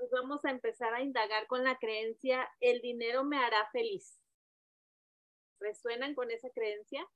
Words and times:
Pues 0.00 0.10
vamos 0.12 0.42
a 0.46 0.50
empezar 0.50 0.94
a 0.94 1.02
indagar 1.02 1.46
con 1.46 1.62
la 1.62 1.76
creencia, 1.76 2.48
el 2.60 2.80
dinero 2.80 3.22
me 3.22 3.36
hará 3.36 3.68
feliz. 3.70 4.18
¿Resuenan 5.60 6.14
con 6.14 6.30
esa 6.30 6.48
creencia? 6.48 7.06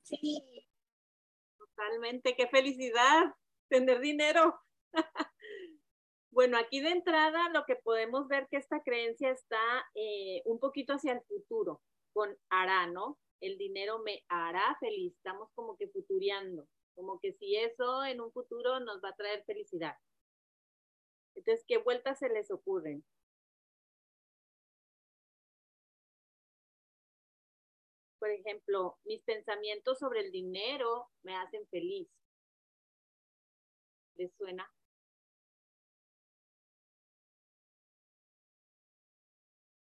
Sí. 0.00 0.66
Totalmente, 1.58 2.34
qué 2.34 2.48
felicidad 2.48 3.34
tener 3.68 4.00
dinero. 4.00 4.58
bueno, 6.30 6.56
aquí 6.56 6.80
de 6.80 6.92
entrada 6.92 7.50
lo 7.50 7.66
que 7.66 7.76
podemos 7.76 8.26
ver 8.26 8.48
que 8.50 8.56
esta 8.56 8.82
creencia 8.82 9.30
está 9.32 9.60
eh, 9.94 10.40
un 10.46 10.58
poquito 10.58 10.94
hacia 10.94 11.12
el 11.12 11.20
futuro, 11.28 11.82
con 12.14 12.34
hará, 12.48 12.86
¿no? 12.86 13.18
El 13.42 13.58
dinero 13.58 13.98
me 13.98 14.24
hará 14.30 14.78
feliz. 14.80 15.14
Estamos 15.14 15.50
como 15.54 15.76
que 15.76 15.88
futureando, 15.88 16.66
como 16.94 17.20
que 17.20 17.34
si 17.34 17.54
eso 17.56 18.02
en 18.06 18.22
un 18.22 18.32
futuro 18.32 18.80
nos 18.80 19.04
va 19.04 19.10
a 19.10 19.16
traer 19.16 19.44
felicidad. 19.44 19.94
Entonces, 21.36 21.64
¿qué 21.68 21.78
vueltas 21.78 22.18
se 22.18 22.28
les 22.28 22.50
ocurren? 22.50 23.04
Por 28.18 28.30
ejemplo, 28.30 28.98
mis 29.04 29.22
pensamientos 29.22 29.98
sobre 29.98 30.20
el 30.20 30.32
dinero 30.32 31.10
me 31.22 31.36
hacen 31.36 31.66
feliz. 31.68 32.08
¿Les 34.16 34.32
suena? 34.36 34.68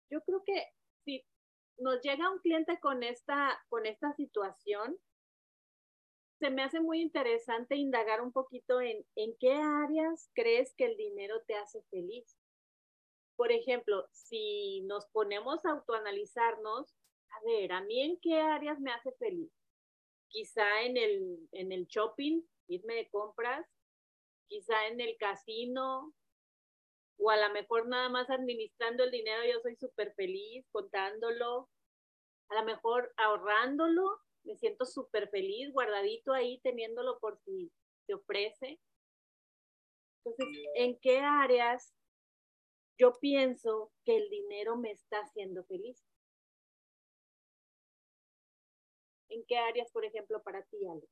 Yo 0.10 0.22
creo 0.22 0.44
que 0.44 0.68
si 1.06 1.26
nos 1.78 2.02
llega 2.02 2.32
un 2.32 2.40
cliente 2.40 2.80
con 2.80 3.04
esta, 3.04 3.64
con 3.70 3.86
esta 3.86 4.14
situación, 4.14 4.98
se 6.44 6.50
me 6.50 6.62
hace 6.62 6.82
muy 6.82 7.00
interesante 7.00 7.78
indagar 7.78 8.22
un 8.22 8.34
poquito 8.34 8.82
en, 8.82 9.06
en 9.16 9.34
qué 9.40 9.54
áreas 9.54 10.30
crees 10.34 10.74
que 10.76 10.84
el 10.88 10.98
dinero 10.98 11.42
te 11.48 11.56
hace 11.56 11.82
feliz. 11.84 12.38
Por 13.38 13.54
ejemplo, 13.54 14.10
si 14.12 14.82
nos 14.82 15.06
ponemos 15.14 15.64
a 15.64 15.72
autoanalizarnos, 15.72 16.94
a 17.30 17.46
ver, 17.46 17.72
¿a 17.72 17.80
mí 17.84 18.02
en 18.02 18.20
qué 18.20 18.42
áreas 18.42 18.78
me 18.82 18.92
hace 18.92 19.14
feliz? 19.14 19.54
Quizá 20.28 20.82
en 20.82 20.98
el, 20.98 21.48
en 21.54 21.72
el 21.72 21.86
shopping, 21.86 22.42
irme 22.68 22.96
de 22.96 23.10
compras, 23.10 23.66
quizá 24.50 24.88
en 24.88 25.00
el 25.00 25.16
casino, 25.16 26.14
o 27.20 27.30
a 27.30 27.38
lo 27.38 27.54
mejor 27.54 27.88
nada 27.88 28.10
más 28.10 28.30
administrando 28.30 29.06
el 29.06 29.12
dinero, 29.12 29.46
yo 29.46 29.62
soy 29.62 29.78
súper 29.78 30.14
feliz 30.16 30.68
contándolo, 30.74 31.70
a 32.50 32.56
lo 32.56 32.66
mejor 32.66 33.14
ahorrándolo, 33.16 34.20
me 34.44 34.56
siento 34.58 34.86
súper 34.86 35.30
feliz, 35.30 35.72
guardadito 35.72 36.34
ahí, 36.34 36.60
teniéndolo 36.62 37.20
por 37.20 37.38
si 37.40 37.72
se 38.06 38.14
ofrece. 38.14 38.80
Entonces, 40.26 40.48
¿en 40.76 41.00
qué 41.00 41.20
áreas 41.20 41.94
yo 42.98 43.14
pienso 43.20 43.92
que 44.06 44.18
el 44.18 44.30
dinero 44.30 44.78
me 44.78 44.92
está 44.92 45.20
haciendo 45.20 45.64
feliz? 45.66 46.04
¿En 49.30 49.44
qué 49.46 49.58
áreas, 49.58 49.92
por 49.92 50.06
ejemplo, 50.06 50.42
para 50.44 50.64
ti, 50.64 50.78
Ale? 50.88 51.08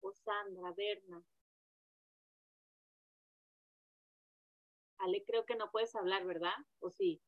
O 0.00 0.12
Sandra, 0.12 0.72
Berna. 0.72 1.22
Ale, 4.98 5.24
creo 5.24 5.44
que 5.44 5.56
no 5.56 5.70
puedes 5.70 5.94
hablar, 5.94 6.24
¿verdad? 6.24 6.54
¿O 6.80 6.90
sí? 6.90 7.20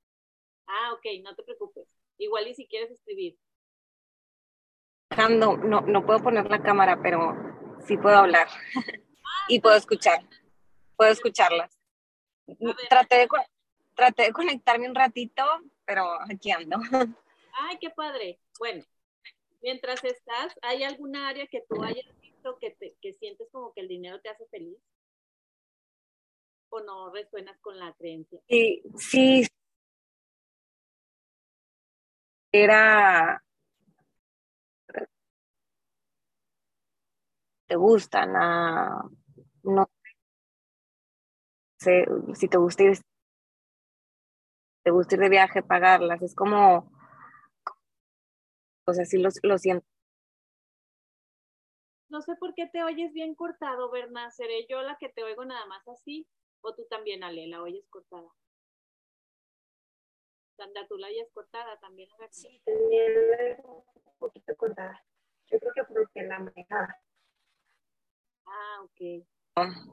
Ah, 0.67 0.93
ok, 0.93 1.23
no 1.23 1.35
te 1.35 1.43
preocupes. 1.43 1.89
Igual 2.19 2.49
y 2.49 2.55
si 2.55 2.67
quieres 2.67 2.91
escribir. 2.91 3.39
No, 5.31 5.57
no, 5.57 5.81
no 5.81 6.07
puedo 6.07 6.21
poner 6.21 6.49
la 6.51 6.63
cámara, 6.63 7.01
pero 7.03 7.35
sí 7.87 7.97
puedo 7.97 8.17
hablar. 8.17 8.49
y 9.49 9.61
puedo 9.61 9.77
escuchar. 9.77 10.21
Puedo 10.97 11.11
escucharlas. 11.11 11.79
Traté 12.89 13.17
de, 13.17 13.29
traté 13.95 14.25
de 14.25 14.33
conectarme 14.33 14.89
un 14.89 14.95
ratito, 14.95 15.45
pero 15.85 16.05
aquí 16.31 16.51
ando. 16.51 16.79
Ay, 17.53 17.79
qué 17.81 17.91
padre. 17.91 18.39
Bueno, 18.59 18.85
mientras 19.61 20.05
estás, 20.05 20.55
¿hay 20.63 20.85
alguna 20.85 21.29
área 21.29 21.47
que 21.47 21.65
tú 21.69 21.83
hayas 21.83 22.07
visto 22.21 22.59
que, 22.59 22.71
te, 22.71 22.95
que 23.01 23.13
sientes 23.13 23.49
como 23.51 23.73
que 23.73 23.81
el 23.81 23.89
dinero 23.89 24.21
te 24.21 24.29
hace 24.29 24.47
feliz? 24.47 24.79
¿O 26.71 26.81
no 26.81 27.11
resuenas 27.13 27.59
con 27.61 27.79
la 27.79 27.93
creencia? 27.95 28.41
Sí, 28.49 28.83
sí. 28.97 29.47
Era... 32.53 33.43
¿Te 37.67 37.77
gustan? 37.77 38.35
Ah, 38.35 39.05
no 39.63 39.91
sé 41.79 42.07
si 42.35 42.49
te 42.49 42.57
gusta 42.57 42.83
ir 42.83 42.99
te 44.83 44.91
gusta 44.91 45.17
ir 45.17 45.21
de 45.21 45.29
viaje, 45.29 45.63
pagarlas, 45.63 46.23
es 46.23 46.35
como, 46.35 46.91
o 48.87 48.93
sea, 48.95 49.05
sí 49.05 49.19
lo, 49.19 49.29
lo 49.43 49.59
siento. 49.59 49.87
No 52.09 52.23
sé 52.23 52.37
por 52.37 52.55
qué 52.55 52.67
te 52.67 52.83
oyes 52.83 53.13
bien 53.13 53.35
cortado, 53.35 53.91
Berna. 53.91 54.31
¿Seré 54.31 54.67
yo 54.67 54.81
la 54.81 54.97
que 54.97 55.11
te 55.11 55.23
oigo 55.23 55.45
nada 55.45 55.67
más 55.67 55.87
así? 55.89 56.27
¿O 56.61 56.75
tú 56.75 56.87
también, 56.89 57.23
Ale, 57.23 57.47
la 57.47 57.63
oyes 57.63 57.87
cortada? 57.89 58.29
Sandra, 60.57 60.87
¿tú 60.89 60.97
la 60.97 61.07
oyes 61.07 61.31
cortada 61.33 61.79
también? 61.79 62.09
Sí, 62.31 62.61
también 62.65 63.59
un 63.65 64.19
poquito 64.19 64.57
cortada. 64.57 65.05
Yo 65.47 65.59
creo 65.61 65.73
que 65.73 65.85
porque 65.85 66.23
la 66.23 66.41
manejaba. 66.41 66.97
Ah, 68.45 68.83
ok. 68.83 69.25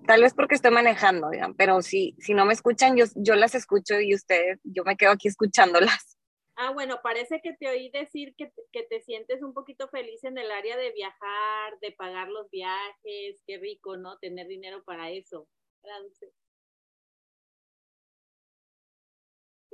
Tal 0.06 0.22
vez 0.22 0.34
porque 0.34 0.56
estoy 0.56 0.72
manejando, 0.72 1.30
digan, 1.30 1.56
pero 1.56 1.82
si, 1.82 2.16
si 2.20 2.34
no 2.34 2.46
me 2.46 2.54
escuchan, 2.54 2.96
yo, 2.96 3.06
yo 3.16 3.36
las 3.36 3.56
escucho 3.56 4.00
y 4.00 4.14
ustedes, 4.14 4.60
yo 4.64 4.84
me 4.84 4.96
quedo 4.96 5.12
aquí 5.12 5.28
escuchándolas. 5.28 6.18
Ah, 6.56 6.72
bueno, 6.72 7.00
parece 7.04 7.42
que 7.42 7.54
te 7.54 7.68
oí 7.68 7.90
decir 7.90 8.34
que, 8.38 8.52
que 8.72 8.84
te 8.84 9.02
sientes 9.02 9.42
un 9.44 9.54
poquito 9.54 9.90
feliz 9.90 10.24
en 10.24 10.38
el 10.38 10.52
área 10.52 10.78
de 10.78 10.92
viajar, 10.92 11.80
de 11.82 11.92
pagar 11.92 12.30
los 12.30 12.50
viajes, 12.50 13.42
qué 13.46 13.58
rico, 13.58 13.98
¿no? 13.98 14.18
Tener 14.20 14.48
dinero 14.48 14.84
para 14.84 15.10
eso. 15.12 15.48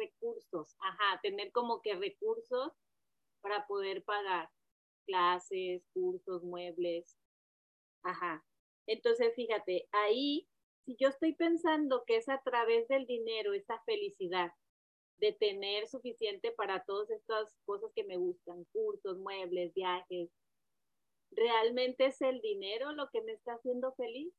Recursos, 0.01 0.75
ajá, 0.79 1.19
tener 1.21 1.51
como 1.51 1.81
que 1.81 1.95
recursos 1.95 2.73
para 3.41 3.67
poder 3.67 4.03
pagar 4.03 4.49
clases, 5.05 5.83
cursos, 5.93 6.43
muebles. 6.43 7.17
Ajá. 8.03 8.43
Entonces, 8.87 9.33
fíjate, 9.35 9.87
ahí, 9.91 10.47
si 10.85 10.95
yo 10.99 11.09
estoy 11.09 11.35
pensando 11.35 12.03
que 12.05 12.17
es 12.17 12.29
a 12.29 12.41
través 12.43 12.87
del 12.87 13.05
dinero, 13.05 13.53
esa 13.53 13.79
felicidad 13.85 14.51
de 15.17 15.33
tener 15.33 15.87
suficiente 15.87 16.51
para 16.51 16.83
todas 16.83 17.11
estas 17.11 17.55
cosas 17.65 17.91
que 17.95 18.03
me 18.03 18.17
gustan, 18.17 18.65
cursos, 18.73 19.19
muebles, 19.19 19.71
viajes, 19.75 20.31
¿realmente 21.31 22.07
es 22.07 22.19
el 22.21 22.41
dinero 22.41 22.91
lo 22.93 23.07
que 23.09 23.21
me 23.21 23.33
está 23.33 23.53
haciendo 23.53 23.93
feliz? 23.93 24.33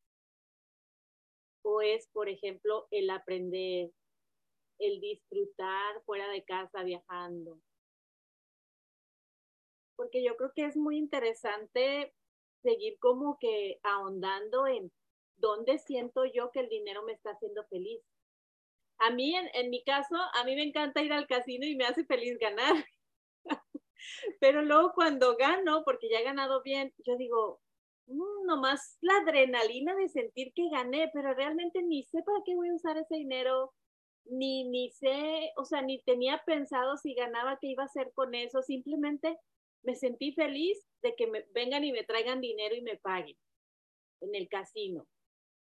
¿O 1.64 1.80
es, 1.80 2.08
por 2.08 2.28
ejemplo, 2.28 2.88
el 2.90 3.10
aprender, 3.10 3.92
el 4.86 5.00
disfrutar 5.00 6.02
fuera 6.04 6.28
de 6.28 6.44
casa 6.44 6.82
viajando? 6.82 7.60
Porque 9.96 10.24
yo 10.24 10.36
creo 10.36 10.52
que 10.54 10.64
es 10.64 10.76
muy 10.76 10.96
interesante 10.96 12.14
seguir 12.62 12.98
como 12.98 13.38
que 13.38 13.78
ahondando 13.82 14.66
en 14.66 14.92
dónde 15.36 15.78
siento 15.78 16.24
yo 16.24 16.50
que 16.52 16.60
el 16.60 16.68
dinero 16.68 17.02
me 17.02 17.12
está 17.12 17.30
haciendo 17.30 17.64
feliz. 17.66 18.00
A 18.98 19.10
mí, 19.10 19.34
en, 19.34 19.70
mi 19.70 19.82
caso, 19.82 20.14
a 20.16 20.44
mí 20.44 20.54
me 20.54 20.62
encanta 20.62 21.02
ir 21.02 21.12
al 21.12 21.26
casino 21.26 21.66
y 21.66 21.74
me 21.74 21.84
hace 21.84 22.04
feliz 22.04 22.38
ganar. 22.38 22.72
Pero 24.40 24.62
luego 24.62 24.92
cuando 24.94 25.36
gano, 25.36 25.82
porque 25.84 26.08
ya 26.08 26.20
he 26.20 26.24
ganado 26.24 26.62
bien, 26.62 26.94
yo 27.04 27.16
digo, 27.16 27.60
mmm, 28.06 28.46
nomás 28.46 28.98
la 29.00 29.16
adrenalina 29.16 29.94
de 29.96 30.08
sentir 30.08 30.52
que 30.54 30.68
gané, 30.70 31.10
pero 31.12 31.34
realmente 31.34 31.82
ni 31.82 32.02
sé 32.04 32.22
para 32.22 32.38
qué 32.44 32.54
voy 32.54 32.68
a 32.68 32.74
usar 32.74 32.96
ese 32.98 33.16
dinero, 33.16 33.72
ni, 34.24 34.64
ni 34.64 34.90
sé, 34.90 35.52
o 35.56 35.64
sea, 35.64 35.82
ni 35.82 36.02
tenía 36.02 36.42
pensado 36.44 36.96
si 36.96 37.14
ganaba 37.14 37.58
qué 37.60 37.68
iba 37.68 37.82
a 37.82 37.86
hacer 37.86 38.12
con 38.14 38.34
eso, 38.34 38.62
simplemente 38.62 39.38
me 39.82 39.96
sentí 39.96 40.32
feliz 40.32 40.86
de 41.02 41.14
que 41.16 41.26
me 41.26 41.44
vengan 41.52 41.84
y 41.84 41.92
me 41.92 42.04
traigan 42.04 42.40
dinero 42.40 42.74
y 42.74 42.82
me 42.82 42.96
paguen 42.96 43.36
en 44.20 44.34
el 44.34 44.48
casino. 44.48 45.06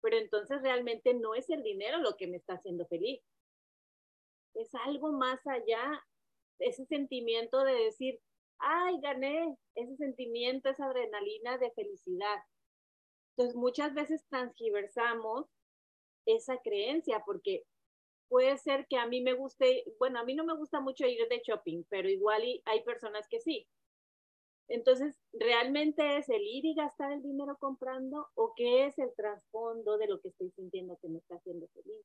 Pero 0.00 0.18
entonces 0.18 0.62
realmente 0.62 1.14
no 1.14 1.34
es 1.34 1.48
el 1.50 1.62
dinero 1.62 1.98
lo 1.98 2.16
que 2.16 2.26
me 2.26 2.36
está 2.36 2.54
haciendo 2.54 2.86
feliz. 2.86 3.20
Es 4.54 4.72
algo 4.74 5.12
más 5.12 5.44
allá, 5.46 6.04
ese 6.60 6.84
sentimiento 6.86 7.64
de 7.64 7.74
decir, 7.74 8.20
ay, 8.58 9.00
gané, 9.00 9.56
ese 9.74 9.96
sentimiento, 9.96 10.68
esa 10.68 10.86
adrenalina 10.86 11.58
de 11.58 11.72
felicidad. 11.72 12.38
Entonces 13.30 13.56
muchas 13.56 13.94
veces 13.94 14.24
transgiversamos 14.28 15.46
esa 16.26 16.58
creencia 16.58 17.22
porque 17.26 17.64
puede 18.34 18.58
ser 18.58 18.88
que 18.88 18.96
a 18.96 19.06
mí 19.06 19.20
me 19.20 19.34
guste, 19.34 19.84
bueno, 20.00 20.18
a 20.18 20.24
mí 20.24 20.34
no 20.34 20.44
me 20.44 20.56
gusta 20.56 20.80
mucho 20.80 21.06
ir 21.06 21.28
de 21.28 21.40
shopping, 21.46 21.84
pero 21.88 22.08
igual 22.08 22.42
hay 22.64 22.82
personas 22.82 23.28
que 23.28 23.38
sí. 23.38 23.68
Entonces, 24.66 25.16
¿realmente 25.32 26.16
es 26.18 26.28
el 26.28 26.42
ir 26.42 26.64
y 26.64 26.74
gastar 26.74 27.12
el 27.12 27.22
dinero 27.22 27.56
comprando 27.60 28.26
o 28.34 28.52
qué 28.56 28.86
es 28.86 28.98
el 28.98 29.14
trasfondo 29.14 29.98
de 29.98 30.08
lo 30.08 30.20
que 30.20 30.30
estoy 30.30 30.50
sintiendo 30.50 30.98
que 31.00 31.08
me 31.08 31.18
está 31.18 31.36
haciendo 31.36 31.68
feliz? 31.68 32.04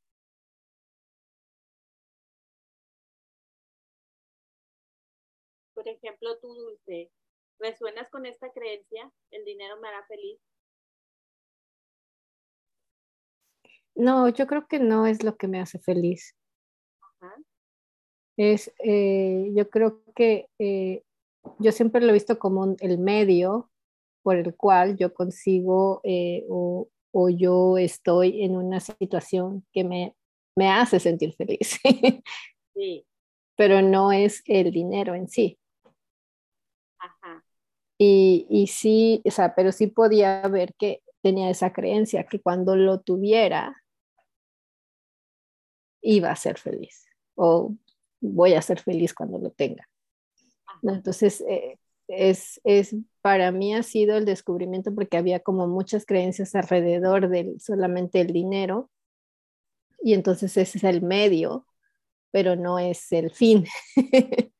Por 5.73 5.87
ejemplo, 5.87 6.37
tú, 6.39 6.53
Dulce, 6.53 7.09
¿resuenas 7.57 8.07
con 8.11 8.27
esta 8.27 8.51
creencia? 8.51 9.11
¿El 9.31 9.45
dinero 9.45 9.77
me 9.81 9.87
hará 9.87 10.05
feliz? 10.05 10.39
No, 13.99 14.29
yo 14.29 14.47
creo 14.47 14.65
que 14.65 14.79
no 14.79 15.05
es 15.05 15.23
lo 15.23 15.35
que 15.35 15.49
me 15.49 15.59
hace 15.59 15.77
feliz. 15.77 16.33
Es, 18.37 18.71
eh, 18.81 19.51
yo 19.53 19.69
creo 19.69 20.01
que 20.15 20.47
eh, 20.57 21.03
yo 21.59 21.73
siempre 21.73 21.99
lo 21.99 22.11
he 22.11 22.13
visto 22.13 22.39
como 22.39 22.77
el 22.79 22.97
medio 22.97 23.69
por 24.23 24.37
el 24.37 24.55
cual 24.55 24.95
yo 24.95 25.13
consigo 25.13 25.99
eh, 26.05 26.45
o, 26.49 26.87
o, 27.11 27.29
yo 27.29 27.77
estoy 27.77 28.43
en 28.43 28.55
una 28.55 28.79
situación 28.79 29.65
que 29.73 29.83
me, 29.83 30.15
me 30.55 30.69
hace 30.69 31.01
sentir 31.01 31.33
feliz. 31.33 31.77
sí. 32.73 33.05
Pero 33.57 33.81
no 33.81 34.13
es 34.13 34.41
el 34.45 34.71
dinero 34.71 35.13
en 35.13 35.27
sí. 35.27 35.59
Ajá. 36.97 37.43
Y, 37.97 38.47
y 38.49 38.67
sí, 38.67 39.21
o 39.25 39.31
sea, 39.31 39.53
pero 39.55 39.73
sí 39.73 39.87
podía 39.87 40.41
ver 40.43 40.73
que 40.75 41.03
tenía 41.21 41.49
esa 41.49 41.73
creencia 41.73 42.23
que 42.23 42.39
cuando 42.39 42.77
lo 42.77 43.01
tuviera 43.01 43.78
iba 46.01 46.31
a 46.31 46.35
ser 46.35 46.57
feliz 46.57 47.05
o 47.35 47.73
voy 48.21 48.53
a 48.53 48.61
ser 48.61 48.79
feliz 48.79 49.13
cuando 49.13 49.37
lo 49.39 49.51
tenga. 49.51 49.87
Entonces, 50.83 51.41
eh, 51.41 51.77
es, 52.07 52.59
es, 52.63 52.95
para 53.21 53.51
mí 53.51 53.75
ha 53.75 53.83
sido 53.83 54.17
el 54.17 54.25
descubrimiento 54.25 54.93
porque 54.93 55.17
había 55.17 55.39
como 55.39 55.67
muchas 55.67 56.05
creencias 56.05 56.55
alrededor 56.55 57.29
de 57.29 57.59
solamente 57.59 58.21
el 58.21 58.33
dinero 58.33 58.89
y 60.01 60.13
entonces 60.13 60.55
ese 60.57 60.77
es 60.77 60.83
el 60.83 61.01
medio, 61.01 61.65
pero 62.31 62.55
no 62.55 62.79
es 62.79 63.11
el 63.11 63.31
fin. 63.31 63.65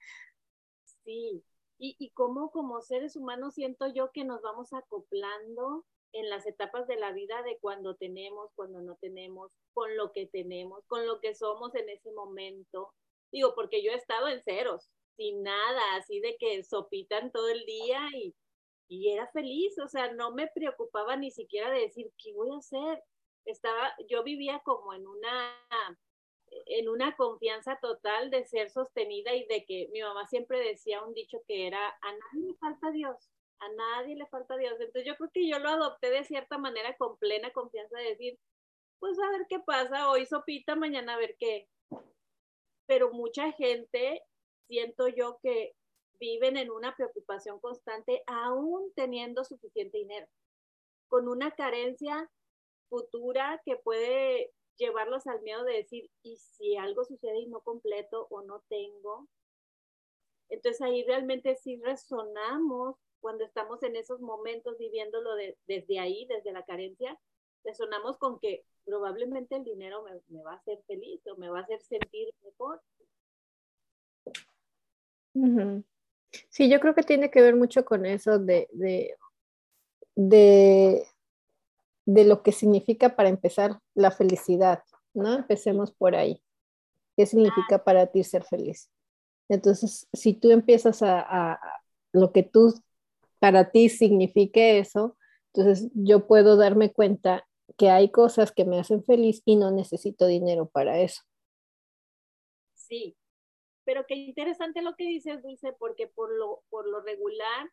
sí, 1.06 1.44
y, 1.78 1.96
y 1.98 2.10
como 2.12 2.52
como 2.52 2.82
seres 2.82 3.16
humanos 3.16 3.56
siento 3.56 3.88
yo 3.88 4.12
que 4.12 4.26
nos 4.26 4.42
vamos 4.42 4.74
acoplando 4.74 5.86
en 6.14 6.30
las 6.30 6.46
etapas 6.46 6.88
de 6.88 6.96
la 6.96 7.12
vida 7.12 7.42
de 7.44 7.58
cuando 7.60 7.96
tenemos, 7.96 8.52
cuando 8.56 8.82
no 8.82 8.98
tenemos, 8.98 9.52
con 9.74 9.96
lo 9.96 10.12
que 10.12 10.26
tenemos, 10.28 10.86
con 10.88 11.06
lo 11.06 11.20
que 11.20 11.36
somos 11.36 11.76
en 11.76 11.90
ese 11.90 12.12
momento. 12.12 12.94
Digo, 13.32 13.54
porque 13.56 13.84
yo 13.84 13.92
he 13.92 13.96
estado 13.96 14.28
en 14.28 14.42
ceros, 14.42 14.90
sin 15.16 15.44
nada, 15.44 15.96
así 15.96 16.20
de 16.20 16.38
que 16.38 16.64
sopitan 16.64 17.32
todo 17.32 17.50
el 17.50 17.66
día 17.66 18.02
y, 18.16 18.36
y 18.88 19.12
era 19.12 19.28
feliz, 19.28 19.78
o 19.80 19.88
sea, 19.88 20.12
no 20.14 20.34
me 20.34 20.48
preocupaba 20.48 21.16
ni 21.16 21.32
siquiera 21.32 21.70
de 21.70 21.82
decir, 21.82 22.12
¿qué 22.18 22.34
voy 22.34 22.50
a 22.52 22.58
hacer? 22.58 23.04
Estaba, 23.46 23.94
yo 24.08 24.24
vivía 24.24 24.62
como 24.66 24.94
en 24.94 25.06
una, 25.08 25.56
en 26.66 26.90
una 26.90 27.16
confianza 27.16 27.78
total 27.82 28.32
de 28.32 28.46
ser 28.46 28.72
sostenida 28.72 29.36
y 29.36 29.46
de 29.48 29.66
que 29.66 29.90
mi 29.92 30.02
mamá 30.02 30.28
siempre 30.28 30.60
decía 30.60 31.04
un 31.04 31.14
dicho 31.14 31.40
que 31.48 31.68
era, 31.68 31.88
a 32.02 32.12
nadie 32.12 32.48
le 32.48 32.56
falta 32.56 32.92
Dios, 32.92 33.30
a 33.60 33.70
nadie 33.70 34.16
le 34.16 34.26
falta 34.28 34.58
Dios. 34.58 34.74
Entonces 34.80 35.06
yo 35.06 35.16
creo 35.16 35.30
que 35.34 35.48
yo 35.48 35.60
lo 35.60 35.70
adopté 35.70 36.10
de 36.10 36.24
cierta 36.24 36.58
manera 36.58 36.96
con 36.98 37.18
plena 37.18 37.52
confianza 37.52 37.98
de 37.98 38.10
decir, 38.10 38.40
pues 39.00 39.18
a 39.20 39.30
ver 39.32 39.46
qué 39.50 39.60
pasa, 39.60 40.10
hoy 40.10 40.26
sopita, 40.26 40.76
mañana 40.76 41.16
a 41.16 41.18
ver 41.18 41.36
qué. 41.40 41.68
Pero 42.86 43.12
mucha 43.12 43.52
gente 43.54 44.24
siento 44.68 45.08
yo 45.08 45.40
que 45.42 45.74
viven 46.20 46.58
en 46.58 46.70
una 46.70 46.96
preocupación 46.96 47.60
constante 47.60 48.24
aún 48.28 48.92
teniendo 48.96 49.44
suficiente 49.46 49.98
dinero, 49.98 50.28
con 51.08 51.28
una 51.28 51.52
carencia 51.52 52.30
futura 52.90 53.62
que 53.66 53.78
puede 53.78 54.52
llevarlos 54.78 55.28
al 55.28 55.42
miedo 55.42 55.64
de 55.64 55.78
decir, 55.78 56.10
¿y 56.24 56.38
si 56.38 56.78
algo 56.78 57.04
sucede 57.04 57.40
y 57.40 57.48
no 57.48 57.62
completo 57.62 58.28
o 58.30 58.42
no 58.42 58.62
tengo? 58.70 59.28
Entonces 60.50 60.82
ahí 60.82 61.04
realmente 61.04 61.56
sí 61.56 61.78
resonamos 61.78 62.98
cuando 63.20 63.44
estamos 63.44 63.84
en 63.84 63.96
esos 63.96 64.22
momentos 64.22 64.78
viviéndolo 64.78 65.32
desde 65.68 66.00
ahí, 66.00 66.26
desde 66.26 66.52
la 66.52 66.64
carencia, 66.64 67.18
resonamos 67.64 68.18
con 68.18 68.40
que 68.40 68.64
probablemente 68.86 69.56
el 69.56 69.64
dinero 69.64 70.04
me, 70.04 70.12
me 70.28 70.44
va 70.44 70.54
a 70.54 70.58
hacer 70.58 70.82
feliz 70.88 71.22
o 71.28 71.36
me 71.38 71.50
va 71.50 71.60
a 71.60 71.64
hacer 71.64 71.82
sentir 71.84 72.34
mejor. 72.44 72.82
Sí, 76.50 76.70
yo 76.70 76.80
creo 76.80 76.94
que 76.94 77.04
tiene 77.04 77.32
que 77.32 77.42
ver 77.42 77.56
mucho 77.56 77.86
con 77.86 78.06
eso 78.06 78.40
de, 78.40 78.68
de, 78.74 79.16
de, 82.06 82.26
lo 82.26 82.44
que 82.44 82.52
significa 82.52 83.16
para 83.16 83.30
empezar 83.30 83.80
la 83.94 84.12
felicidad, 84.12 84.84
¿no? 85.14 85.36
Empecemos 85.36 85.92
por 85.92 86.16
ahí. 86.16 86.42
¿Qué 87.16 87.26
significa 87.26 87.84
para 87.84 88.08
ti 88.08 88.24
ser 88.24 88.44
feliz? 88.44 88.90
Entonces, 89.50 90.08
si 90.14 90.34
tú 90.34 90.52
empiezas 90.52 91.02
a, 91.02 91.20
a, 91.54 91.60
lo 92.12 92.32
que 92.32 92.44
tú, 92.44 92.74
para 93.40 93.72
ti 93.72 93.90
signifique 93.90 94.80
eso, 94.80 95.18
entonces 95.54 95.90
yo 95.94 96.28
puedo 96.28 96.58
darme 96.58 96.92
cuenta 96.94 97.48
que 97.78 97.90
hay 97.90 98.12
cosas 98.12 98.52
que 98.52 98.66
me 98.66 98.80
hacen 98.80 99.04
feliz 99.04 99.42
y 99.46 99.56
no 99.56 99.72
necesito 99.72 100.28
dinero 100.28 100.70
para 100.70 101.00
eso. 101.00 101.24
Sí, 102.74 103.16
pero 103.86 104.06
qué 104.08 104.16
interesante 104.16 104.82
lo 104.82 104.96
que 104.96 105.06
dices, 105.06 105.42
Dulce, 105.42 105.74
porque 105.74 106.08
por 106.08 106.32
lo, 106.32 106.64
por 106.70 106.88
lo 106.88 107.02
regular 107.02 107.70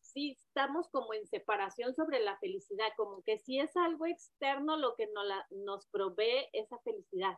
sí 0.00 0.32
estamos 0.32 0.88
como 0.88 1.12
en 1.14 1.26
separación 1.26 1.94
sobre 1.94 2.20
la 2.20 2.38
felicidad, 2.38 2.88
como 2.96 3.22
que 3.22 3.38
si 3.38 3.58
es 3.58 3.76
algo 3.76 4.06
externo 4.06 4.76
lo 4.76 4.94
que 4.96 5.06
nos, 5.08 5.26
nos 5.50 5.86
provee 5.88 6.48
esa 6.52 6.78
felicidad. 6.80 7.36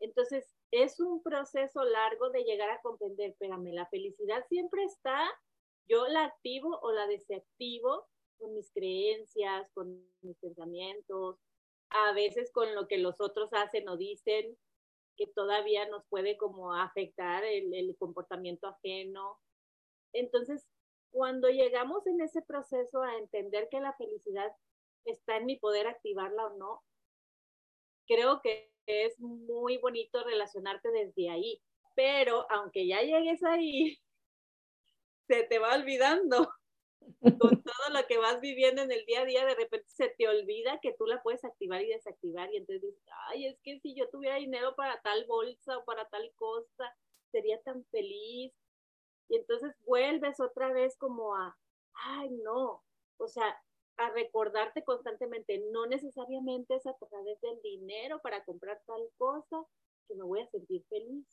Entonces, 0.00 0.54
es 0.70 1.00
un 1.00 1.22
proceso 1.22 1.82
largo 1.84 2.30
de 2.30 2.44
llegar 2.44 2.70
a 2.70 2.80
comprender, 2.82 3.30
espérame, 3.30 3.72
la 3.72 3.86
felicidad 3.86 4.44
siempre 4.48 4.84
está, 4.84 5.28
yo 5.88 6.06
la 6.08 6.24
activo 6.24 6.78
o 6.82 6.92
la 6.92 7.06
desactivo 7.06 8.06
con 8.38 8.54
mis 8.54 8.70
creencias, 8.72 9.70
con 9.72 10.04
mis 10.22 10.36
pensamientos, 10.38 11.38
a 11.90 12.12
veces 12.12 12.52
con 12.52 12.74
lo 12.74 12.86
que 12.86 12.98
los 12.98 13.20
otros 13.20 13.50
hacen 13.52 13.88
o 13.88 13.96
dicen, 13.96 14.56
que 15.16 15.26
todavía 15.26 15.88
nos 15.88 16.04
puede 16.08 16.36
como 16.36 16.72
afectar 16.74 17.44
el, 17.44 17.74
el 17.74 17.96
comportamiento 17.98 18.68
ajeno. 18.68 19.38
Entonces, 20.12 20.64
cuando 21.10 21.48
llegamos 21.48 22.06
en 22.06 22.20
ese 22.20 22.40
proceso 22.42 23.02
a 23.02 23.16
entender 23.18 23.68
que 23.70 23.80
la 23.80 23.94
felicidad 23.94 24.52
está 25.04 25.38
en 25.38 25.46
mi 25.46 25.56
poder 25.56 25.88
activarla 25.88 26.46
o 26.46 26.56
no, 26.56 26.82
creo 28.06 28.40
que 28.42 28.72
es 28.86 29.18
muy 29.18 29.78
bonito 29.78 30.22
relacionarte 30.22 30.90
desde 30.90 31.30
ahí. 31.30 31.60
Pero 31.96 32.46
aunque 32.50 32.86
ya 32.86 33.02
llegues 33.02 33.42
ahí, 33.42 33.98
se 35.28 35.44
te 35.44 35.58
va 35.58 35.74
olvidando 35.74 36.50
con 37.40 37.62
todo 37.62 37.88
lo 37.92 38.06
que 38.06 38.18
vas 38.18 38.40
viviendo 38.40 38.82
en 38.82 38.90
el 38.90 39.04
día 39.06 39.22
a 39.22 39.24
día, 39.24 39.44
de 39.46 39.54
repente 39.54 39.88
se 39.88 40.08
te 40.08 40.28
olvida 40.28 40.80
que 40.80 40.94
tú 40.94 41.06
la 41.06 41.22
puedes 41.22 41.44
activar 41.44 41.82
y 41.82 41.88
desactivar 41.88 42.52
y 42.52 42.56
entonces 42.56 42.82
dices, 42.82 43.04
ay, 43.28 43.46
es 43.46 43.60
que 43.62 43.78
si 43.80 43.94
yo 43.94 44.08
tuviera 44.10 44.36
dinero 44.36 44.74
para 44.74 45.00
tal 45.02 45.24
bolsa 45.26 45.78
o 45.78 45.84
para 45.84 46.08
tal 46.08 46.32
cosa, 46.36 46.96
sería 47.30 47.60
tan 47.62 47.84
feliz. 47.86 48.52
Y 49.28 49.36
entonces 49.36 49.74
vuelves 49.84 50.40
otra 50.40 50.72
vez 50.72 50.96
como 50.96 51.36
a, 51.36 51.56
ay, 51.92 52.30
no, 52.30 52.82
o 53.18 53.28
sea, 53.28 53.62
a 53.98 54.10
recordarte 54.10 54.84
constantemente, 54.84 55.58
no 55.72 55.86
necesariamente 55.86 56.76
es 56.76 56.86
a 56.86 56.96
través 56.96 57.40
del 57.40 57.60
dinero 57.62 58.20
para 58.22 58.44
comprar 58.44 58.80
tal 58.86 59.10
cosa 59.18 59.66
que 60.06 60.14
me 60.14 60.24
voy 60.24 60.40
a 60.40 60.48
sentir 60.48 60.84
feliz. 60.88 61.26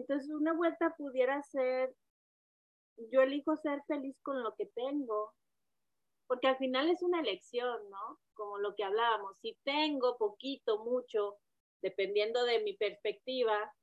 Entonces 0.00 0.30
una 0.30 0.54
vuelta 0.54 0.94
pudiera 0.96 1.42
ser, 1.42 1.94
yo 3.12 3.20
elijo 3.20 3.54
ser 3.56 3.82
feliz 3.86 4.16
con 4.22 4.42
lo 4.42 4.54
que 4.54 4.64
tengo, 4.66 5.34
porque 6.26 6.48
al 6.48 6.56
final 6.56 6.88
es 6.88 7.02
una 7.02 7.20
elección, 7.20 7.90
¿no? 7.90 8.18
Como 8.32 8.58
lo 8.58 8.74
que 8.74 8.84
hablábamos, 8.84 9.36
si 9.42 9.58
tengo 9.62 10.16
poquito, 10.16 10.82
mucho, 10.84 11.36
dependiendo 11.82 12.44
de 12.44 12.62
mi 12.62 12.74
perspectiva, 12.78 13.74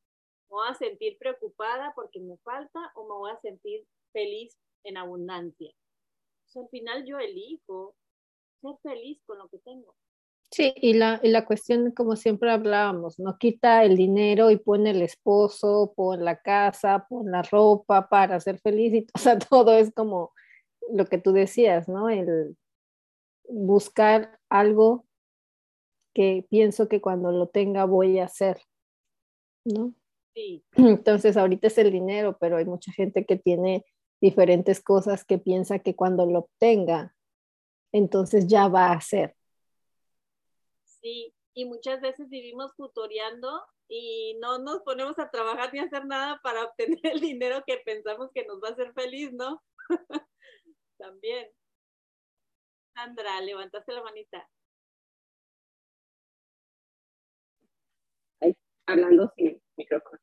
me 0.49 0.55
voy 0.55 0.67
a 0.69 0.73
sentir 0.73 1.19
preocupada 1.19 1.93
porque 1.95 2.19
me 2.19 2.37
falta 2.37 2.91
o 2.95 3.03
me 3.03 3.13
voy 3.13 3.31
a 3.31 3.41
sentir 3.41 3.85
feliz 4.11 4.57
en 4.83 4.97
abundancia. 4.97 5.71
al 6.55 6.69
final 6.69 7.05
yo 7.05 7.19
elijo 7.19 7.95
ser 8.61 8.75
feliz 8.81 9.21
con 9.27 9.37
lo 9.37 9.49
que 9.49 9.59
tengo. 9.59 9.93
Sí, 10.51 10.73
y 10.77 10.93
la, 10.93 11.19
y 11.23 11.29
la 11.29 11.45
cuestión, 11.45 11.91
como 11.91 12.15
siempre 12.15 12.49
hablábamos, 12.51 13.19
no 13.19 13.37
quita 13.37 13.83
el 13.83 13.97
dinero 13.97 14.49
y 14.49 14.57
pone 14.57 14.91
el 14.91 15.01
esposo, 15.01 15.93
pone 15.95 16.23
la 16.23 16.37
casa, 16.41 17.05
pone 17.09 17.31
la 17.31 17.41
ropa 17.43 18.07
para 18.09 18.39
ser 18.39 18.59
feliz, 18.59 18.93
y 18.93 19.07
o 19.13 19.19
sea, 19.19 19.37
todo 19.37 19.73
es 19.77 19.91
como 19.93 20.31
lo 20.93 21.05
que 21.07 21.17
tú 21.19 21.33
decías, 21.33 21.89
¿no? 21.89 22.09
El 22.09 22.57
buscar 23.49 24.39
algo 24.49 25.05
que 26.13 26.45
pienso 26.49 26.89
que 26.89 26.99
cuando 26.99 27.31
lo 27.31 27.47
tenga 27.47 27.85
voy 27.85 28.19
a 28.19 28.25
hacer, 28.25 28.57
¿no? 29.65 29.93
Sí. 30.33 30.63
Entonces, 30.75 31.37
ahorita 31.37 31.67
es 31.67 31.77
el 31.77 31.91
dinero, 31.91 32.37
pero 32.39 32.57
hay 32.57 32.65
mucha 32.65 32.91
gente 32.91 33.25
que 33.25 33.37
tiene 33.37 33.85
diferentes 34.21 34.81
cosas 34.81 35.23
que 35.25 35.37
piensa 35.37 35.79
que 35.79 35.95
cuando 35.95 36.25
lo 36.25 36.39
obtenga, 36.39 37.13
entonces 37.93 38.47
ya 38.47 38.69
va 38.69 38.93
a 38.93 39.01
ser. 39.01 39.36
Sí, 41.01 41.33
y 41.53 41.65
muchas 41.65 42.01
veces 42.01 42.29
vivimos 42.29 42.75
tutoreando 42.75 43.63
y 43.87 44.37
no 44.41 44.59
nos 44.59 44.81
ponemos 44.81 45.17
a 45.19 45.29
trabajar 45.29 45.73
ni 45.73 45.79
a 45.79 45.83
hacer 45.83 46.05
nada 46.05 46.39
para 46.43 46.63
obtener 46.65 46.99
el 47.03 47.19
dinero 47.19 47.63
que 47.65 47.77
pensamos 47.85 48.29
que 48.33 48.45
nos 48.45 48.61
va 48.61 48.69
a 48.69 48.71
hacer 48.71 48.93
feliz, 48.93 49.31
¿no? 49.33 49.61
También. 50.97 51.49
Sandra, 52.93 53.41
levantaste 53.41 53.93
la 53.93 54.03
manita. 54.03 54.49
hablando 58.87 59.31
sin 59.35 59.61
micrófono. 59.75 60.19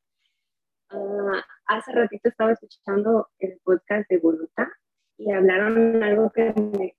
Ah, 0.89 1.45
hace 1.67 1.91
ratito 1.91 2.29
estaba 2.29 2.51
escuchando 2.51 3.29
el 3.39 3.59
podcast 3.63 4.09
de 4.09 4.17
Voluta 4.17 4.71
y 5.17 5.31
hablaron 5.31 6.03
algo 6.03 6.31
que 6.31 6.53
me 6.53 6.95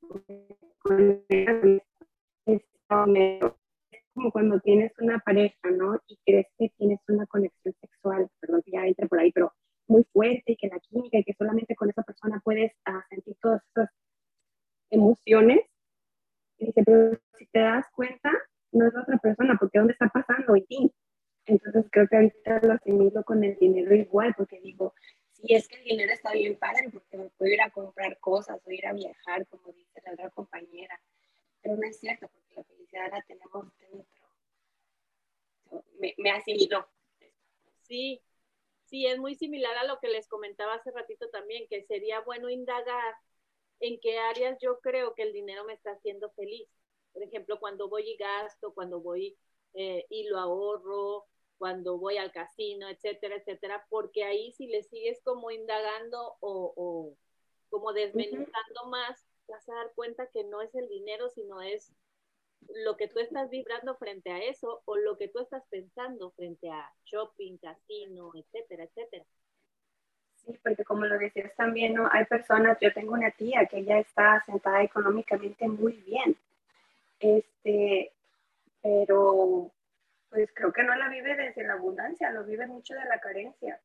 como 4.17 4.33
cuando 4.33 4.59
tienes 4.61 4.93
una 4.99 5.19
pareja, 5.19 5.71
¿no? 5.71 6.01
Y 6.09 6.19
crees 6.25 6.47
que 6.59 6.71
tienes 6.79 6.99
una 7.07 7.27
conexión 7.27 7.75
sexual, 7.81 8.29
perdón 8.41 8.63
que 8.65 8.71
ya 8.73 8.87
entre 8.87 9.07
por 9.09 9.21
ahí, 9.21 9.31
pero 9.31 9.53
muy 9.89 10.05
fuerte 10.11 10.53
y 10.53 10.57
que 10.57 10.69
la 10.69 10.81
química 10.81 11.19
y 11.19 11.25
que 11.25 11.35
solamente 11.35 11.77
con 11.77 11.91
esa 11.91 12.03
persona 12.03 12.41
puedes 12.43 12.73
uh, 12.89 13.01
sentir 13.11 13.37
todas 13.43 13.63
esas 13.71 13.91
emociones. 14.91 15.61
Y 16.59 16.67
dice, 16.67 16.83
pero 16.83 17.21
si 17.39 17.47
te 17.49 17.59
das 17.59 17.85
cuenta, 17.95 18.33
no 18.73 18.87
es 18.87 18.95
la 18.95 19.03
otra 19.03 19.19
persona, 19.19 19.57
porque 19.61 19.79
¿dónde 19.79 19.93
está 19.93 20.09
pasando? 20.09 20.57
Y 20.57 20.65
ti. 20.65 20.93
Entonces 21.45 21.85
creo 21.93 22.09
que 22.09 22.17
ahorita 22.17 22.61
lo 22.63 22.73
asimilo 22.73 23.23
con 23.23 23.45
el 23.45 23.57
dinero 23.59 23.95
igual, 23.95 24.35
porque 24.35 24.59
digo, 24.63 24.95
si 25.33 25.55
es 25.55 25.69
que 25.69 25.77
el 25.77 25.85
dinero 25.85 26.13
está 26.15 26.33
bien 26.33 26.57
padre, 26.59 26.89
porque 26.91 27.19
me 27.19 27.29
puedo 27.37 27.53
ir 27.53 27.61
a 27.61 27.71
comprar 27.71 28.19
cosas 28.19 28.63
o 28.65 28.71
ir 28.71 28.87
a 28.87 28.95
viajar, 28.95 29.47
como 29.49 29.73
dice 29.73 30.01
la 30.07 30.13
otra 30.15 30.31
compañera. 30.31 30.99
Pero 31.61 31.77
no 31.77 31.87
es 31.87 32.01
cierto, 32.01 32.29
porque 32.33 32.55
la 32.55 32.65
felicidad 32.87 33.11
la 33.11 33.23
tenemos 33.23 33.67
dentro. 33.79 34.29
Me, 35.99 36.15
me 36.19 36.31
asimiló. 36.31 36.87
Sí, 37.83 38.23
sí, 38.85 39.07
es 39.07 39.19
muy 39.19 39.35
similar 39.35 39.77
a 39.79 39.85
lo 39.85 39.99
que 39.99 40.09
les 40.09 40.29
comentaba 40.29 40.75
hace 40.75 40.91
ratito 40.91 41.29
también, 41.31 41.67
que 41.69 41.83
sería 41.85 42.21
bueno 42.21 42.49
indagar 42.49 43.15
en 43.81 44.01
qué 44.01 44.19
áreas 44.19 44.59
yo 44.61 44.81
creo 44.81 45.15
que 45.15 45.23
el 45.23 45.33
dinero 45.33 45.65
me 45.65 45.75
está 45.75 45.93
haciendo 45.93 46.31
feliz. 46.31 46.69
Por 47.13 47.23
ejemplo, 47.23 47.59
cuando 47.59 47.89
voy 47.89 48.11
y 48.11 48.17
gasto, 48.17 48.75
cuando 48.75 49.01
voy 49.01 49.37
eh, 49.75 50.07
y 50.11 50.25
lo 50.29 50.39
ahorro, 50.39 51.27
cuando 51.59 51.99
voy 51.99 52.19
al 52.19 52.33
casino, 52.33 52.89
etcétera, 52.89 53.37
etcétera, 53.37 53.87
porque 53.89 54.25
ahí 54.25 54.53
si 54.53 54.67
le 54.67 54.83
sigues 54.83 55.21
como 55.23 55.51
indagando 55.51 56.37
o, 56.41 57.15
como 57.71 57.93
desmenuzando 57.93 58.87
más, 58.89 59.27
vas 59.49 59.69
a 59.69 59.75
dar 59.75 59.93
cuenta 59.95 60.31
que 60.31 60.45
no 60.45 60.61
es 60.61 60.75
el 60.75 60.89
dinero, 60.89 61.29
sino 61.31 61.63
es 61.63 61.93
lo 62.85 62.97
que 62.97 63.09
tú 63.09 63.19
estás 63.21 63.49
vibrando 63.51 63.97
frente 63.97 64.31
a 64.31 64.39
eso 64.39 64.83
o 64.85 64.97
lo 64.97 65.17
que 65.17 65.29
tú 65.29 65.41
estás 65.41 65.63
pensando 65.71 66.31
frente 66.33 66.71
a 66.71 66.93
shopping, 67.05 67.59
casino, 67.59 68.33
etcétera, 68.35 68.85
etcétera. 68.85 69.25
Sí, 70.37 70.59
porque 70.63 70.85
como 70.85 71.07
lo 71.07 71.19
decías 71.19 71.55
también, 71.57 71.95
¿no? 71.95 72.09
Hay 72.13 72.25
personas, 72.27 72.79
yo 72.81 72.93
tengo 72.93 73.15
una 73.15 73.31
tía 73.31 73.67
que 73.67 73.79
ella 73.79 73.99
está 73.99 74.43
sentada 74.45 74.83
económicamente 74.83 75.67
muy 75.67 75.93
bien, 75.93 76.37
este, 77.19 78.13
pero 78.83 79.73
pues 80.29 80.51
creo 80.55 80.73
que 80.73 80.83
no 80.83 80.95
la 80.97 81.09
vive 81.09 81.35
desde 81.35 81.65
la 81.65 81.75
abundancia, 81.75 82.31
lo 82.31 82.45
vive 82.45 82.67
mucho 82.67 82.95
de 82.95 83.05
la 83.07 83.21
carencia, 83.21 83.81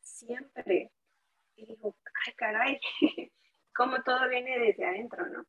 siempre. 0.00 0.90
Y 1.54 1.66
digo, 1.66 1.94
ay 2.26 2.32
caray, 2.34 2.80
como 3.74 4.02
todo 4.02 4.28
viene 4.28 4.58
desde 4.58 4.86
adentro, 4.86 5.26
¿no? 5.26 5.44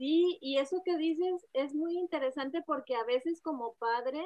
Sí, 0.00 0.38
y 0.40 0.56
eso 0.58 0.82
que 0.84 0.96
dices 0.96 1.46
es 1.52 1.74
muy 1.74 1.98
interesante 1.98 2.62
porque 2.66 2.94
a 2.96 3.04
veces 3.04 3.42
como 3.42 3.74
padres 3.74 4.24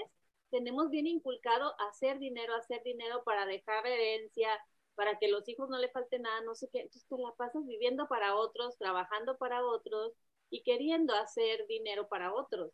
tenemos 0.50 0.88
bien 0.88 1.06
inculcado 1.08 1.74
hacer 1.90 2.20
dinero, 2.20 2.54
hacer 2.54 2.82
dinero 2.84 3.24
para 3.24 3.44
dejar 3.44 3.84
herencia, 3.86 4.48
para 4.94 5.18
que 5.18 5.26
los 5.28 5.48
hijos 5.48 5.68
no 5.68 5.78
le 5.78 5.90
falte 5.90 6.20
nada, 6.20 6.42
no 6.42 6.54
sé 6.54 6.68
qué. 6.72 6.78
Entonces 6.82 7.08
te 7.08 7.18
la 7.18 7.32
pasas 7.32 7.66
viviendo 7.66 8.06
para 8.06 8.36
otros, 8.36 8.78
trabajando 8.78 9.36
para 9.36 9.66
otros 9.66 10.12
y 10.48 10.62
queriendo 10.62 11.12
hacer 11.14 11.66
dinero 11.66 12.06
para 12.08 12.32
otros. 12.32 12.70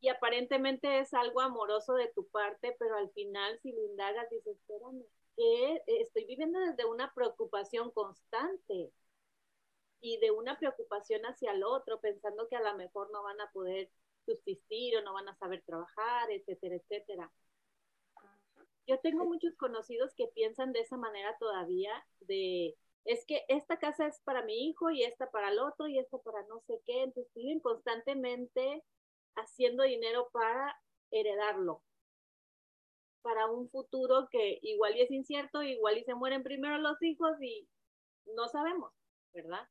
Y 0.00 0.08
aparentemente 0.08 1.00
es 1.00 1.12
algo 1.14 1.40
amoroso 1.40 1.94
de 1.94 2.12
tu 2.14 2.28
parte, 2.28 2.76
pero 2.78 2.96
al 2.96 3.10
final 3.10 3.58
si 3.60 3.72
lo 3.72 3.84
indagas 3.86 4.30
dices, 4.30 4.56
espérame, 4.56 5.02
que 5.36 5.82
estoy 5.86 6.26
viviendo 6.26 6.60
desde 6.60 6.84
una 6.84 7.12
preocupación 7.12 7.90
constante 7.90 8.92
y 10.02 10.18
de 10.18 10.32
una 10.32 10.58
preocupación 10.58 11.22
hacia 11.22 11.52
el 11.52 11.62
otro, 11.62 12.00
pensando 12.00 12.48
que 12.48 12.56
a 12.56 12.60
lo 12.60 12.76
mejor 12.76 13.10
no 13.12 13.22
van 13.22 13.40
a 13.40 13.50
poder 13.52 13.88
subsistir 14.26 14.96
o 14.96 15.02
no 15.02 15.14
van 15.14 15.28
a 15.28 15.36
saber 15.36 15.62
trabajar, 15.64 16.30
etcétera, 16.30 16.74
etcétera. 16.74 17.32
Yo 18.88 18.98
tengo 18.98 19.24
muchos 19.24 19.54
conocidos 19.56 20.12
que 20.16 20.26
piensan 20.34 20.72
de 20.72 20.80
esa 20.80 20.96
manera 20.96 21.36
todavía, 21.38 22.04
de 22.20 22.76
es 23.04 23.24
que 23.26 23.44
esta 23.48 23.78
casa 23.78 24.06
es 24.06 24.20
para 24.24 24.42
mi 24.42 24.68
hijo 24.68 24.90
y 24.90 25.04
esta 25.04 25.30
para 25.30 25.50
el 25.50 25.58
otro 25.60 25.86
y 25.86 25.98
esta 25.98 26.18
para 26.18 26.42
no 26.46 26.60
sé 26.66 26.80
qué, 26.84 27.04
entonces 27.04 27.32
viven 27.34 27.60
constantemente 27.60 28.84
haciendo 29.36 29.84
dinero 29.84 30.28
para 30.32 30.76
heredarlo, 31.12 31.82
para 33.22 33.46
un 33.46 33.70
futuro 33.70 34.28
que 34.30 34.58
igual 34.62 34.96
y 34.96 35.02
es 35.02 35.10
incierto, 35.12 35.62
igual 35.62 35.98
y 35.98 36.04
se 36.04 36.14
mueren 36.14 36.42
primero 36.42 36.78
los 36.78 37.00
hijos 37.02 37.40
y 37.40 37.68
no 38.34 38.48
sabemos, 38.48 38.92
¿verdad? 39.32 39.68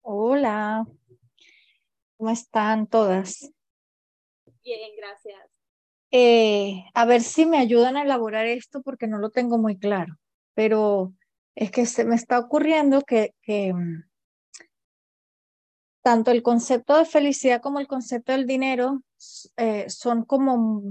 Hola, 0.00 0.84
¿cómo 2.16 2.30
están 2.30 2.88
todas? 2.88 3.52
Bien, 4.64 4.90
gracias. 4.96 5.48
Eh, 6.10 6.84
a 6.94 7.04
ver 7.04 7.22
si 7.22 7.46
me 7.46 7.58
ayudan 7.58 7.96
a 7.96 8.02
elaborar 8.02 8.46
esto 8.46 8.82
porque 8.82 9.06
no 9.06 9.18
lo 9.18 9.30
tengo 9.30 9.58
muy 9.58 9.78
claro, 9.78 10.18
pero 10.54 11.14
es 11.54 11.70
que 11.70 11.86
se 11.86 12.04
me 12.04 12.16
está 12.16 12.40
ocurriendo 12.40 13.02
que, 13.02 13.34
que 13.42 13.72
mm, 13.72 14.02
tanto 16.02 16.32
el 16.32 16.42
concepto 16.42 16.98
de 16.98 17.04
felicidad 17.04 17.62
como 17.62 17.78
el 17.78 17.86
concepto 17.86 18.32
del 18.32 18.46
dinero 18.46 19.04
eh, 19.56 19.88
son 19.88 20.24
como 20.24 20.82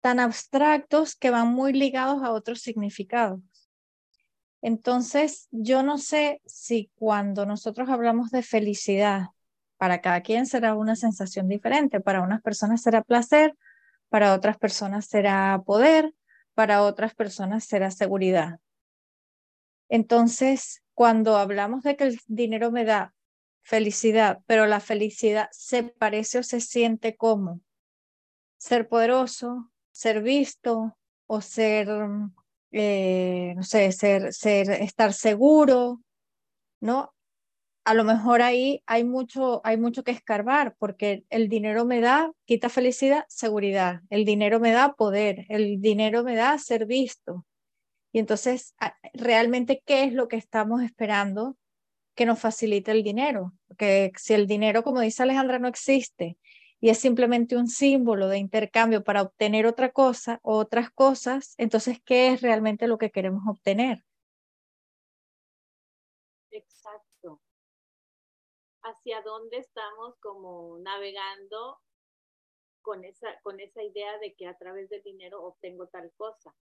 tan 0.00 0.18
abstractos 0.18 1.14
que 1.14 1.30
van 1.30 1.48
muy 1.48 1.72
ligados 1.72 2.22
a 2.24 2.32
otros 2.32 2.62
significados. 2.62 3.40
Entonces, 4.62 5.48
yo 5.50 5.82
no 5.82 5.98
sé 5.98 6.40
si 6.46 6.90
cuando 6.96 7.46
nosotros 7.46 7.88
hablamos 7.88 8.30
de 8.30 8.42
felicidad, 8.42 9.26
para 9.76 10.00
cada 10.00 10.22
quien 10.22 10.46
será 10.46 10.74
una 10.74 10.96
sensación 10.96 11.48
diferente. 11.48 12.00
Para 12.00 12.22
unas 12.22 12.42
personas 12.42 12.82
será 12.82 13.02
placer, 13.02 13.54
para 14.08 14.34
otras 14.34 14.56
personas 14.58 15.06
será 15.06 15.62
poder, 15.64 16.14
para 16.54 16.82
otras 16.82 17.14
personas 17.14 17.64
será 17.64 17.90
seguridad. 17.90 18.60
Entonces, 19.88 20.82
cuando 20.94 21.36
hablamos 21.36 21.82
de 21.82 21.96
que 21.96 22.04
el 22.04 22.20
dinero 22.26 22.72
me 22.72 22.84
da 22.84 23.14
felicidad, 23.62 24.40
pero 24.46 24.66
la 24.66 24.80
felicidad 24.80 25.48
se 25.52 25.82
parece 25.82 26.38
o 26.38 26.42
se 26.42 26.60
siente 26.60 27.16
como 27.16 27.60
ser 28.56 28.88
poderoso, 28.88 29.70
ser 29.90 30.22
visto 30.22 30.96
o 31.26 31.40
ser, 31.40 31.88
eh, 32.72 33.54
no 33.56 33.62
sé, 33.62 33.92
ser, 33.92 34.32
ser, 34.32 34.70
estar 34.70 35.12
seguro, 35.12 36.00
¿no? 36.80 37.12
A 37.84 37.94
lo 37.94 38.04
mejor 38.04 38.42
ahí 38.42 38.82
hay 38.86 39.04
mucho, 39.04 39.60
hay 39.64 39.76
mucho 39.76 40.02
que 40.02 40.10
escarbar 40.10 40.74
porque 40.78 41.24
el 41.30 41.48
dinero 41.48 41.84
me 41.84 42.00
da, 42.00 42.32
quita 42.44 42.68
felicidad, 42.68 43.24
seguridad. 43.28 44.00
El 44.10 44.24
dinero 44.24 44.60
me 44.60 44.72
da 44.72 44.94
poder, 44.94 45.46
el 45.48 45.80
dinero 45.80 46.24
me 46.24 46.34
da 46.34 46.58
ser 46.58 46.86
visto. 46.86 47.46
Y 48.12 48.18
entonces, 48.18 48.74
realmente, 49.14 49.82
¿qué 49.86 50.04
es 50.04 50.12
lo 50.12 50.26
que 50.28 50.36
estamos 50.36 50.82
esperando 50.82 51.56
que 52.16 52.26
nos 52.26 52.40
facilite 52.40 52.90
el 52.90 53.04
dinero. 53.04 53.52
Que 53.78 54.10
si 54.16 54.34
el 54.34 54.48
dinero, 54.48 54.82
como 54.82 55.00
dice 55.00 55.22
Alejandra, 55.22 55.60
no 55.60 55.68
existe 55.68 56.38
y 56.80 56.90
es 56.90 56.98
simplemente 56.98 57.56
un 57.56 57.68
símbolo 57.68 58.28
de 58.28 58.38
intercambio 58.38 59.02
para 59.02 59.22
obtener 59.22 59.66
otra 59.66 59.92
cosa 59.92 60.40
o 60.42 60.56
otras 60.56 60.90
cosas, 60.90 61.54
entonces, 61.58 62.00
¿qué 62.04 62.28
es 62.28 62.42
realmente 62.42 62.86
lo 62.86 62.98
que 62.98 63.10
queremos 63.10 63.42
obtener? 63.46 64.04
Exacto. 66.50 67.40
¿Hacia 68.82 69.22
dónde 69.22 69.58
estamos 69.58 70.16
como 70.20 70.78
navegando 70.78 71.80
con 72.82 73.04
esa, 73.04 73.40
con 73.42 73.58
esa 73.60 73.82
idea 73.82 74.18
de 74.18 74.34
que 74.34 74.46
a 74.46 74.56
través 74.56 74.88
del 74.90 75.02
dinero 75.02 75.42
obtengo 75.42 75.88
tal 75.88 76.12
cosa? 76.16 76.54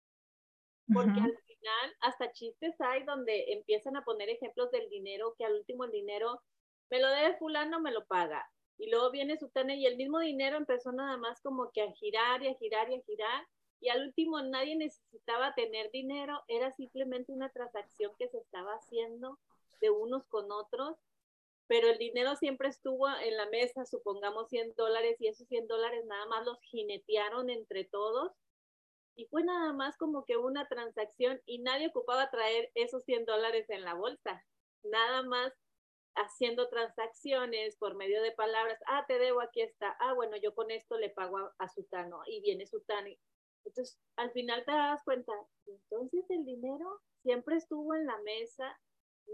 porque 0.92 1.20
al 1.20 1.36
final 1.46 1.96
hasta 2.00 2.32
chistes 2.32 2.78
hay 2.80 3.04
donde 3.04 3.52
empiezan 3.52 3.96
a 3.96 4.04
poner 4.04 4.28
ejemplos 4.28 4.70
del 4.70 4.88
dinero, 4.90 5.34
que 5.38 5.44
al 5.44 5.54
último 5.54 5.84
el 5.84 5.90
dinero 5.90 6.42
me 6.90 7.00
lo 7.00 7.08
debe 7.08 7.38
fulano, 7.38 7.80
me 7.80 7.92
lo 7.92 8.04
paga. 8.04 8.46
Y 8.78 8.90
luego 8.90 9.10
viene 9.10 9.38
Sutana 9.38 9.74
y 9.74 9.86
el 9.86 9.96
mismo 9.96 10.18
dinero 10.18 10.56
empezó 10.56 10.92
nada 10.92 11.16
más 11.16 11.40
como 11.40 11.70
que 11.70 11.82
a 11.82 11.92
girar 11.92 12.42
y 12.42 12.48
a 12.48 12.54
girar 12.54 12.90
y 12.90 12.96
a 12.96 13.02
girar 13.02 13.46
y 13.80 13.90
al 13.90 14.02
último 14.06 14.40
nadie 14.40 14.76
necesitaba 14.76 15.54
tener 15.54 15.90
dinero, 15.90 16.42
era 16.48 16.72
simplemente 16.72 17.32
una 17.32 17.50
transacción 17.50 18.12
que 18.18 18.28
se 18.28 18.38
estaba 18.38 18.72
haciendo 18.72 19.38
de 19.80 19.90
unos 19.90 20.26
con 20.28 20.50
otros, 20.50 20.96
pero 21.66 21.88
el 21.88 21.98
dinero 21.98 22.34
siempre 22.36 22.68
estuvo 22.68 23.06
en 23.08 23.36
la 23.36 23.46
mesa, 23.50 23.84
supongamos 23.84 24.48
100 24.48 24.74
dólares 24.74 25.16
y 25.20 25.28
esos 25.28 25.46
100 25.48 25.66
dólares 25.66 26.04
nada 26.06 26.24
más 26.26 26.46
los 26.46 26.58
jinetearon 26.62 27.50
entre 27.50 27.84
todos 27.84 28.32
y 29.16 29.26
fue 29.26 29.44
nada 29.44 29.72
más 29.72 29.96
como 29.96 30.24
que 30.24 30.36
una 30.38 30.66
transacción 30.66 31.40
y 31.44 31.58
nadie 31.58 31.88
ocupaba 31.88 32.30
traer 32.30 32.70
esos 32.74 33.04
100 33.04 33.26
dólares 33.26 33.68
en 33.68 33.82
la 33.82 33.94
bolsa, 33.94 34.44
nada 34.82 35.22
más 35.22 35.52
haciendo 36.16 36.68
transacciones 36.68 37.76
por 37.76 37.96
medio 37.96 38.22
de 38.22 38.32
palabras, 38.32 38.78
ah, 38.86 39.04
te 39.06 39.18
debo, 39.18 39.40
aquí 39.40 39.60
está, 39.60 39.96
ah, 40.00 40.14
bueno, 40.14 40.36
yo 40.36 40.54
con 40.54 40.70
esto 40.70 40.98
le 40.98 41.10
pago 41.10 41.38
a, 41.58 41.68
Sutano 41.68 42.20
y 42.26 42.40
viene 42.40 42.66
Sutano. 42.66 43.08
Entonces, 43.64 43.98
al 44.16 44.30
final 44.32 44.64
te 44.64 44.72
das 44.72 45.02
cuenta, 45.04 45.32
entonces 45.66 46.24
el 46.28 46.44
dinero 46.44 47.00
siempre 47.22 47.56
estuvo 47.56 47.94
en 47.94 48.06
la 48.06 48.18
mesa, 48.22 48.78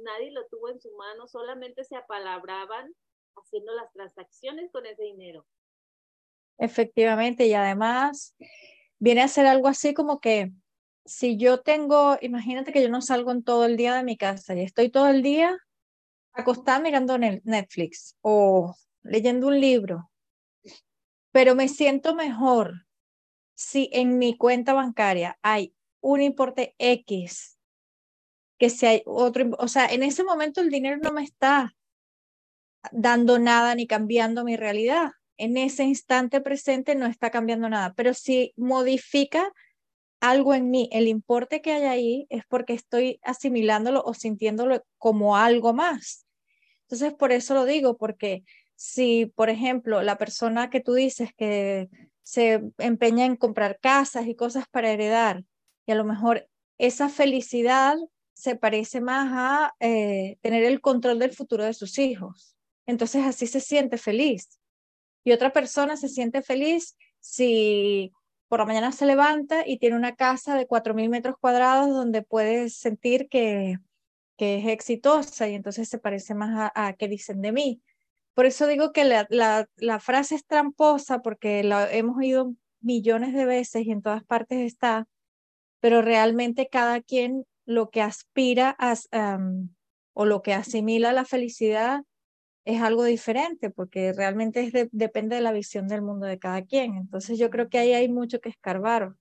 nadie 0.05 0.31
lo 0.31 0.47
tuvo 0.47 0.69
en 0.71 0.81
su 0.81 0.91
mano, 0.97 1.27
solamente 1.27 1.85
se 1.85 1.97
apalabraban 1.97 2.95
haciendo 3.37 3.75
las 3.75 3.93
transacciones 3.93 4.71
con 4.71 4.87
ese 4.87 5.03
dinero. 5.03 5.47
Efectivamente, 6.59 7.47
y 7.47 7.55
además 7.55 8.37
viene 8.99 9.23
a 9.23 9.29
ser 9.29 9.47
algo 9.47 9.67
así 9.67 9.95
como 9.95 10.21
que 10.21 10.53
si 11.05 11.37
yo 11.37 11.63
tengo, 11.63 12.17
imagínate 12.21 12.73
que 12.73 12.83
yo 12.83 12.89
no 12.89 13.01
salgo 13.01 13.33
en 13.33 13.43
todo 13.43 13.65
el 13.65 13.77
día 13.77 13.95
de 13.95 14.05
mi 14.05 14.17
casa 14.17 14.55
y 14.55 14.63
estoy 14.63 14.91
todo 14.91 15.09
el 15.09 15.23
día 15.23 15.59
acostada 16.33 16.81
mirando 16.81 17.19
Netflix 17.19 18.17
o 18.21 18.75
leyendo 19.03 19.49
un 19.49 19.61
libro, 19.61 20.11
pero 21.33 21.55
me 21.55 21.69
siento 21.69 22.15
mejor 22.15 22.87
si 23.55 23.91
en 23.93 24.19
mi 24.19 24.37
cuenta 24.37 24.73
bancaria 24.73 25.39
hay 25.43 25.75
un 26.01 26.23
importe 26.23 26.75
X, 26.79 27.59
que 28.59 28.71
si 28.71 28.87
hay 28.87 29.03
otro, 29.07 29.51
o 29.59 29.69
sea, 29.69 29.87
en 29.87 30.03
ese 30.03 30.25
momento 30.25 30.61
el 30.61 30.71
dinero 30.71 30.99
no 31.03 31.13
me 31.13 31.23
está 31.23 31.75
dando 32.93 33.39
nada 33.39 33.75
ni 33.75 33.87
cambiando 33.87 34.45
mi 34.45 34.57
realidad. 34.57 35.13
En 35.37 35.57
ese 35.57 35.85
instante 35.85 36.41
presente 36.41 36.95
no 36.95 37.07
está 37.07 37.31
cambiando 37.31 37.69
nada, 37.69 37.95
pero 37.95 38.13
si 38.13 38.53
modifica 38.57 39.51
algo 40.21 40.55
en 40.55 40.71
mí, 40.71 40.89
el 40.93 41.09
importe 41.09 41.63
que 41.63 41.73
hay 41.73 41.85
ahí 41.85 42.27
es 42.31 42.45
porque 42.47 42.75
estoy 42.75 43.21
asimilándolo 43.23 44.03
o 44.05 44.15
sintiéndolo 44.15 44.85
como 44.99 45.37
algo 45.37 45.73
más. 45.73 46.27
Entonces, 46.83 47.15
por 47.15 47.33
eso 47.33 47.55
lo 47.55 47.65
digo, 47.65 47.97
porque 47.97 48.45
si, 48.75 49.27
por 49.27 49.51
ejemplo, 49.51 50.03
la 50.03 50.19
persona 50.19 50.71
que 50.71 50.81
tú 50.81 50.95
dices 50.95 51.31
que 51.37 51.89
se 52.23 52.63
empeña 52.79 53.25
en 53.25 53.37
comprar 53.37 53.79
casas 53.81 54.27
y 54.27 54.35
cosas 54.35 54.65
para 54.71 54.91
heredar, 54.91 55.45
y 55.87 55.93
a 55.93 55.95
lo 55.95 56.05
mejor 56.05 56.49
esa 56.79 57.09
felicidad 57.09 57.97
se 58.33 58.57
parece 58.57 59.01
más 59.01 59.29
a 59.33 59.75
eh, 59.81 60.39
tener 60.41 60.65
el 60.65 60.81
control 60.81 61.19
del 61.19 61.33
futuro 61.33 61.65
de 61.65 61.75
sus 61.75 61.99
hijos. 61.99 62.57
Entonces 62.87 63.25
así 63.25 63.47
se 63.47 63.61
siente 63.61 63.99
feliz. 63.99 64.59
Y 65.25 65.33
otra 65.33 65.53
persona 65.53 65.97
se 65.97 66.09
siente 66.09 66.41
feliz 66.43 66.97
si 67.21 68.13
por 68.51 68.59
la 68.59 68.67
mañana 68.67 68.91
se 68.91 69.07
levanta 69.07 69.63
y 69.65 69.79
tiene 69.79 69.95
una 69.95 70.17
casa 70.17 70.57
de 70.57 70.67
4.000 70.67 71.09
metros 71.09 71.37
cuadrados 71.39 71.89
donde 71.91 72.23
puede 72.23 72.69
sentir 72.69 73.29
que, 73.29 73.79
que 74.37 74.59
es 74.59 74.67
exitosa 74.67 75.49
y 75.49 75.55
entonces 75.55 75.89
se 75.89 75.99
parece 75.99 76.35
más 76.35 76.73
a, 76.75 76.89
a 76.89 76.95
qué 76.95 77.07
dicen 77.07 77.43
de 77.43 77.53
mí. 77.53 77.81
Por 78.35 78.47
eso 78.47 78.67
digo 78.67 78.93
que 78.93 79.05
la, 79.05 79.25
la, 79.31 79.69
la 79.77 80.01
frase 80.01 80.35
es 80.35 80.45
tramposa 80.45 81.23
porque 81.23 81.63
la 81.63 81.93
hemos 81.93 82.17
oído 82.17 82.53
millones 82.81 83.35
de 83.35 83.45
veces 83.45 83.87
y 83.87 83.93
en 83.93 84.03
todas 84.03 84.25
partes 84.25 84.59
está, 84.59 85.07
pero 85.79 86.03
realmente 86.03 86.67
cada 86.69 87.03
quien 87.03 87.47
lo 87.67 87.91
que 87.91 88.03
aspira 88.03 88.75
a, 88.81 89.39
o 90.13 90.25
lo 90.25 90.43
que 90.43 90.55
asimila 90.55 91.13
la 91.13 91.25
felicidad 91.25 92.03
es 92.75 92.83
algo 92.83 93.05
diferente, 93.05 93.71
porque 93.71 94.13
realmente 94.13 94.61
es 94.61 94.89
depende 94.93 95.37
de 95.37 95.43
la 95.43 95.53
visión 95.53 95.89
del 95.89 96.03
mundo 96.03 96.27
de 96.27 96.39
cada 96.39 96.65
quien. 96.65 96.97
Entonces 96.97 97.39
yo 97.39 97.51
creo 97.51 97.69
que 97.69 97.79
ahí 97.79 97.93
hay 97.93 98.09
mucho 98.09 98.41
que 98.41 98.49
escarbar. 98.49 99.15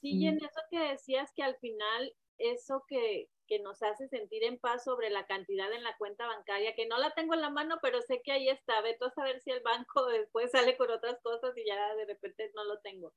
Sí, 0.00 0.18
y 0.18 0.26
en 0.26 0.36
eso 0.36 0.60
que 0.70 0.78
decías 0.78 1.32
que 1.34 1.42
al 1.42 1.56
final 1.56 2.14
eso 2.38 2.84
que, 2.88 3.28
que 3.46 3.58
nos 3.60 3.82
hace 3.82 4.08
sentir 4.08 4.44
en 4.44 4.58
paz 4.58 4.84
sobre 4.84 5.10
la 5.10 5.26
cantidad 5.26 5.72
en 5.72 5.82
la 5.82 5.96
cuenta 5.96 6.26
bancaria, 6.26 6.74
que 6.74 6.86
no 6.86 6.98
la 6.98 7.12
tengo 7.14 7.34
en 7.34 7.40
la 7.40 7.50
mano, 7.50 7.78
pero 7.82 8.02
sé 8.02 8.20
que 8.22 8.32
ahí 8.32 8.48
está. 8.48 8.80
Veto 8.82 9.06
a 9.06 9.10
saber 9.10 9.40
si 9.40 9.50
el 9.50 9.60
banco 9.60 10.06
después 10.08 10.50
sale 10.50 10.76
con 10.76 10.90
otras 10.90 11.20
cosas 11.22 11.56
y 11.56 11.64
ya 11.66 11.94
de 11.94 12.06
repente 12.06 12.50
no 12.54 12.64
lo 12.64 12.80
tengo. 12.80 13.12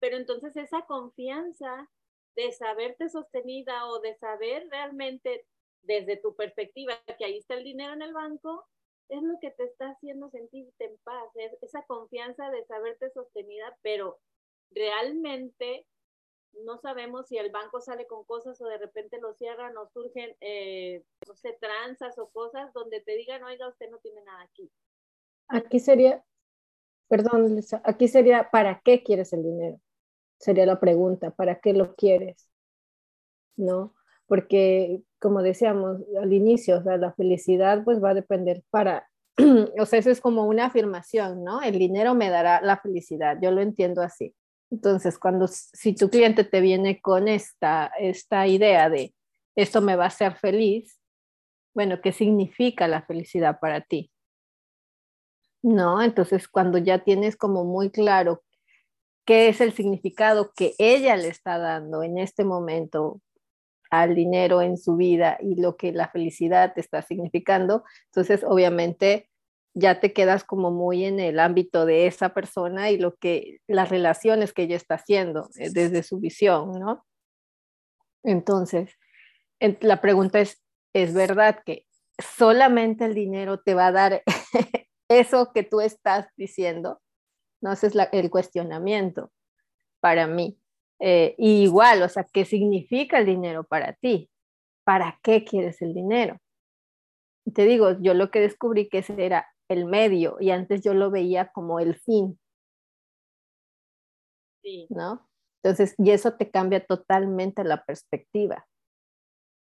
Pero 0.00 0.16
entonces 0.16 0.56
esa 0.56 0.82
confianza 0.82 1.88
de 2.36 2.52
saberte 2.52 3.08
sostenida 3.08 3.86
o 3.86 4.00
de 4.00 4.14
saber 4.16 4.66
realmente 4.70 5.46
desde 5.84 6.16
tu 6.16 6.34
perspectiva 6.34 6.94
que 7.18 7.24
ahí 7.24 7.38
está 7.38 7.54
el 7.54 7.64
dinero 7.64 7.92
en 7.92 8.02
el 8.02 8.12
banco, 8.12 8.66
es 9.08 9.22
lo 9.22 9.38
que 9.40 9.50
te 9.50 9.64
está 9.64 9.90
haciendo 9.90 10.30
sentirte 10.30 10.84
en 10.84 10.96
paz, 11.04 11.28
es 11.34 11.52
esa 11.62 11.82
confianza 11.86 12.50
de 12.50 12.64
saberte 12.64 13.10
sostenida, 13.10 13.76
pero 13.82 14.18
realmente 14.70 15.86
no 16.64 16.78
sabemos 16.78 17.28
si 17.28 17.36
el 17.36 17.50
banco 17.50 17.80
sale 17.80 18.06
con 18.06 18.24
cosas 18.24 18.60
o 18.60 18.66
de 18.66 18.78
repente 18.78 19.18
lo 19.20 19.34
cierran 19.34 19.76
o 19.76 19.88
surgen, 19.88 20.36
eh, 20.40 21.02
no 21.26 21.34
sé, 21.36 21.56
tranzas 21.60 22.18
o 22.18 22.28
cosas 22.30 22.72
donde 22.72 23.00
te 23.00 23.16
digan, 23.16 23.42
oiga, 23.42 23.68
usted 23.68 23.90
no 23.90 23.98
tiene 23.98 24.22
nada 24.22 24.42
aquí. 24.42 24.70
Aquí 25.48 25.80
sería, 25.80 26.24
perdón, 27.08 27.58
aquí 27.84 28.08
sería, 28.08 28.50
¿para 28.50 28.80
qué 28.84 29.02
quieres 29.02 29.32
el 29.32 29.42
dinero? 29.42 29.80
Sería 30.38 30.66
la 30.66 30.80
pregunta, 30.80 31.30
¿para 31.30 31.60
qué 31.60 31.72
lo 31.72 31.94
quieres? 31.94 32.48
¿No? 33.56 33.94
Porque, 34.26 35.02
como 35.24 35.42
decíamos 35.42 36.02
al 36.20 36.34
inicio, 36.34 36.80
o 36.80 36.82
sea, 36.82 36.98
la 36.98 37.14
felicidad 37.14 37.82
pues 37.82 37.98
va 38.04 38.10
a 38.10 38.14
depender 38.14 38.62
para, 38.68 39.08
o 39.78 39.86
sea, 39.86 39.98
eso 39.98 40.10
es 40.10 40.20
como 40.20 40.44
una 40.44 40.66
afirmación, 40.66 41.42
¿no? 41.42 41.62
El 41.62 41.78
dinero 41.78 42.14
me 42.14 42.28
dará 42.28 42.60
la 42.60 42.76
felicidad, 42.76 43.38
yo 43.40 43.50
lo 43.50 43.62
entiendo 43.62 44.02
así. 44.02 44.34
Entonces, 44.70 45.18
cuando 45.18 45.46
si 45.48 45.94
tu 45.94 46.10
cliente 46.10 46.44
te 46.44 46.60
viene 46.60 47.00
con 47.00 47.26
esta, 47.26 47.90
esta 47.98 48.46
idea 48.46 48.90
de 48.90 49.14
esto 49.56 49.80
me 49.80 49.96
va 49.96 50.04
a 50.04 50.08
hacer 50.08 50.34
feliz, 50.34 51.00
bueno, 51.74 52.02
¿qué 52.02 52.12
significa 52.12 52.86
la 52.86 53.00
felicidad 53.00 53.58
para 53.60 53.80
ti? 53.80 54.10
¿No? 55.62 56.02
Entonces, 56.02 56.48
cuando 56.48 56.76
ya 56.76 57.02
tienes 57.02 57.38
como 57.38 57.64
muy 57.64 57.88
claro 57.88 58.42
qué 59.24 59.48
es 59.48 59.62
el 59.62 59.72
significado 59.72 60.52
que 60.54 60.74
ella 60.76 61.16
le 61.16 61.28
está 61.28 61.56
dando 61.56 62.02
en 62.02 62.18
este 62.18 62.44
momento 62.44 63.22
al 64.00 64.14
dinero 64.14 64.62
en 64.62 64.76
su 64.76 64.96
vida 64.96 65.38
y 65.40 65.60
lo 65.60 65.76
que 65.76 65.92
la 65.92 66.08
felicidad 66.08 66.72
está 66.76 67.02
significando, 67.02 67.84
entonces 68.06 68.44
obviamente 68.44 69.28
ya 69.74 70.00
te 70.00 70.12
quedas 70.12 70.44
como 70.44 70.70
muy 70.70 71.04
en 71.04 71.18
el 71.18 71.40
ámbito 71.40 71.84
de 71.84 72.06
esa 72.06 72.32
persona 72.32 72.90
y 72.90 72.98
lo 72.98 73.16
que 73.16 73.58
las 73.66 73.88
relaciones 73.88 74.52
que 74.52 74.62
ella 74.62 74.76
está 74.76 74.94
haciendo 74.94 75.48
eh, 75.58 75.70
desde 75.70 76.02
su 76.02 76.20
visión, 76.20 76.78
¿no? 76.78 77.04
Entonces, 78.22 78.96
la 79.80 80.00
pregunta 80.00 80.40
es, 80.40 80.62
¿es 80.94 81.12
verdad 81.12 81.60
que 81.66 81.86
solamente 82.18 83.04
el 83.04 83.14
dinero 83.14 83.60
te 83.60 83.74
va 83.74 83.88
a 83.88 83.92
dar 83.92 84.22
eso 85.08 85.52
que 85.52 85.62
tú 85.62 85.80
estás 85.80 86.28
diciendo? 86.36 87.00
¿no? 87.60 87.72
Ese 87.72 87.88
es 87.88 87.94
el 88.12 88.30
cuestionamiento 88.30 89.32
para 90.00 90.26
mí. 90.26 90.58
Eh, 91.00 91.34
igual, 91.38 92.02
o 92.02 92.08
sea, 92.08 92.24
¿qué 92.32 92.44
significa 92.44 93.18
el 93.18 93.26
dinero 93.26 93.64
para 93.64 93.92
ti? 93.94 94.30
¿Para 94.84 95.18
qué 95.22 95.44
quieres 95.44 95.82
el 95.82 95.94
dinero? 95.94 96.38
Te 97.52 97.66
digo, 97.66 98.00
yo 98.00 98.14
lo 98.14 98.30
que 98.30 98.40
descubrí 98.40 98.88
que 98.88 98.98
ese 98.98 99.24
era 99.24 99.46
el 99.68 99.84
medio 99.86 100.36
y 100.40 100.50
antes 100.50 100.82
yo 100.82 100.94
lo 100.94 101.10
veía 101.10 101.50
como 101.52 101.80
el 101.80 101.96
fin. 101.96 102.38
Sí. 104.62 104.86
¿No? 104.88 105.28
Entonces, 105.62 105.94
y 105.98 106.10
eso 106.10 106.34
te 106.34 106.50
cambia 106.50 106.84
totalmente 106.84 107.64
la 107.64 107.84
perspectiva 107.84 108.66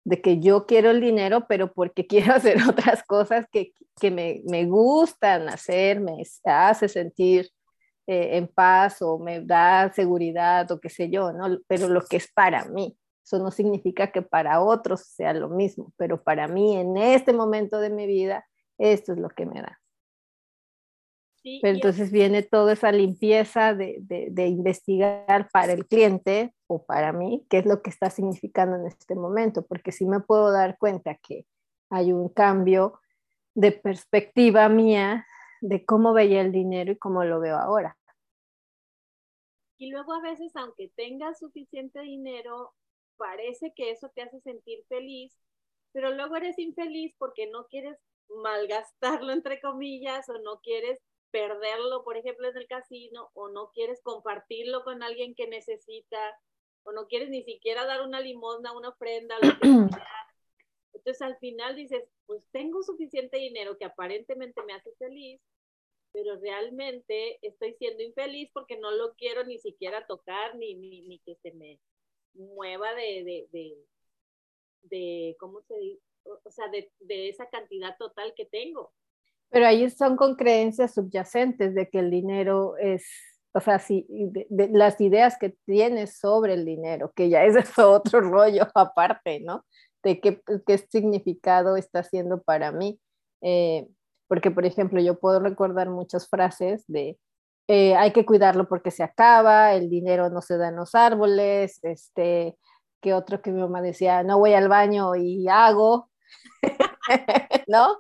de 0.05 0.21
que 0.21 0.39
yo 0.39 0.65
quiero 0.65 0.89
el 0.89 1.01
dinero, 1.01 1.45
pero 1.47 1.73
porque 1.73 2.07
quiero 2.07 2.33
hacer 2.33 2.57
otras 2.67 3.03
cosas 3.03 3.45
que, 3.51 3.73
que 3.99 4.11
me, 4.11 4.41
me, 4.45 4.65
gustan 4.65 5.49
hacer, 5.49 5.99
me 5.99 6.23
hace 6.45 6.87
sentir 6.87 7.49
eh, 8.11 8.37
en 8.37 8.47
paz 8.47 9.03
o 9.03 9.19
me 9.19 9.39
da 9.39 9.93
seguridad 9.93 10.71
o 10.71 10.79
qué 10.79 10.89
sé 10.89 11.11
yo, 11.11 11.31
¿no? 11.31 11.59
Pero 11.67 11.87
lo 11.89 12.01
que 12.01 12.17
es 12.17 12.27
para 12.33 12.65
mí. 12.65 12.97
Eso 13.23 13.37
no 13.37 13.51
significa 13.51 14.11
que 14.11 14.23
para 14.23 14.61
otros 14.61 15.01
sea 15.01 15.31
lo 15.33 15.47
mismo, 15.47 15.93
pero 15.95 16.23
para 16.23 16.47
mí 16.47 16.75
en 16.75 16.97
este 16.97 17.33
momento 17.33 17.79
de 17.79 17.91
mi 17.91 18.07
vida, 18.07 18.47
esto 18.79 19.13
es 19.13 19.19
lo 19.19 19.29
que 19.29 19.45
me 19.45 19.61
da. 19.61 19.79
pero 21.61 21.75
entonces 21.75 22.11
viene 22.11 22.41
toda 22.41 22.73
esa 22.73 22.91
limpieza 22.91 23.75
de, 23.75 23.97
de, 23.99 24.29
de, 24.31 24.47
investigar 24.47 25.47
para 25.53 25.73
el 25.73 25.85
cliente 25.85 26.55
o 26.65 26.83
para 26.83 27.13
mí 27.13 27.45
qué 27.47 27.59
es 27.59 27.67
lo 27.67 27.83
que 27.83 27.91
está 27.91 28.09
significando 28.09 28.75
en 28.77 28.87
este 28.87 29.13
momento, 29.13 29.67
porque 29.67 29.91
si 29.91 30.07
me 30.07 30.19
puedo 30.19 30.51
dar 30.51 30.79
cuenta 30.79 31.13
que 31.13 31.45
hay 31.91 32.11
un 32.11 32.29
cambio 32.29 32.99
de 33.53 33.71
perspectiva 33.71 34.67
mía 34.67 35.27
de 35.61 35.85
cómo 35.85 36.13
veía 36.13 36.41
el 36.41 36.51
dinero 36.51 36.91
y 36.91 36.97
cómo 36.97 37.23
lo 37.23 37.39
veo 37.39 37.55
ahora. 37.55 37.98
Y 39.79 39.89
luego 39.89 40.13
a 40.13 40.21
veces, 40.21 40.53
aunque 40.57 40.89
tengas 40.89 41.39
suficiente 41.39 42.01
dinero, 42.01 42.73
parece 43.15 43.73
que 43.73 43.91
eso 43.91 44.09
te 44.13 44.21
hace 44.21 44.41
sentir 44.41 44.83
feliz, 44.89 45.33
pero 45.93 46.11
luego 46.11 46.35
eres 46.35 46.59
infeliz 46.59 47.15
porque 47.17 47.47
no 47.47 47.65
quieres 47.67 47.97
malgastarlo, 48.27 49.31
entre 49.31 49.61
comillas, 49.61 50.27
o 50.29 50.37
no 50.39 50.59
quieres 50.59 50.99
perderlo, 51.31 52.03
por 52.03 52.17
ejemplo, 52.17 52.49
en 52.49 52.57
el 52.57 52.67
casino, 52.67 53.29
o 53.33 53.47
no 53.49 53.71
quieres 53.71 54.01
compartirlo 54.03 54.83
con 54.83 55.01
alguien 55.01 55.33
que 55.33 55.47
necesita, 55.47 56.19
o 56.83 56.91
no 56.91 57.07
quieres 57.07 57.29
ni 57.29 57.43
siquiera 57.43 57.85
dar 57.85 58.01
una 58.01 58.19
limosna, 58.19 58.75
una 58.75 58.89
ofrenda, 58.89 59.35
lo 59.41 59.59
que 59.59 59.67
sea. 59.95 60.27
Entonces 60.93 61.21
al 61.21 61.37
final 61.37 61.77
dices, 61.77 62.03
pues 62.25 62.43
tengo 62.51 62.83
suficiente 62.83 63.37
dinero 63.37 63.77
que 63.77 63.85
aparentemente 63.85 64.61
me 64.63 64.73
hace 64.73 64.91
feliz, 64.99 65.41
pero 66.11 66.39
realmente 66.39 67.39
estoy 67.41 67.73
siendo 67.73 68.03
infeliz 68.03 68.49
porque 68.53 68.77
no 68.77 68.91
lo 68.91 69.13
quiero 69.15 69.43
ni 69.43 69.59
siquiera 69.59 70.05
tocar, 70.07 70.55
ni, 70.55 70.75
ni, 70.75 71.01
ni 71.01 71.19
que 71.19 71.35
se 71.35 71.51
me 71.53 71.79
mueva 72.33 72.93
de, 72.93 73.23
de, 73.23 73.47
de, 73.51 73.77
de 74.83 75.35
¿cómo 75.39 75.61
se 75.61 75.77
dice? 75.77 76.01
O 76.23 76.51
sea, 76.51 76.67
de, 76.67 76.91
de 76.99 77.29
esa 77.29 77.47
cantidad 77.49 77.95
total 77.97 78.33
que 78.35 78.45
tengo. 78.45 78.91
Pero 79.49 79.65
ahí 79.65 79.89
son 79.89 80.15
con 80.15 80.35
creencias 80.35 80.93
subyacentes 80.93 81.73
de 81.73 81.89
que 81.89 81.99
el 81.99 82.11
dinero 82.11 82.77
es, 82.77 83.05
o 83.53 83.59
sea, 83.59 83.79
si, 83.79 84.05
las 84.49 85.01
ideas 85.01 85.37
que 85.39 85.55
tienes 85.65 86.19
sobre 86.19 86.53
el 86.53 86.65
dinero, 86.65 87.11
que 87.15 87.29
ya 87.29 87.43
es 87.45 87.55
otro 87.79 88.21
rollo 88.21 88.67
aparte, 88.75 89.39
¿no? 89.39 89.65
De 90.03 90.19
qué, 90.19 90.41
qué 90.67 90.77
significado 90.77 91.77
está 91.77 91.99
haciendo 91.99 92.41
para 92.41 92.71
mí. 92.71 92.99
Eh, 93.41 93.87
porque, 94.29 94.51
por 94.51 94.65
ejemplo, 94.65 95.01
yo 95.01 95.19
puedo 95.19 95.41
recordar 95.41 95.89
muchas 95.89 96.29
frases 96.29 96.85
de 96.87 97.17
eh, 97.67 97.95
hay 97.95 98.13
que 98.13 98.25
cuidarlo 98.25 98.67
porque 98.69 98.91
se 98.91 99.03
acaba, 99.03 99.73
el 99.73 99.89
dinero 99.89 100.29
no 100.29 100.41
se 100.41 100.57
da 100.57 100.69
en 100.69 100.75
los 100.77 100.95
árboles, 100.95 101.79
este, 101.83 102.57
que 103.01 103.13
otro 103.13 103.41
que 103.41 103.51
mi 103.51 103.61
mamá 103.61 103.81
decía, 103.81 104.23
no 104.23 104.39
voy 104.39 104.53
al 104.53 104.69
baño 104.69 105.15
y 105.15 105.47
hago, 105.49 106.09
¿no? 107.67 107.99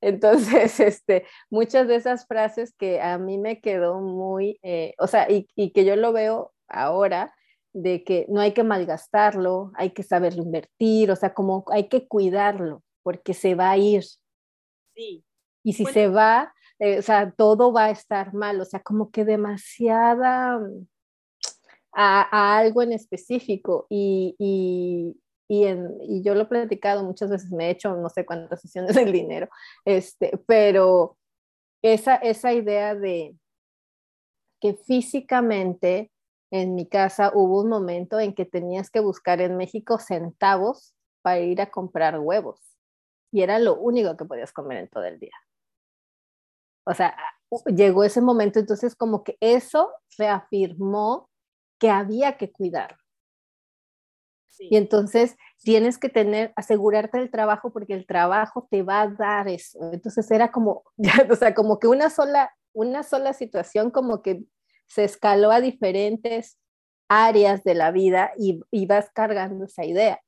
Entonces, 0.00 0.80
este, 0.80 1.26
muchas 1.50 1.88
de 1.88 1.96
esas 1.96 2.26
frases 2.26 2.74
que 2.76 3.00
a 3.00 3.18
mí 3.18 3.38
me 3.38 3.60
quedó 3.60 4.00
muy, 4.00 4.58
eh, 4.62 4.94
o 4.98 5.06
sea, 5.06 5.30
y, 5.30 5.48
y, 5.56 5.72
que 5.72 5.84
yo 5.84 5.96
lo 5.96 6.12
veo 6.12 6.52
ahora, 6.68 7.34
de 7.72 8.04
que 8.04 8.26
no 8.28 8.40
hay 8.40 8.52
que 8.52 8.64
malgastarlo, 8.64 9.72
hay 9.74 9.90
que 9.90 10.02
saberlo 10.02 10.42
invertir, 10.42 11.10
o 11.10 11.16
sea, 11.16 11.34
como 11.34 11.64
hay 11.72 11.88
que 11.88 12.08
cuidarlo, 12.08 12.82
porque 13.02 13.34
se 13.34 13.54
va 13.54 13.70
a 13.70 13.78
ir. 13.78 14.04
Sí. 14.94 15.24
Y 15.68 15.74
si 15.74 15.84
se 15.84 16.08
va, 16.08 16.54
eh, 16.78 16.98
o 16.98 17.02
sea, 17.02 17.30
todo 17.30 17.74
va 17.74 17.84
a 17.84 17.90
estar 17.90 18.32
mal, 18.32 18.58
o 18.58 18.64
sea, 18.64 18.80
como 18.80 19.10
que 19.10 19.26
demasiada 19.26 20.58
mm, 20.58 20.86
a, 21.92 22.22
a 22.22 22.58
algo 22.58 22.80
en 22.80 22.92
específico. 22.92 23.86
Y, 23.90 24.34
y, 24.38 25.20
y, 25.46 25.66
en, 25.66 25.90
y, 26.00 26.22
yo 26.22 26.34
lo 26.34 26.44
he 26.44 26.46
platicado 26.46 27.04
muchas 27.04 27.28
veces, 27.28 27.50
me 27.50 27.66
he 27.66 27.70
hecho 27.72 27.94
no 27.96 28.08
sé 28.08 28.24
cuántas 28.24 28.62
sesiones 28.62 28.94
del 28.96 29.12
dinero, 29.12 29.50
este, 29.84 30.38
pero 30.46 31.18
esa, 31.82 32.16
esa 32.16 32.54
idea 32.54 32.94
de 32.94 33.36
que 34.62 34.72
físicamente 34.72 36.10
en 36.50 36.74
mi 36.74 36.88
casa 36.88 37.30
hubo 37.34 37.60
un 37.60 37.68
momento 37.68 38.18
en 38.18 38.32
que 38.34 38.46
tenías 38.46 38.90
que 38.90 39.00
buscar 39.00 39.42
en 39.42 39.58
México 39.58 39.98
centavos 39.98 40.94
para 41.20 41.40
ir 41.40 41.60
a 41.60 41.70
comprar 41.70 42.18
huevos 42.20 42.58
y 43.30 43.42
era 43.42 43.58
lo 43.58 43.76
único 43.76 44.16
que 44.16 44.24
podías 44.24 44.50
comer 44.50 44.78
en 44.78 44.88
todo 44.88 45.04
el 45.04 45.18
día. 45.18 45.36
O 46.88 46.94
sea, 46.94 47.14
llegó 47.66 48.02
ese 48.02 48.22
momento, 48.22 48.58
entonces 48.58 48.96
como 48.96 49.22
que 49.22 49.36
eso 49.40 49.92
reafirmó 50.16 51.28
que 51.78 51.90
había 51.90 52.38
que 52.38 52.50
cuidar. 52.50 52.96
Sí. 54.48 54.68
Y 54.70 54.76
entonces 54.78 55.36
tienes 55.62 55.98
que 55.98 56.08
tener, 56.08 56.54
asegurarte 56.56 57.18
del 57.18 57.30
trabajo 57.30 57.70
porque 57.72 57.92
el 57.92 58.06
trabajo 58.06 58.66
te 58.70 58.82
va 58.82 59.02
a 59.02 59.08
dar 59.08 59.48
eso. 59.48 59.78
Entonces 59.92 60.30
era 60.30 60.50
como, 60.50 60.82
o 61.30 61.36
sea, 61.36 61.54
como 61.54 61.78
que 61.78 61.88
una 61.88 62.08
sola, 62.08 62.56
una 62.72 63.02
sola 63.02 63.34
situación 63.34 63.90
como 63.90 64.22
que 64.22 64.44
se 64.86 65.04
escaló 65.04 65.50
a 65.50 65.60
diferentes 65.60 66.58
áreas 67.06 67.64
de 67.64 67.74
la 67.74 67.90
vida 67.90 68.32
y, 68.38 68.62
y 68.70 68.86
vas 68.86 69.10
cargando 69.12 69.66
esa 69.66 69.84
idea. 69.84 70.22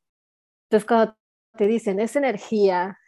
Entonces 0.64 0.86
cuando 0.86 1.16
te 1.56 1.66
dicen, 1.66 2.00
esa 2.00 2.18
energía, 2.18 2.98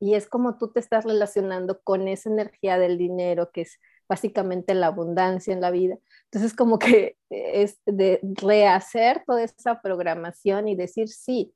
y 0.00 0.14
es 0.14 0.28
como 0.28 0.56
tú 0.58 0.72
te 0.72 0.80
estás 0.80 1.04
relacionando 1.04 1.80
con 1.82 2.08
esa 2.08 2.30
energía 2.30 2.78
del 2.78 2.98
dinero, 2.98 3.50
que 3.52 3.62
es 3.62 3.78
básicamente 4.08 4.74
la 4.74 4.88
abundancia 4.88 5.52
en 5.52 5.60
la 5.60 5.70
vida. 5.70 5.98
Entonces, 6.24 6.54
como 6.54 6.78
que 6.78 7.16
es 7.28 7.78
de 7.86 8.18
rehacer 8.22 9.22
toda 9.26 9.44
esa 9.44 9.80
programación 9.82 10.68
y 10.68 10.74
decir, 10.74 11.08
sí, 11.08 11.54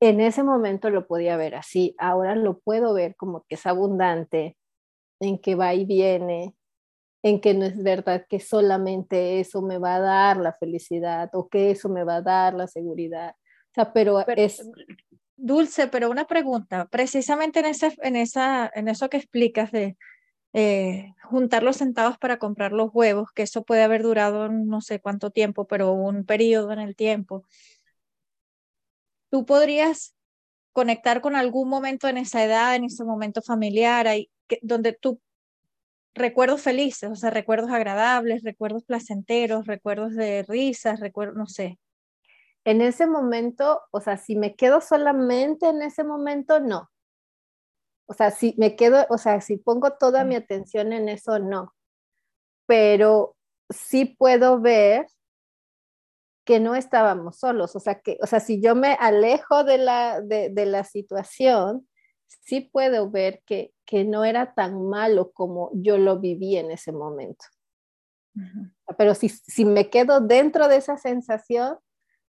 en 0.00 0.20
ese 0.20 0.42
momento 0.42 0.90
lo 0.90 1.06
podía 1.06 1.36
ver 1.36 1.54
así, 1.54 1.94
ahora 1.98 2.34
lo 2.34 2.58
puedo 2.58 2.94
ver 2.94 3.14
como 3.16 3.44
que 3.48 3.54
es 3.54 3.66
abundante, 3.66 4.56
en 5.20 5.38
que 5.38 5.54
va 5.54 5.74
y 5.74 5.84
viene, 5.84 6.54
en 7.22 7.40
que 7.40 7.54
no 7.54 7.64
es 7.66 7.82
verdad 7.82 8.26
que 8.28 8.40
solamente 8.40 9.40
eso 9.40 9.62
me 9.62 9.78
va 9.78 9.96
a 9.96 10.00
dar 10.00 10.36
la 10.38 10.52
felicidad 10.52 11.30
o 11.34 11.48
que 11.48 11.70
eso 11.70 11.88
me 11.88 12.04
va 12.04 12.16
a 12.16 12.22
dar 12.22 12.54
la 12.54 12.66
seguridad. 12.68 13.34
O 13.70 13.74
sea, 13.74 13.92
pero, 13.92 14.22
pero 14.26 14.42
es 14.42 14.66
Dulce, 15.36 15.88
pero 15.88 16.10
una 16.10 16.26
pregunta, 16.26 16.86
precisamente 16.86 17.60
en, 17.60 17.66
ese, 17.66 17.94
en, 18.02 18.16
esa, 18.16 18.70
en 18.74 18.88
eso 18.88 19.08
que 19.10 19.18
explicas 19.18 19.70
de 19.70 19.96
eh, 20.54 21.14
juntar 21.22 21.62
los 21.62 21.76
centavos 21.76 22.18
para 22.18 22.38
comprar 22.38 22.72
los 22.72 22.90
huevos, 22.92 23.30
que 23.32 23.42
eso 23.42 23.62
puede 23.64 23.82
haber 23.82 24.02
durado 24.02 24.48
no 24.48 24.80
sé 24.80 25.00
cuánto 25.00 25.30
tiempo, 25.30 25.66
pero 25.66 25.92
un 25.92 26.24
periodo 26.24 26.72
en 26.72 26.80
el 26.80 26.96
tiempo, 26.96 27.44
tú 29.30 29.44
podrías 29.44 30.14
conectar 30.72 31.20
con 31.20 31.36
algún 31.36 31.68
momento 31.68 32.08
en 32.08 32.18
esa 32.18 32.44
edad, 32.44 32.74
en 32.74 32.84
ese 32.84 33.04
momento 33.04 33.42
familiar, 33.42 34.08
ahí, 34.08 34.30
donde 34.62 34.92
tú 34.94 35.20
recuerdos 36.14 36.62
felices, 36.62 37.10
o 37.10 37.16
sea, 37.16 37.30
recuerdos 37.30 37.70
agradables, 37.70 38.42
recuerdos 38.42 38.84
placenteros, 38.84 39.66
recuerdos 39.66 40.14
de 40.14 40.44
risas, 40.48 41.00
recuerdos, 41.00 41.36
no 41.36 41.46
sé, 41.46 41.78
en 42.66 42.80
ese 42.80 43.06
momento, 43.06 43.80
o 43.92 44.00
sea, 44.00 44.16
si 44.16 44.34
me 44.34 44.56
quedo 44.56 44.80
solamente 44.80 45.68
en 45.68 45.82
ese 45.82 46.02
momento, 46.02 46.58
no. 46.58 46.90
O 48.08 48.12
sea, 48.12 48.32
si 48.32 48.56
me 48.58 48.74
quedo, 48.74 49.06
o 49.08 49.18
sea, 49.18 49.40
si 49.40 49.56
pongo 49.56 49.92
toda 49.92 50.24
mi 50.24 50.34
atención 50.34 50.92
en 50.92 51.08
eso, 51.08 51.38
no. 51.38 51.74
Pero 52.66 53.36
sí 53.70 54.04
puedo 54.04 54.60
ver 54.60 55.06
que 56.44 56.58
no 56.58 56.74
estábamos 56.74 57.38
solos. 57.38 57.76
O 57.76 57.80
sea, 57.80 58.00
que, 58.00 58.18
o 58.20 58.26
sea, 58.26 58.40
si 58.40 58.60
yo 58.60 58.74
me 58.74 58.94
alejo 58.94 59.62
de 59.62 59.78
la, 59.78 60.20
de, 60.20 60.50
de 60.50 60.66
la 60.66 60.82
situación, 60.82 61.88
sí 62.26 62.62
puedo 62.62 63.08
ver 63.08 63.44
que, 63.46 63.72
que, 63.84 64.04
no 64.04 64.24
era 64.24 64.54
tan 64.54 64.88
malo 64.88 65.30
como 65.30 65.70
yo 65.72 65.98
lo 65.98 66.18
viví 66.18 66.56
en 66.56 66.72
ese 66.72 66.90
momento. 66.90 67.44
Uh 68.34 68.40
-huh. 68.40 68.96
Pero 68.98 69.14
si, 69.14 69.28
si 69.28 69.64
me 69.64 69.88
quedo 69.88 70.20
dentro 70.20 70.66
de 70.66 70.76
esa 70.76 70.96
sensación, 70.96 71.78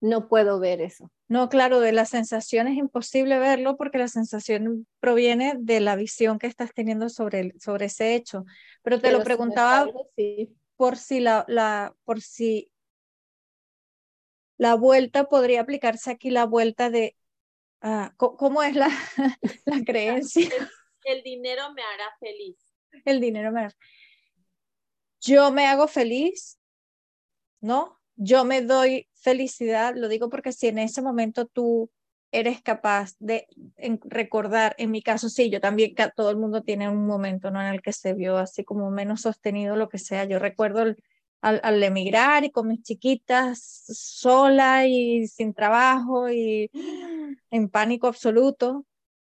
no 0.05 0.27
puedo 0.27 0.59
ver 0.59 0.81
eso. 0.81 1.11
No, 1.27 1.49
claro, 1.49 1.79
de 1.79 1.91
la 1.91 2.05
sensación 2.05 2.67
es 2.67 2.77
imposible 2.77 3.39
verlo 3.39 3.75
porque 3.75 3.97
la 3.97 4.07
sensación 4.07 4.87
proviene 4.99 5.55
de 5.57 5.79
la 5.79 5.95
visión 5.95 6.37
que 6.37 6.45
estás 6.45 6.73
teniendo 6.73 7.09
sobre, 7.09 7.39
el, 7.39 7.59
sobre 7.59 7.87
ese 7.87 8.13
hecho. 8.13 8.45
Pero 8.83 8.97
te 8.97 9.07
Pero 9.07 9.17
lo 9.17 9.23
preguntaba 9.23 9.89
sí. 10.15 10.55
por 10.75 10.97
si 10.97 11.19
la, 11.19 11.43
la, 11.47 11.95
por 12.03 12.21
si 12.21 12.71
la 14.57 14.75
vuelta 14.75 15.27
podría 15.27 15.61
aplicarse 15.61 16.11
aquí 16.11 16.29
la 16.29 16.45
vuelta 16.45 16.91
de 16.91 17.15
uh, 17.81 18.15
¿cómo 18.15 18.61
es 18.61 18.75
la, 18.75 18.89
la 19.65 19.83
creencia? 19.83 20.47
El, 21.03 21.17
el, 21.17 21.23
dinero 21.23 21.73
me 21.73 21.81
hará 21.81 22.15
feliz. 22.19 22.57
El 23.05 23.19
dinero 23.19 23.51
me 23.51 23.61
hará. 23.61 23.75
Yo 25.19 25.51
me 25.51 25.65
hago 25.65 25.87
feliz, 25.87 26.59
¿no? 27.59 27.99
Yo 28.15 28.45
me 28.45 28.61
doy 28.61 29.07
felicidad, 29.13 29.93
lo 29.95 30.07
digo 30.07 30.29
porque 30.29 30.51
si 30.51 30.67
en 30.67 30.79
ese 30.79 31.01
momento 31.01 31.45
tú 31.47 31.89
eres 32.31 32.61
capaz 32.61 33.15
de 33.19 33.47
recordar, 34.03 34.75
en 34.77 34.91
mi 34.91 35.01
caso 35.01 35.29
sí, 35.29 35.49
yo 35.49 35.61
también, 35.61 35.93
todo 36.15 36.29
el 36.29 36.37
mundo 36.37 36.63
tiene 36.63 36.89
un 36.89 37.05
momento 37.05 37.51
¿no? 37.51 37.61
en 37.61 37.67
el 37.67 37.81
que 37.81 37.93
se 37.93 38.13
vio 38.13 38.37
así 38.37 38.63
como 38.63 38.91
menos 38.91 39.21
sostenido, 39.21 39.75
lo 39.75 39.89
que 39.89 39.99
sea. 39.99 40.25
Yo 40.25 40.39
recuerdo 40.39 40.81
al, 40.81 40.97
al, 41.41 41.83
emigrar 41.83 42.43
y 42.43 42.51
con 42.51 42.67
mis 42.67 42.83
chiquitas 42.83 43.85
sola 43.87 44.85
y 44.85 45.27
sin 45.27 45.53
trabajo 45.53 46.29
y 46.29 46.69
en 47.51 47.69
pánico 47.69 48.07
absoluto. 48.07 48.85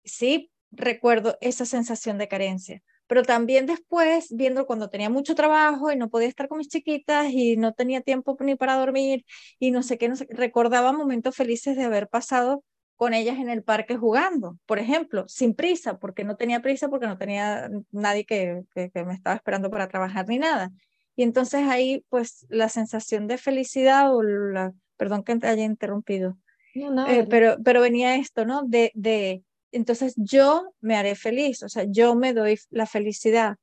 Sí, 0.04 0.50
recuerdo 0.70 1.38
esa 1.40 1.66
sensación 1.66 2.18
de 2.18 2.28
carencia 2.28 2.82
pero 3.12 3.24
también 3.24 3.66
después, 3.66 4.28
viendo 4.30 4.64
cuando 4.64 4.88
tenía 4.88 5.10
mucho 5.10 5.34
trabajo 5.34 5.92
y 5.92 5.96
no 5.96 6.08
podía 6.08 6.28
estar 6.28 6.48
con 6.48 6.56
mis 6.56 6.68
chiquitas 6.68 7.30
y 7.30 7.58
no 7.58 7.74
tenía 7.74 8.00
tiempo 8.00 8.38
ni 8.40 8.54
para 8.54 8.76
dormir 8.76 9.26
y 9.58 9.70
no 9.70 9.82
sé 9.82 9.98
qué, 9.98 10.08
no 10.08 10.16
sé, 10.16 10.26
recordaba 10.30 10.94
momentos 10.94 11.36
felices 11.36 11.76
de 11.76 11.82
haber 11.82 12.08
pasado 12.08 12.64
con 12.96 13.12
ellas 13.12 13.38
en 13.38 13.50
el 13.50 13.62
parque 13.62 13.98
jugando, 13.98 14.56
por 14.64 14.78
ejemplo, 14.78 15.26
sin 15.28 15.52
prisa, 15.52 15.98
porque 15.98 16.24
no 16.24 16.36
tenía 16.36 16.62
prisa, 16.62 16.88
porque 16.88 17.06
no 17.06 17.18
tenía 17.18 17.68
nadie 17.90 18.24
que, 18.24 18.62
que, 18.74 18.90
me 19.04 19.12
estaba 19.12 19.36
esperando 19.36 19.70
para 19.70 19.88
trabajar 19.88 20.26
ni 20.26 20.38
nada. 20.38 20.70
Y 21.14 21.22
entonces 21.22 21.68
ahí, 21.68 22.06
pues, 22.08 22.46
la 22.48 22.70
sensación 22.70 23.26
de 23.26 23.36
felicidad 23.36 24.16
o 24.16 24.22
la, 24.22 24.72
perdón 24.96 25.22
que 25.22 25.38
haya 25.42 25.64
interrumpido, 25.64 26.38
eh, 26.74 27.26
pero, 27.28 27.58
pero 27.62 27.82
venía 27.82 28.16
esto, 28.16 28.46
¿no? 28.46 28.62
De, 28.62 28.90
de, 28.94 29.42
entonces 29.72 30.14
yo 30.16 30.72
me 30.80 30.96
haré 30.96 31.14
feliz, 31.14 31.62
o 31.62 31.68
sea, 31.68 31.84
yo 31.84 32.14
me 32.14 32.32
doy 32.32 32.58
la 32.70 32.86
felicidad 32.86 33.56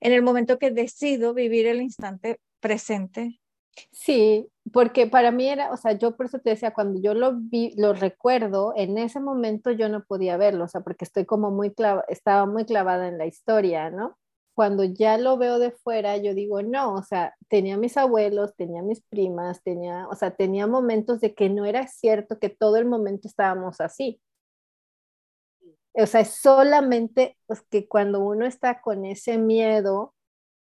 en 0.00 0.12
el 0.12 0.22
momento 0.22 0.58
que 0.58 0.70
decido 0.70 1.34
vivir 1.34 1.66
el 1.66 1.80
instante 1.80 2.40
presente 2.60 3.40
Sí, 3.92 4.48
porque 4.72 5.06
para 5.06 5.30
mí 5.30 5.48
era, 5.48 5.72
o 5.72 5.76
sea, 5.76 5.92
yo 5.92 6.16
por 6.16 6.26
eso 6.26 6.38
te 6.38 6.50
decía, 6.50 6.72
cuando 6.72 7.00
yo 7.00 7.14
lo 7.14 7.34
vi, 7.34 7.74
lo 7.76 7.92
recuerdo, 7.92 8.72
en 8.76 8.98
ese 8.98 9.20
momento 9.20 9.70
yo 9.72 9.88
no 9.88 10.04
podía 10.04 10.36
verlo, 10.36 10.64
o 10.64 10.68
sea, 10.68 10.80
porque 10.82 11.04
estoy 11.04 11.24
como 11.24 11.50
muy 11.50 11.72
clava, 11.72 12.04
estaba 12.08 12.46
muy 12.46 12.64
clavada 12.64 13.08
en 13.08 13.18
la 13.18 13.26
historia, 13.26 13.90
¿no? 13.90 14.16
Cuando 14.54 14.84
ya 14.84 15.18
lo 15.18 15.36
veo 15.36 15.58
de 15.58 15.72
fuera, 15.72 16.16
yo 16.16 16.34
digo, 16.34 16.62
no, 16.62 16.94
o 16.94 17.02
sea, 17.02 17.34
tenía 17.48 17.76
mis 17.76 17.96
abuelos, 17.96 18.54
tenía 18.56 18.82
mis 18.82 19.02
primas, 19.02 19.62
tenía, 19.62 20.06
o 20.08 20.14
sea, 20.14 20.30
tenía 20.30 20.66
momentos 20.66 21.20
de 21.20 21.34
que 21.34 21.50
no 21.50 21.64
era 21.64 21.88
cierto 21.88 22.38
que 22.38 22.50
todo 22.50 22.76
el 22.76 22.86
momento 22.86 23.26
estábamos 23.26 23.80
así. 23.80 24.20
O 25.94 26.06
sea, 26.06 26.20
es 26.20 26.30
solamente 26.30 27.38
pues, 27.46 27.62
que 27.70 27.88
cuando 27.88 28.20
uno 28.20 28.46
está 28.46 28.80
con 28.80 29.04
ese 29.04 29.38
miedo, 29.38 30.14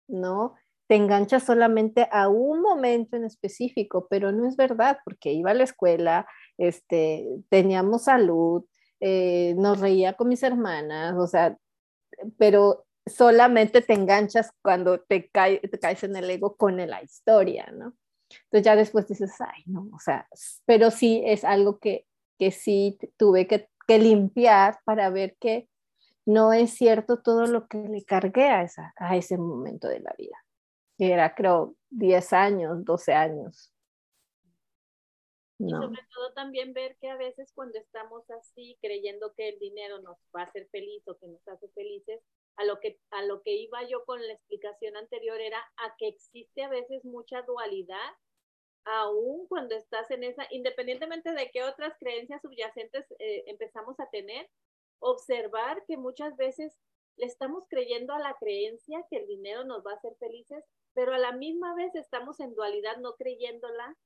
¿no? 0.08 0.54
te 0.92 0.96
enganchas 0.96 1.44
solamente 1.44 2.06
a 2.12 2.28
un 2.28 2.60
momento 2.60 3.16
en 3.16 3.24
específico, 3.24 4.08
pero 4.10 4.30
no 4.30 4.46
es 4.46 4.56
verdad, 4.56 4.98
porque 5.06 5.32
iba 5.32 5.50
a 5.50 5.54
la 5.54 5.64
escuela, 5.64 6.26
este, 6.58 7.26
teníamos 7.48 8.04
salud, 8.04 8.64
eh, 9.00 9.54
nos 9.56 9.80
reía 9.80 10.12
con 10.12 10.28
mis 10.28 10.42
hermanas, 10.42 11.14
o 11.16 11.26
sea, 11.26 11.56
pero 12.36 12.84
solamente 13.06 13.80
te 13.80 13.94
enganchas 13.94 14.52
cuando 14.60 15.00
te, 15.00 15.30
te 15.32 15.78
caes 15.80 16.04
en 16.04 16.14
el 16.14 16.28
ego 16.28 16.56
con 16.56 16.76
la 16.76 17.02
historia, 17.02 17.72
¿no? 17.72 17.94
Entonces 18.44 18.64
ya 18.64 18.76
después 18.76 19.08
dices, 19.08 19.32
ay, 19.40 19.62
no, 19.64 19.88
o 19.94 19.98
sea, 19.98 20.28
pero 20.66 20.90
sí 20.90 21.22
es 21.24 21.42
algo 21.44 21.78
que, 21.78 22.06
que 22.38 22.50
sí 22.50 22.98
tuve 23.16 23.46
que, 23.46 23.70
que 23.86 23.98
limpiar 23.98 24.78
para 24.84 25.10
ver 25.10 25.36
que 25.38 25.68
no 26.24 26.52
es 26.52 26.74
cierto 26.74 27.20
todo 27.20 27.46
lo 27.46 27.66
que 27.66 27.78
le 27.78 28.04
cargué 28.04 28.48
a, 28.48 28.62
esa, 28.62 28.94
a 28.96 29.16
ese 29.16 29.36
momento 29.38 29.88
de 29.88 30.00
la 30.00 30.14
vida 30.16 30.36
que 30.98 31.12
era 31.12 31.34
creo 31.34 31.74
10 31.90 32.32
años, 32.32 32.84
12 32.84 33.12
años. 33.12 33.72
Y 35.58 35.70
sobre 35.70 36.00
todo 36.12 36.32
también 36.34 36.72
ver 36.72 36.96
que 37.00 37.08
a 37.08 37.16
veces 37.16 37.52
cuando 37.54 37.78
estamos 37.78 38.28
así 38.30 38.76
creyendo 38.80 39.32
que 39.34 39.50
el 39.50 39.58
dinero 39.60 40.00
nos 40.00 40.16
va 40.34 40.42
a 40.42 40.44
hacer 40.44 40.68
feliz 40.70 41.02
o 41.06 41.16
que 41.18 41.28
nos 41.28 41.46
hace 41.46 41.68
felices, 41.68 42.20
a 42.56 42.64
lo 42.64 42.80
que 42.80 42.98
a 43.10 43.22
lo 43.24 43.42
que 43.42 43.54
iba 43.54 43.82
yo 43.88 44.04
con 44.04 44.20
la 44.20 44.32
explicación 44.32 44.96
anterior 44.96 45.40
era 45.40 45.58
a 45.76 45.94
que 45.96 46.08
existe 46.08 46.62
a 46.62 46.68
veces 46.68 47.04
mucha 47.04 47.42
dualidad 47.42 48.10
aún 48.84 49.46
cuando 49.48 49.74
estás 49.74 50.10
en 50.10 50.24
esa, 50.24 50.46
independientemente 50.50 51.32
de 51.32 51.50
qué 51.50 51.62
otras 51.62 51.96
creencias 51.98 52.42
subyacentes 52.42 53.06
eh, 53.18 53.44
empezamos 53.46 53.98
a 54.00 54.10
tener, 54.10 54.48
observar 54.98 55.84
que 55.86 55.96
muchas 55.96 56.36
veces 56.36 56.78
le 57.16 57.26
estamos 57.26 57.64
creyendo 57.68 58.12
a 58.12 58.18
la 58.18 58.34
creencia 58.38 59.04
que 59.10 59.18
el 59.18 59.26
dinero 59.26 59.64
nos 59.64 59.84
va 59.84 59.92
a 59.92 59.96
hacer 59.96 60.14
felices 60.16 60.64
pero 60.94 61.14
a 61.14 61.18
la 61.18 61.32
misma 61.32 61.74
vez 61.74 61.94
estamos 61.94 62.38
en 62.40 62.54
dualidad 62.54 62.98
no 62.98 63.14
creyéndola, 63.14 63.96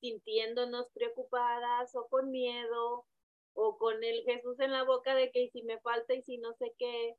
sintiéndonos 0.00 0.90
preocupadas 0.90 1.94
o 1.94 2.06
con 2.08 2.30
miedo 2.30 3.06
o 3.54 3.78
con 3.78 4.02
el 4.04 4.22
Jesús 4.24 4.58
en 4.60 4.72
la 4.72 4.84
boca 4.84 5.14
de 5.14 5.30
que 5.30 5.48
si 5.50 5.62
me 5.62 5.80
falta 5.80 6.14
y 6.14 6.22
si 6.22 6.38
no 6.38 6.52
sé 6.54 6.74
qué. 6.78 7.16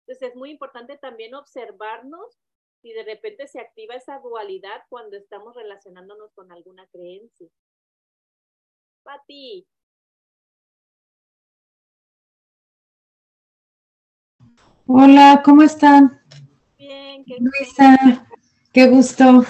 Entonces 0.00 0.30
es 0.30 0.36
muy 0.36 0.50
importante 0.50 0.96
también 0.98 1.34
observarnos 1.34 2.38
si 2.82 2.92
de 2.92 3.04
repente 3.04 3.46
se 3.46 3.60
activa 3.60 3.94
esa 3.94 4.18
dualidad 4.18 4.82
cuando 4.88 5.16
estamos 5.16 5.54
relacionándonos 5.54 6.32
con 6.34 6.50
alguna 6.50 6.84
creencia. 6.88 7.48
Pati. 9.04 9.64
Hola, 14.86 15.42
¿cómo 15.44 15.62
están? 15.62 16.20
Luisa, 17.38 18.26
qué 18.72 18.88
gusto. 18.88 19.44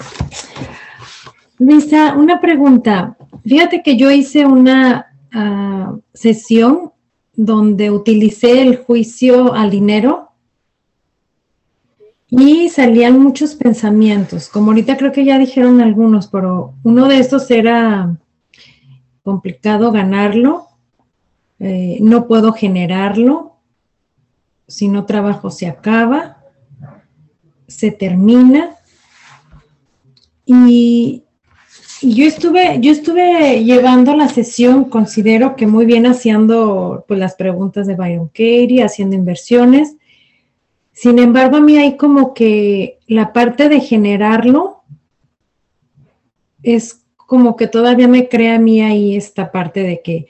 Luisa, 1.57 2.15
una 2.15 2.39
pregunta. 2.39 3.17
Fíjate 3.43 3.81
que 3.81 3.97
yo 3.97 4.11
hice 4.11 4.45
una 4.45 5.07
ah, 5.33 5.97
sesión 6.13 6.93
donde 7.33 7.89
utilicé 7.89 8.61
el 8.61 8.77
juicio 8.77 9.53
al 9.53 9.71
dinero 9.71 10.32
y 12.35 12.69
salían 12.69 13.19
muchos 13.19 13.53
pensamientos. 13.53 14.49
Como 14.49 14.71
ahorita 14.71 14.97
creo 14.97 15.11
que 15.11 15.25
ya 15.25 15.37
dijeron 15.37 15.81
algunos, 15.81 16.27
pero 16.27 16.73
uno 16.83 17.07
de 17.07 17.19
estos 17.19 17.49
era 17.51 18.17
complicado 19.21 19.91
ganarlo, 19.91 20.67
eh, 21.59 21.97
no 22.01 22.27
puedo 22.27 22.53
generarlo, 22.53 23.57
si 24.67 24.87
no 24.87 25.05
trabajo 25.05 25.51
se 25.51 25.67
acaba 25.67 26.43
se 27.67 27.91
termina 27.91 28.71
y, 30.45 31.23
yo 32.01 32.25
estuve, 32.25 32.79
yo 32.81 32.91
estuve 32.91 33.63
llevando 33.63 34.13
la 34.13 34.27
sesión, 34.27 34.89
considero 34.89 35.55
que 35.55 35.67
muy 35.67 35.85
bien 35.85 36.05
haciendo 36.05 37.05
pues, 37.07 37.17
las 37.17 37.35
preguntas 37.35 37.87
de 37.87 37.95
Byron 37.95 38.27
Katie, 38.27 38.83
haciendo 38.83 39.15
inversiones. 39.15 39.95
Sin 40.93 41.19
embargo, 41.19 41.57
a 41.57 41.61
mí 41.61 41.77
hay 41.77 41.97
como 41.97 42.33
que 42.33 42.99
la 43.07 43.33
parte 43.33 43.67
de 43.67 43.81
generarlo 43.81 44.83
es 46.61 47.03
como 47.17 47.55
que 47.55 47.67
todavía 47.67 48.07
me 48.07 48.29
crea 48.29 48.55
a 48.55 48.59
mí 48.59 48.81
ahí 48.81 49.15
esta 49.15 49.51
parte 49.51 49.81
de 49.81 50.01
que, 50.01 50.27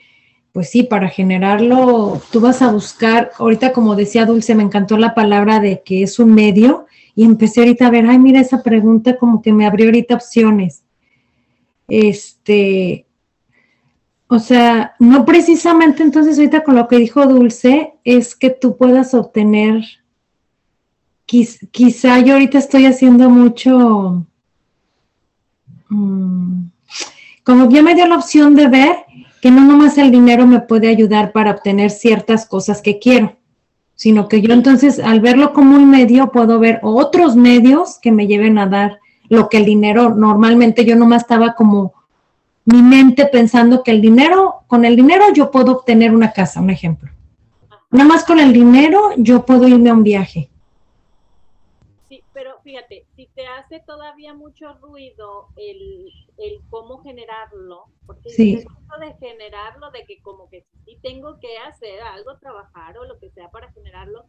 pues 0.52 0.70
sí, 0.70 0.82
para 0.82 1.08
generarlo 1.08 2.20
tú 2.32 2.40
vas 2.40 2.62
a 2.62 2.72
buscar, 2.72 3.30
ahorita 3.38 3.72
como 3.72 3.94
decía 3.94 4.24
Dulce, 4.24 4.54
me 4.54 4.62
encantó 4.62 4.96
la 4.96 5.14
palabra 5.14 5.60
de 5.60 5.82
que 5.82 6.02
es 6.02 6.18
un 6.18 6.34
medio 6.34 6.86
y 7.14 7.24
empecé 7.24 7.60
ahorita 7.60 7.86
a 7.86 7.90
ver, 7.90 8.06
ay, 8.06 8.18
mira 8.18 8.40
esa 8.40 8.62
pregunta 8.62 9.16
como 9.18 9.42
que 9.42 9.52
me 9.52 9.66
abrió 9.66 9.86
ahorita 9.86 10.14
opciones. 10.14 10.82
Este, 11.86 13.06
o 14.26 14.38
sea, 14.38 14.94
no 14.98 15.24
precisamente 15.24 16.02
entonces 16.02 16.38
ahorita 16.38 16.64
con 16.64 16.74
lo 16.74 16.88
que 16.88 16.96
dijo 16.96 17.26
Dulce 17.26 17.94
es 18.04 18.34
que 18.34 18.50
tú 18.50 18.76
puedas 18.76 19.12
obtener, 19.12 19.84
quizá 21.26 22.20
yo 22.20 22.34
ahorita 22.34 22.58
estoy 22.58 22.86
haciendo 22.86 23.30
mucho, 23.30 24.26
mm, 25.88 26.66
como 27.42 27.70
ya 27.70 27.82
me 27.82 27.94
dio 27.94 28.06
la 28.06 28.16
opción 28.16 28.54
de 28.54 28.68
ver 28.68 28.96
que 29.40 29.50
no 29.50 29.64
nomás 29.64 29.98
el 29.98 30.10
dinero 30.10 30.46
me 30.46 30.60
puede 30.60 30.88
ayudar 30.88 31.32
para 31.32 31.50
obtener 31.50 31.90
ciertas 31.90 32.46
cosas 32.46 32.80
que 32.80 32.98
quiero 32.98 33.36
sino 33.94 34.28
que 34.28 34.40
yo 34.40 34.52
entonces 34.52 34.98
al 34.98 35.20
verlo 35.20 35.52
como 35.52 35.76
un 35.76 35.90
medio 35.90 36.32
puedo 36.32 36.58
ver 36.58 36.80
otros 36.82 37.36
medios 37.36 37.98
que 38.00 38.12
me 38.12 38.26
lleven 38.26 38.58
a 38.58 38.66
dar 38.66 38.98
lo 39.28 39.48
que 39.48 39.56
el 39.56 39.64
dinero, 39.64 40.14
normalmente 40.14 40.84
yo 40.84 40.96
nomás 40.96 41.22
estaba 41.22 41.54
como 41.54 41.94
mi 42.66 42.82
mente 42.82 43.26
pensando 43.26 43.82
que 43.82 43.90
el 43.90 44.00
dinero, 44.00 44.62
con 44.66 44.84
el 44.84 44.96
dinero 44.96 45.24
yo 45.34 45.50
puedo 45.50 45.72
obtener 45.72 46.14
una 46.14 46.32
casa, 46.32 46.60
un 46.60 46.70
ejemplo. 46.70 47.10
Nada 47.90 48.08
más 48.08 48.24
con 48.24 48.40
el 48.40 48.52
dinero 48.52 49.12
yo 49.16 49.44
puedo 49.44 49.68
irme 49.68 49.90
a 49.90 49.94
un 49.94 50.02
viaje. 50.02 50.50
Sí, 52.74 52.80
fíjate, 52.80 53.06
si 53.14 53.26
te 53.28 53.46
hace 53.46 53.80
todavía 53.86 54.34
mucho 54.34 54.74
ruido 54.74 55.48
el, 55.56 56.12
el 56.38 56.60
cómo 56.70 57.02
generarlo, 57.04 57.84
porque 58.04 58.30
sí. 58.30 58.64
de 59.00 59.14
generarlo, 59.20 59.90
de 59.92 60.04
que 60.06 60.20
como 60.22 60.48
que 60.50 60.64
si 60.84 60.96
tengo 60.98 61.38
que 61.38 61.56
hacer 61.58 62.00
algo, 62.00 62.36
trabajar 62.38 62.98
o 62.98 63.04
lo 63.04 63.18
que 63.20 63.30
sea 63.30 63.48
para 63.50 63.70
generarlo, 63.72 64.24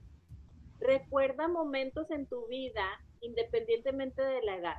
recuerda 0.79 1.47
momentos 1.47 2.12
en 2.12 2.27
tu 2.27 2.45
vida, 2.47 2.86
independientemente 3.21 4.21
de 4.21 4.43
la 4.43 4.58
edad, 4.58 4.77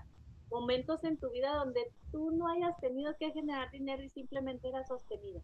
momentos 0.48 1.02
en 1.02 1.18
tu 1.18 1.30
vida 1.30 1.54
donde 1.54 1.90
tú 2.12 2.30
no 2.30 2.48
hayas 2.48 2.78
tenido 2.80 3.16
que 3.18 3.32
generar 3.32 3.70
dinero 3.72 4.02
y 4.02 4.10
simplemente 4.10 4.68
era 4.68 4.84
sostenido. 4.84 5.42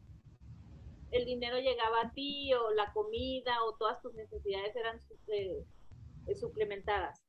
El 1.11 1.25
dinero 1.25 1.59
llegaba 1.59 2.03
a 2.03 2.13
ti 2.13 2.55
o 2.55 2.71
la 2.73 2.93
comida 2.93 3.65
o 3.65 3.75
todas 3.75 4.01
tus 4.01 4.15
necesidades 4.15 4.77
eran 4.77 5.01
eh, 5.29 5.65
suplementadas. 6.37 7.22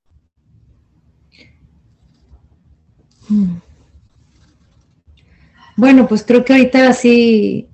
Bueno, 5.75 6.07
pues 6.07 6.23
creo 6.23 6.45
que 6.45 6.53
ahorita 6.53 6.93
sí 6.93 7.67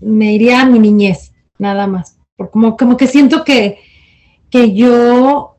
me 0.00 0.32
iría 0.32 0.62
a 0.62 0.66
mi 0.66 0.78
niñez, 0.78 1.32
nada 1.58 1.86
más. 1.86 2.18
Porque 2.36 2.52
como, 2.52 2.76
como 2.76 2.96
que 2.96 3.06
siento 3.06 3.44
que, 3.44 3.78
que 4.50 4.74
yo 4.74 5.56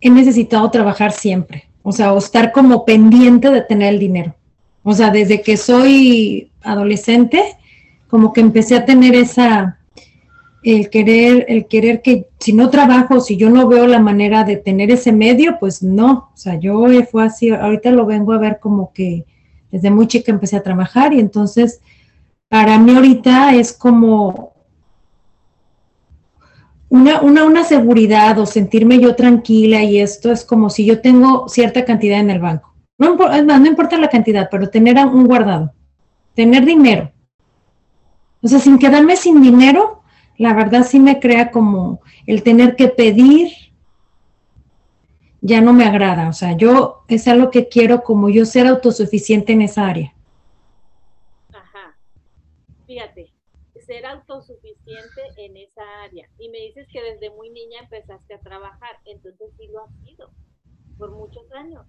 he 0.00 0.10
necesitado 0.10 0.70
trabajar 0.70 1.12
siempre. 1.12 1.68
O 1.82 1.92
sea, 1.92 2.12
o 2.12 2.18
estar 2.18 2.52
como 2.52 2.84
pendiente 2.84 3.50
de 3.50 3.62
tener 3.62 3.94
el 3.94 4.00
dinero. 4.00 4.34
O 4.82 4.94
sea, 4.94 5.10
desde 5.10 5.42
que 5.42 5.56
soy 5.56 6.50
adolescente, 6.62 7.56
como 8.08 8.32
que 8.32 8.40
empecé 8.40 8.76
a 8.76 8.84
tener 8.84 9.14
esa, 9.14 9.78
el 10.66 10.90
querer, 10.90 11.46
el 11.48 11.68
querer 11.68 12.02
que 12.02 12.28
si 12.40 12.52
no 12.52 12.70
trabajo, 12.70 13.20
si 13.20 13.36
yo 13.36 13.50
no 13.50 13.68
veo 13.68 13.86
la 13.86 14.00
manera 14.00 14.42
de 14.42 14.56
tener 14.56 14.90
ese 14.90 15.12
medio, 15.12 15.58
pues 15.60 15.80
no, 15.80 16.30
o 16.34 16.36
sea, 16.36 16.56
yo 16.56 16.86
fue 17.08 17.24
así, 17.24 17.50
ahorita 17.50 17.92
lo 17.92 18.04
vengo 18.04 18.32
a 18.32 18.38
ver 18.38 18.58
como 18.60 18.92
que 18.92 19.24
desde 19.70 19.90
muy 19.90 20.08
chica 20.08 20.32
empecé 20.32 20.56
a 20.56 20.64
trabajar 20.64 21.12
y 21.12 21.20
entonces 21.20 21.80
para 22.48 22.80
mí 22.80 22.96
ahorita 22.96 23.54
es 23.54 23.72
como 23.72 24.54
una, 26.88 27.20
una, 27.20 27.44
una 27.44 27.62
seguridad 27.62 28.36
o 28.40 28.44
sentirme 28.44 28.98
yo 28.98 29.14
tranquila 29.14 29.84
y 29.84 30.00
esto 30.00 30.32
es 30.32 30.44
como 30.44 30.68
si 30.68 30.84
yo 30.84 31.00
tengo 31.00 31.48
cierta 31.48 31.84
cantidad 31.84 32.18
en 32.18 32.30
el 32.30 32.40
banco. 32.40 32.74
No, 32.98 33.14
no 33.14 33.66
importa 33.66 33.98
la 33.98 34.08
cantidad, 34.08 34.48
pero 34.50 34.68
tener 34.68 34.96
un 35.06 35.26
guardado, 35.26 35.72
tener 36.34 36.64
dinero. 36.64 37.12
O 38.42 38.48
sea, 38.48 38.58
sin 38.58 38.78
quedarme 38.78 39.16
sin 39.16 39.40
dinero, 39.40 39.95
la 40.38 40.54
verdad 40.54 40.84
sí 40.84 41.00
me 41.00 41.20
crea 41.20 41.50
como 41.50 42.00
el 42.26 42.42
tener 42.42 42.76
que 42.76 42.88
pedir, 42.88 43.50
ya 45.40 45.60
no 45.60 45.72
me 45.72 45.84
agrada. 45.84 46.28
O 46.28 46.32
sea, 46.32 46.56
yo 46.56 47.04
es 47.08 47.28
algo 47.28 47.50
que 47.50 47.68
quiero 47.68 48.02
como 48.02 48.28
yo 48.28 48.44
ser 48.44 48.66
autosuficiente 48.66 49.52
en 49.52 49.62
esa 49.62 49.86
área. 49.86 50.14
Ajá. 51.52 51.96
Fíjate, 52.86 53.32
ser 53.86 54.04
autosuficiente 54.04 55.22
en 55.36 55.56
esa 55.56 55.82
área. 56.02 56.28
Y 56.38 56.48
me 56.48 56.58
dices 56.58 56.88
que 56.92 57.02
desde 57.02 57.30
muy 57.30 57.50
niña 57.50 57.80
empezaste 57.80 58.34
a 58.34 58.40
trabajar, 58.40 58.96
entonces 59.04 59.48
sí 59.56 59.68
lo 59.68 59.84
has 59.84 59.90
sido 60.04 60.30
por 60.98 61.12
muchos 61.12 61.44
años. 61.52 61.86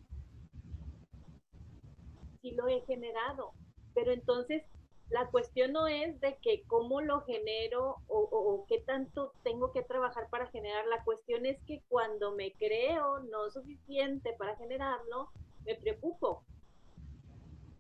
Sí 2.42 2.52
lo 2.52 2.68
he 2.68 2.82
generado. 2.82 3.54
Pero 3.96 4.12
entonces 4.12 4.62
la 5.10 5.28
cuestión 5.28 5.72
no 5.72 5.88
es 5.88 6.20
de 6.20 6.38
que 6.42 6.64
cómo 6.68 7.02
lo 7.02 7.22
genero 7.22 7.98
o, 8.08 8.66
qué 8.68 8.80
tanto 8.82 9.32
tengo 9.44 9.72
que 9.72 9.82
trabajar 9.82 10.30
para 10.30 10.48
generar. 10.48 10.86
La 10.88 11.04
cuestión 11.04 11.46
es 11.46 11.62
que 11.64 11.82
cuando 11.88 12.36
me 12.36 12.52
creo 12.54 13.20
no 13.20 13.50
suficiente 13.50 14.34
para 14.34 14.58
generarlo, 14.58 15.30
me 15.66 15.76
preocupo. 15.76 16.44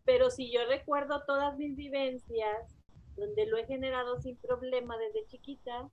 Pero 0.05 0.29
si 0.29 0.51
yo 0.51 0.65
recuerdo 0.67 1.23
todas 1.25 1.57
mis 1.57 1.75
vivencias, 1.75 2.73
donde 3.17 3.45
lo 3.45 3.57
he 3.57 3.65
generado 3.65 4.21
sin 4.21 4.37
problema 4.37 4.97
desde 4.97 5.25
chiquita, 5.25 5.89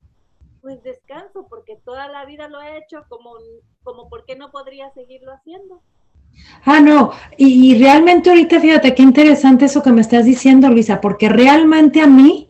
pues 0.61 0.83
descanso, 0.85 1.49
porque 1.49 1.77
toda 1.85 2.09
la 2.09 2.25
vida 2.25 2.49
lo 2.49 2.61
he 2.61 2.79
hecho 2.79 3.05
como, 3.09 3.35
como 3.83 4.09
¿por 4.09 4.25
qué 4.25 4.37
no 4.37 4.53
podría 4.53 4.91
seguirlo 4.93 5.33
haciendo? 5.33 5.83
Ah, 6.65 6.81
no, 6.81 7.13
y, 7.37 7.77
realmente 7.79 8.31
ahorita 8.31 8.59
fíjate 8.59 8.95
qué 8.95 9.03
interesante 9.03 9.67
eso 9.67 9.83
que 9.83 9.93
me 9.93 10.01
estás 10.01 10.25
diciendo, 10.25 10.71
Luisa, 10.71 11.01
porque 11.01 11.29
realmente 11.29 12.01
a 12.01 12.07
mí 12.07 12.49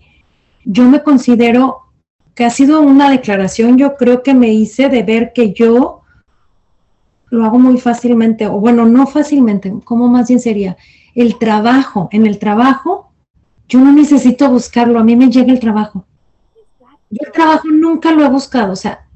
yo 0.64 0.84
me 0.84 1.02
considero 1.02 1.80
que 2.34 2.44
ha 2.44 2.50
sido 2.50 2.80
una 2.80 3.10
declaración, 3.10 3.76
yo 3.76 3.96
creo 3.96 4.22
que 4.22 4.34
me 4.34 4.52
hice 4.52 4.88
de 4.88 5.02
ver 5.02 5.32
que 5.32 5.52
yo 5.52 6.02
lo 7.30 7.44
hago 7.44 7.58
muy 7.58 7.78
fácilmente, 7.78 8.46
o 8.46 8.60
bueno, 8.60 8.86
no 8.86 9.06
fácilmente, 9.06 9.72
como 9.84 10.08
más 10.08 10.28
bien 10.28 10.40
sería, 10.40 10.76
el 11.14 11.38
trabajo, 11.38 12.08
en 12.12 12.26
el 12.26 12.38
trabajo, 12.38 13.12
yo 13.68 13.80
no 13.80 13.92
necesito 13.92 14.48
buscarlo, 14.48 15.00
a 15.00 15.04
mí 15.04 15.16
me 15.16 15.30
llega 15.30 15.52
el 15.52 15.58
trabajo. 15.58 16.06
Yo 17.10 17.20
el 17.26 17.32
trabajo 17.32 17.68
nunca 17.68 18.12
lo 18.12 18.24
he 18.24 18.28
buscado, 18.28 18.72
o 18.72 18.76
sea, 18.76 19.08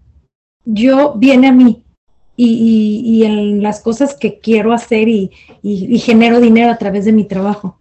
yo 0.65 1.15
viene 1.17 1.49
a 1.49 1.53
mí, 1.53 1.85
y, 2.41 3.25
en 3.25 3.63
las 3.63 3.83
cosas 3.83 4.17
que 4.17 4.39
quiero 4.39 4.73
hacer 4.73 5.09
y, 5.09 5.31
genero 5.99 6.41
dinero 6.41 6.71
a 6.71 6.79
través 6.79 7.05
de 7.05 7.13
mi 7.13 7.25
trabajo. 7.25 7.79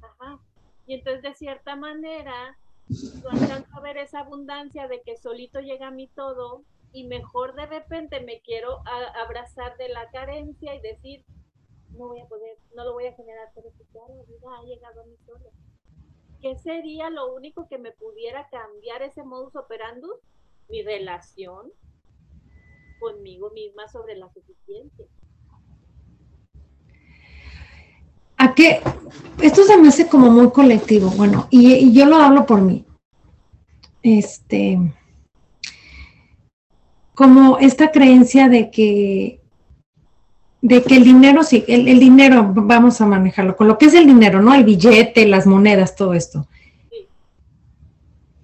Ajá. 0.00 0.40
Y 0.86 0.94
entonces 0.94 1.22
de 1.22 1.34
cierta 1.34 1.76
manera, 1.76 2.56
tú 2.88 3.28
alcanzas 3.28 3.72
a 3.74 3.80
ver 3.80 3.98
esa 3.98 4.20
abundancia 4.20 4.88
de 4.88 5.02
que 5.02 5.18
solito 5.18 5.60
llega 5.60 5.88
a 5.88 5.90
mí 5.90 6.08
todo 6.14 6.64
y 6.92 7.04
mejor 7.04 7.54
de 7.54 7.66
repente 7.66 8.20
me 8.20 8.40
quiero 8.40 8.80
abrazar 9.22 9.76
de 9.76 9.88
la 9.90 10.10
carencia 10.10 10.74
y 10.74 10.80
decir, 10.80 11.24
no 11.90 12.08
voy 12.08 12.20
a 12.20 12.26
poder, 12.26 12.56
no 12.74 12.84
lo 12.84 12.94
voy 12.94 13.06
a 13.06 13.14
generar, 13.14 13.50
pero 13.54 13.70
si 13.76 13.84
claro, 13.84 14.14
ha 14.56 14.64
llegado 14.64 15.02
a 15.02 15.04
mí 15.04 15.16
solo. 15.26 15.50
¿Qué 16.40 16.56
sería 16.56 17.10
lo 17.10 17.34
único 17.34 17.68
que 17.68 17.78
me 17.78 17.92
pudiera 17.92 18.48
cambiar 18.48 19.02
ese 19.02 19.22
modus 19.22 19.54
operandi? 19.56 20.08
Mi 20.68 20.82
relación, 20.82 21.70
conmigo 23.02 23.50
misma 23.50 23.88
sobre 23.88 24.16
la 24.16 24.28
suficiente. 24.32 25.08
¿A 28.38 28.54
qué? 28.54 28.80
Esto 29.40 29.64
se 29.64 29.76
me 29.76 29.88
hace 29.88 30.06
como 30.08 30.30
muy 30.30 30.50
colectivo, 30.50 31.10
bueno, 31.10 31.48
y, 31.50 31.92
yo 31.92 32.06
lo 32.06 32.16
hablo 32.16 32.46
por 32.46 32.60
mí. 32.60 32.84
Este, 34.02 34.78
como 37.14 37.58
esta 37.58 37.90
creencia 37.90 38.48
de 38.48 38.70
que 38.70 39.40
de 40.60 40.82
que 40.84 40.96
el 40.96 41.02
dinero, 41.02 41.42
sí, 41.42 41.64
el, 41.66 41.88
el, 41.88 41.98
dinero, 41.98 42.52
vamos 42.54 43.00
a 43.00 43.06
manejarlo, 43.06 43.56
con 43.56 43.66
lo 43.66 43.78
que 43.78 43.86
es 43.86 43.94
el 43.94 44.06
dinero, 44.06 44.40
¿no? 44.40 44.54
El 44.54 44.62
billete, 44.62 45.26
las 45.26 45.44
monedas, 45.44 45.96
todo 45.96 46.14
esto. 46.14 46.46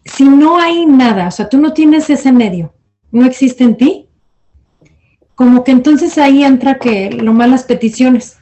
Si 0.05 0.25
no 0.25 0.59
hay 0.59 0.85
nada, 0.85 1.29
o 1.29 1.31
sea, 1.31 1.49
tú 1.49 1.59
no 1.59 1.73
tienes 1.73 2.11
ese 2.11 2.33
medio, 2.33 2.75
no 3.13 3.25
existe 3.25 3.63
en 3.63 3.77
ti, 3.77 4.08
como 5.39 5.63
que 5.63 5.71
entonces 5.71 6.19
ahí 6.19 6.43
entra 6.43 6.81
que 6.81 7.13
lo 7.13 7.33
malas 7.33 7.63
peticiones. 7.63 8.39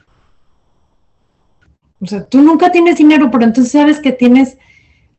O 2.01 2.07
sea, 2.07 2.25
tú 2.25 2.41
nunca 2.41 2.73
tienes 2.73 2.97
dinero, 2.97 3.31
pero 3.31 3.45
entonces 3.45 3.71
sabes 3.71 4.01
que 4.01 4.13
tienes, 4.13 4.57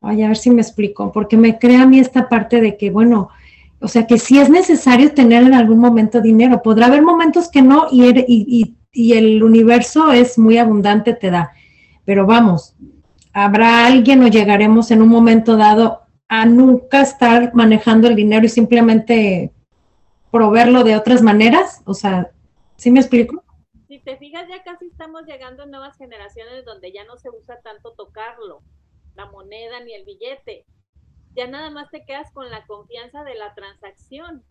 ay, 0.01 0.23
a 0.23 0.27
ver 0.27 0.37
si 0.37 0.49
me 0.49 0.63
explico, 0.63 1.11
porque 1.11 1.37
me 1.37 1.59
crea 1.59 1.83
a 1.83 1.85
mí 1.85 1.99
esta 1.99 2.29
parte 2.29 2.61
de 2.61 2.77
que, 2.77 2.89
bueno, 2.89 3.29
o 3.79 3.87
sea, 3.87 4.07
que 4.07 4.17
si 4.17 4.39
es 4.39 4.49
necesario 4.49 5.13
tener 5.13 5.43
en 5.43 5.53
algún 5.53 5.77
momento 5.77 6.19
dinero, 6.19 6.63
podrá 6.63 6.87
haber 6.87 7.03
momentos 7.03 7.47
que 7.47 7.61
no 7.61 7.85
y, 7.91 8.09
y, 8.27 8.75
y 8.91 9.13
el 9.13 9.43
universo 9.43 10.11
es 10.11 10.39
muy 10.39 10.57
abundante, 10.57 11.13
te 11.13 11.29
da. 11.29 11.51
Pero 12.05 12.25
vamos, 12.25 12.73
habrá 13.33 13.85
alguien 13.85 14.23
o 14.23 14.27
llegaremos 14.27 14.89
en 14.89 15.03
un 15.03 15.09
momento 15.09 15.55
dado 15.55 15.99
a 16.27 16.43
nunca 16.47 17.01
estar 17.01 17.53
manejando 17.53 18.07
el 18.07 18.15
dinero 18.15 18.47
y 18.47 18.49
simplemente 18.49 19.51
proveerlo 20.31 20.83
de 20.83 20.95
otras 20.95 21.21
maneras? 21.21 21.81
O 21.85 21.93
sea, 21.93 22.31
¿sí 22.75 22.91
me 22.91 22.99
explico? 22.99 23.43
Si 23.87 23.99
te 23.99 24.17
fijas, 24.17 24.47
ya 24.49 24.63
casi 24.63 24.87
estamos 24.87 25.25
llegando 25.25 25.63
a 25.63 25.67
nuevas 25.67 25.97
generaciones 25.97 26.65
donde 26.65 26.91
ya 26.91 27.05
no 27.05 27.17
se 27.17 27.29
usa 27.29 27.61
tanto 27.61 27.93
tocarlo, 27.93 28.61
la 29.15 29.25
moneda 29.27 29.79
ni 29.79 29.93
el 29.93 30.05
billete. 30.05 30.65
Ya 31.35 31.47
nada 31.47 31.69
más 31.69 31.89
te 31.89 32.03
quedas 32.05 32.31
con 32.33 32.49
la 32.49 32.65
confianza 32.65 33.23
de 33.23 33.35
la 33.35 33.53
transacción, 33.53 34.43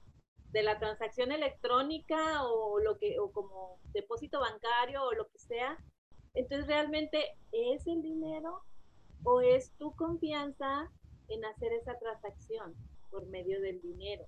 de 0.53 0.63
la 0.63 0.79
transacción 0.79 1.33
electrónica 1.33 2.45
o 2.45 2.79
lo 2.81 2.99
que, 2.99 3.19
o 3.19 3.31
como 3.31 3.79
depósito 3.93 4.41
bancario 4.41 5.03
o 5.03 5.13
lo 5.13 5.29
que 5.29 5.39
sea. 5.39 5.77
Entonces, 6.35 6.67
realmente, 6.67 7.37
¿es 7.53 7.87
el 7.87 8.03
dinero 8.03 8.63
o 9.25 9.41
es 9.41 9.73
tu 9.79 9.95
confianza 9.97 10.91
en 11.29 11.45
hacer 11.45 11.73
esa 11.73 11.99
transacción 11.99 12.75
por 13.11 13.27
medio 13.27 13.61
del 13.61 13.81
dinero? 13.83 14.27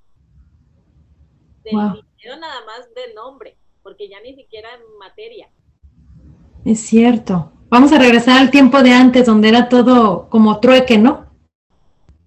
Del 1.76 2.04
dinero 2.16 2.40
nada 2.40 2.64
más 2.66 2.92
del 2.94 3.14
nombre, 3.14 3.56
porque 3.82 4.08
ya 4.08 4.20
ni 4.20 4.34
siquiera 4.34 4.68
en 4.74 4.98
materia. 4.98 5.50
Es 6.64 6.80
cierto. 6.80 7.52
Vamos 7.70 7.92
a 7.92 7.98
regresar 7.98 8.38
al 8.38 8.50
tiempo 8.50 8.82
de 8.82 8.92
antes, 8.92 9.26
donde 9.26 9.48
era 9.48 9.68
todo 9.68 10.28
como 10.30 10.58
trueque, 10.60 10.98
¿no? 10.98 11.26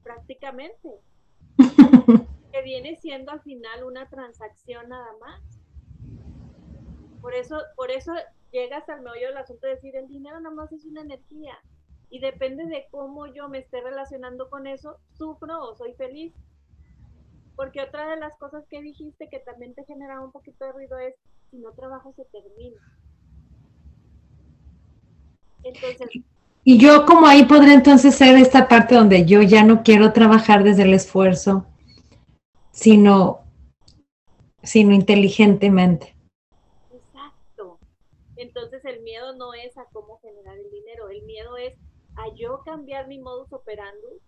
Prácticamente. 0.04 0.90
que 2.52 2.62
viene 2.64 2.96
siendo 2.98 3.32
al 3.32 3.42
final 3.42 3.84
una 3.84 4.08
transacción 4.08 4.90
nada 4.90 5.12
más. 5.20 5.42
Por 7.22 7.34
eso, 7.34 7.60
por 7.76 7.92
eso 7.92 8.14
llegas 8.52 8.88
al 8.90 9.02
meollo 9.02 9.28
del 9.28 9.38
asunto 9.38 9.68
de 9.68 9.76
decir, 9.76 9.96
el 9.96 10.08
dinero 10.08 10.40
nada 10.40 10.54
más 10.54 10.72
es 10.72 10.86
una 10.86 11.02
energía. 11.02 11.58
Y 12.10 12.20
depende 12.20 12.66
de 12.66 12.88
cómo 12.92 13.26
yo 13.28 13.48
me 13.48 13.60
esté 13.60 13.82
relacionando 13.82 14.50
con 14.50 14.68
eso, 14.68 15.00
sufro 15.14 15.64
o 15.64 15.76
soy 15.76 15.94
feliz. 15.94 16.34
Porque 17.56 17.82
otra 17.82 18.10
de 18.10 18.18
las 18.18 18.36
cosas 18.38 18.64
que 18.70 18.82
dijiste 18.82 19.30
que 19.30 19.40
también 19.40 19.74
te 19.74 19.86
generaba 19.86 20.24
un 20.24 20.32
poquito 20.32 20.66
de 20.66 20.72
ruido 20.72 20.98
es, 20.98 21.16
si 21.50 21.58
no 21.58 21.72
trabajo 21.74 22.14
se 22.16 22.26
termina. 22.26 22.82
Entonces... 25.64 26.24
Y 26.64 26.78
yo 26.78 27.06
como 27.06 27.26
ahí 27.26 27.46
podré 27.46 27.74
entonces 27.74 28.16
ser 28.16 28.38
esta 28.38 28.68
parte 28.68 28.96
donde 28.96 29.26
yo 29.26 29.42
ya 29.42 29.64
no 29.64 29.82
quiero 29.82 30.14
trabajar 30.14 30.64
desde 30.64 30.84
el 30.84 30.94
esfuerzo, 30.94 31.66
sino, 32.72 33.42
sino 34.62 34.94
inteligentemente. 34.94 36.16
Exacto. 36.94 37.80
Entonces 38.36 38.86
el 38.86 39.02
miedo 39.02 39.36
no 39.36 39.56
es 39.56 39.76
a 39.78 39.86
cómo 39.92 40.20
generar 40.20 40.56
el 40.58 40.70
dinero, 40.70 41.10
el 41.10 41.24
miedo 41.24 41.58
es 41.58 41.74
a 42.16 42.34
yo 42.36 42.62
cambiar 42.64 43.08
mi 43.08 43.20
modus 43.20 43.52
operandi 43.54 44.22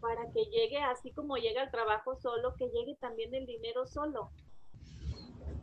para 0.00 0.30
que 0.32 0.44
llegue 0.46 0.78
así 0.78 1.12
como 1.12 1.36
llega 1.36 1.62
el 1.62 1.70
trabajo 1.70 2.16
solo, 2.16 2.54
que 2.56 2.68
llegue 2.70 2.96
también 2.96 3.34
el 3.34 3.46
dinero 3.46 3.86
solo. 3.86 4.30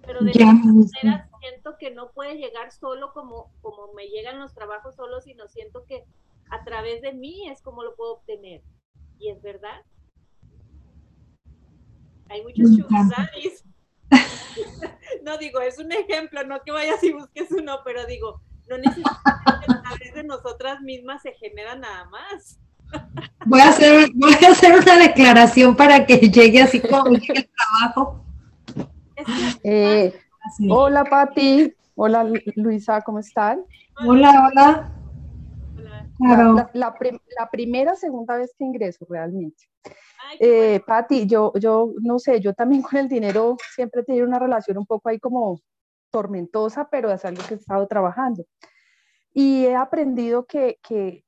Pero 0.05 0.21
de 0.21 0.31
alguna 0.31 0.73
manera 0.73 1.29
siento 1.39 1.75
que 1.77 1.91
no 1.91 2.11
puede 2.11 2.35
llegar 2.35 2.71
solo 2.71 3.11
como, 3.13 3.51
como 3.61 3.93
me 3.93 4.07
llegan 4.07 4.39
los 4.39 4.53
trabajos 4.53 4.95
solos, 4.95 5.25
sino 5.25 5.47
siento 5.47 5.85
que 5.85 6.05
a 6.49 6.63
través 6.63 7.01
de 7.01 7.13
mí 7.13 7.49
es 7.49 7.61
como 7.61 7.83
lo 7.83 7.95
puedo 7.95 8.13
obtener. 8.13 8.61
Y 9.19 9.29
es 9.29 9.41
verdad. 9.41 9.81
Hay 12.29 12.43
muchos 12.43 12.75
sugar 12.75 13.29
no 15.23 15.38
digo, 15.38 15.59
es 15.59 15.77
un 15.79 15.91
ejemplo, 15.91 16.43
no 16.45 16.61
que 16.61 16.71
vayas 16.71 17.03
y 17.03 17.11
busques 17.11 17.51
uno, 17.51 17.79
pero 17.83 18.05
digo, 18.05 18.41
no 18.69 18.77
necesariamente 18.77 19.65
a 19.67 19.81
través 19.81 20.13
de 20.13 20.23
nosotras 20.23 20.81
mismas 20.81 21.21
se 21.21 21.33
genera 21.33 21.75
nada 21.75 22.05
más. 22.05 22.59
Voy 23.45 23.61
a 23.61 23.69
hacer, 23.69 24.09
voy 24.13 24.33
a 24.33 24.51
hacer 24.51 24.75
una 24.75 24.97
declaración 24.97 25.75
para 25.75 26.05
que 26.05 26.17
llegue 26.17 26.61
así 26.61 26.81
como 26.81 27.15
el 27.15 27.21
trabajo. 27.21 28.25
Eh, 29.63 30.13
hola 30.69 31.03
Pati, 31.05 31.73
hola 31.95 32.29
Luisa, 32.55 33.01
¿cómo 33.01 33.19
están? 33.19 33.65
Hola, 34.05 34.49
hola. 34.49 34.93
La, 36.19 36.69
la, 36.73 37.49
primera, 37.49 37.95
segunda 37.95 38.38
vez 38.38 38.53
que 38.57 38.65
ingreso 38.65 39.05
realmente. 39.09 39.69
Eh, 40.39 40.81
Pati, 40.85 41.27
yo, 41.27 41.53
yo 41.59 41.93
no 42.01 42.19
sé, 42.19 42.41
yo 42.41 42.53
también 42.53 42.81
con 42.81 42.97
el 42.97 43.07
dinero 43.07 43.55
siempre 43.75 44.01
he 44.01 44.03
tenido 44.03 44.25
una 44.25 44.39
relación 44.39 44.77
un 44.77 44.85
poco 44.85 45.09
ahí 45.09 45.19
como 45.19 45.61
tormentosa, 46.09 46.88
pero 46.89 47.11
es 47.11 47.23
algo 47.23 47.43
que 47.47 47.53
he 47.53 47.57
estado 47.57 47.88
trabajando. 47.88 48.45
Y 49.33 49.65
he 49.65 49.75
aprendido 49.75 50.45
que, 50.45 50.79
que 50.81 51.23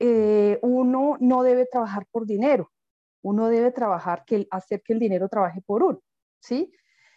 eh, 0.00 0.58
uno 0.62 1.16
no 1.20 1.42
debe 1.42 1.66
trabajar 1.66 2.06
por 2.10 2.26
dinero, 2.26 2.72
uno 3.22 3.48
debe 3.48 3.70
trabajar, 3.70 4.24
que, 4.24 4.48
hacer 4.50 4.82
que 4.82 4.94
el 4.94 4.98
dinero 4.98 5.28
trabaje 5.28 5.60
por 5.60 5.82
uno, 5.82 6.00
¿sí? 6.40 6.72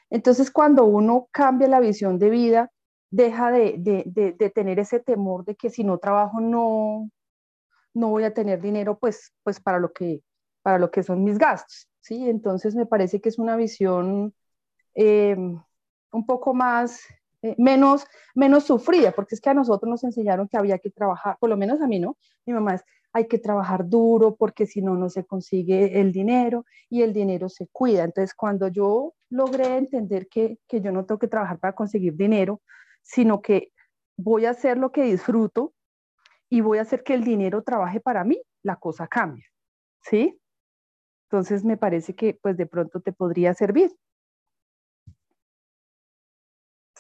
Entonces, 0.10 0.52
cuando 0.52 0.84
uno 0.84 1.28
cambia 1.32 1.70
la 1.70 1.80
visión 1.80 2.20
de 2.20 2.30
vida, 2.30 2.72
deja 3.10 3.52
de, 3.52 4.52
tener 4.54 4.80
ese 4.80 5.00
temor 5.00 5.46
de 5.46 5.56
que 5.56 5.70
si 5.70 5.84
no 5.84 5.98
trabajo 5.98 6.42
no, 6.42 7.10
no 7.94 8.10
voy 8.10 8.26
a 8.26 8.34
tener 8.34 8.62
dinero, 8.62 9.00
pues, 9.00 9.34
pues 9.44 9.62
para, 9.62 9.80
lo 9.80 9.94
que, 9.94 10.22
para 10.62 10.78
lo 10.78 10.92
que 10.92 11.04
son 11.04 11.24
mis 11.24 11.38
gastos, 11.38 11.90
¿sí? 12.02 12.30
Entonces, 12.30 12.76
me 12.76 12.86
parece 12.86 13.22
que 13.22 13.30
es 13.30 13.40
una 13.40 13.56
visión 13.56 14.34
eh, 14.94 15.38
un 15.38 16.26
poco 16.26 16.54
más, 16.54 17.02
eh, 17.44 17.56
menos, 17.58 18.06
menos 18.34 18.64
sufrida, 18.64 19.12
porque 19.12 19.36
es 19.36 19.42
que 19.42 19.50
a 19.50 19.54
nosotros 19.54 19.90
nos 19.90 20.04
enseñaron 20.06 20.48
que 20.48 20.58
había 20.58 20.80
que 20.80 20.90
trabajar, 20.90 21.38
por 21.40 21.50
lo 21.50 21.58
menos 21.58 21.82
a 21.82 21.88
mí, 21.88 22.00
¿no? 22.00 22.18
Mi 22.46 22.54
mamá 22.54 22.76
es, 22.76 22.84
hay 23.12 23.28
que 23.28 23.38
trabajar 23.38 23.88
duro 23.88 24.36
porque 24.36 24.66
si 24.66 24.82
no, 24.82 24.96
no 24.96 25.10
se 25.10 25.26
consigue 25.26 26.00
el 26.00 26.14
dinero 26.14 26.66
y 26.90 27.02
el 27.02 27.12
dinero 27.12 27.50
se 27.50 27.68
cuida. 27.68 28.06
Entonces, 28.06 28.34
cuando 28.34 28.70
yo 28.70 29.14
logré 29.30 29.78
entender 29.78 30.30
que, 30.30 30.58
que 30.68 30.80
yo 30.80 30.94
no 30.94 31.06
tengo 31.06 31.20
que 31.20 31.28
trabajar 31.28 31.60
para 31.60 31.76
conseguir 31.76 32.16
dinero, 32.16 32.62
sino 33.02 33.42
que 33.42 33.74
voy 34.18 34.46
a 34.46 34.52
hacer 34.52 34.78
lo 34.78 34.94
que 34.94 35.04
disfruto 35.04 35.74
y 36.50 36.62
voy 36.62 36.78
a 36.78 36.84
hacer 36.84 37.04
que 37.04 37.14
el 37.14 37.26
dinero 37.26 37.62
trabaje 37.62 38.00
para 38.00 38.24
mí, 38.24 38.42
la 38.64 38.78
cosa 38.78 39.08
cambia, 39.08 39.46
¿sí? 40.02 40.40
Entonces 41.30 41.66
me 41.66 41.76
parece 41.76 42.16
que 42.16 42.40
pues 42.42 42.56
de 42.56 42.68
pronto 42.68 43.02
te 43.02 43.12
podría 43.12 43.54
servir. 43.54 43.92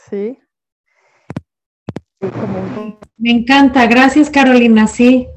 Sí. 0.09 0.37
Me 3.17 3.31
encanta, 3.31 3.85
gracias 3.85 4.29
Carolina, 4.29 4.87
sí, 4.87 5.27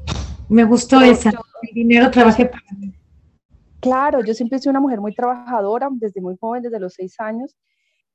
me 0.49 0.63
gustó 0.63 1.01
esa. 1.01 1.31
El 1.61 1.73
dinero 1.73 2.09
trabaje 2.11 2.45
para 2.45 2.63
mí. 2.79 2.93
Claro, 3.79 4.23
yo 4.23 4.33
siempre 4.33 4.59
soy 4.59 4.71
una 4.71 4.79
mujer 4.79 4.99
muy 4.99 5.13
trabajadora, 5.13 5.89
desde 5.91 6.21
muy 6.21 6.35
joven, 6.39 6.63
desde 6.63 6.79
los 6.79 6.93
seis 6.93 7.15
años, 7.19 7.55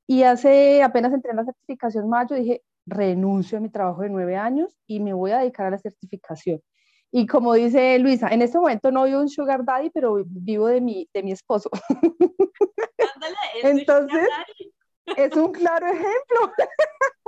y 0.07 0.23
hace 0.23 0.83
apenas 0.83 1.13
entré 1.13 1.31
en 1.31 1.37
la 1.37 1.45
certificación 1.45 2.09
mayo, 2.09 2.35
dije, 2.35 2.61
renuncio 2.85 3.57
a 3.57 3.61
mi 3.61 3.69
trabajo 3.69 4.01
de 4.01 4.09
nueve 4.09 4.35
años 4.35 4.75
y 4.87 4.99
me 4.99 5.13
voy 5.13 5.31
a 5.31 5.39
dedicar 5.39 5.67
a 5.67 5.71
la 5.71 5.77
certificación. 5.77 6.61
Y 7.11 7.27
como 7.27 7.53
dice 7.53 7.99
Luisa, 7.99 8.29
en 8.29 8.41
este 8.41 8.57
momento 8.57 8.91
no 8.91 9.05
vivo 9.05 9.21
un 9.21 9.29
sugar 9.29 9.63
daddy, 9.63 9.91
pero 9.91 10.23
vivo 10.25 10.67
de 10.67 10.81
mi, 10.81 11.07
de 11.13 11.23
mi 11.23 11.31
esposo. 11.31 11.69
Ándale, 13.15 13.37
Entonces, 13.61 14.27
es 15.17 15.35
un 15.35 15.51
claro 15.51 15.87
ejemplo. 15.87 16.53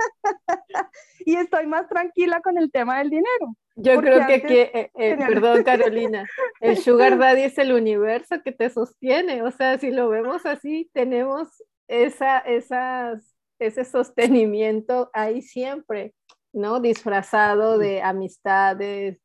y 1.26 1.36
estoy 1.36 1.66
más 1.66 1.88
tranquila 1.88 2.40
con 2.40 2.58
el 2.58 2.70
tema 2.70 2.98
del 2.98 3.10
dinero. 3.10 3.56
Yo 3.76 4.00
creo 4.00 4.26
que, 4.26 4.42
que 4.42 4.62
eh, 4.72 4.90
eh, 4.94 5.16
perdón 5.18 5.62
Carolina, 5.64 6.26
el 6.60 6.78
sugar 6.78 7.18
daddy 7.18 7.42
es 7.42 7.58
el 7.58 7.72
universo 7.72 8.36
que 8.42 8.52
te 8.52 8.70
sostiene. 8.70 9.42
O 9.42 9.50
sea, 9.50 9.78
si 9.78 9.90
lo 9.90 10.08
vemos 10.08 10.46
así, 10.46 10.90
tenemos 10.94 11.48
esa, 11.88 12.38
esas, 12.38 13.36
ese 13.58 13.84
sostenimiento 13.84 15.10
ahí 15.12 15.42
siempre, 15.42 16.14
¿no? 16.52 16.80
Disfrazado 16.80 17.76
de 17.76 18.00
amistades, 18.00 19.20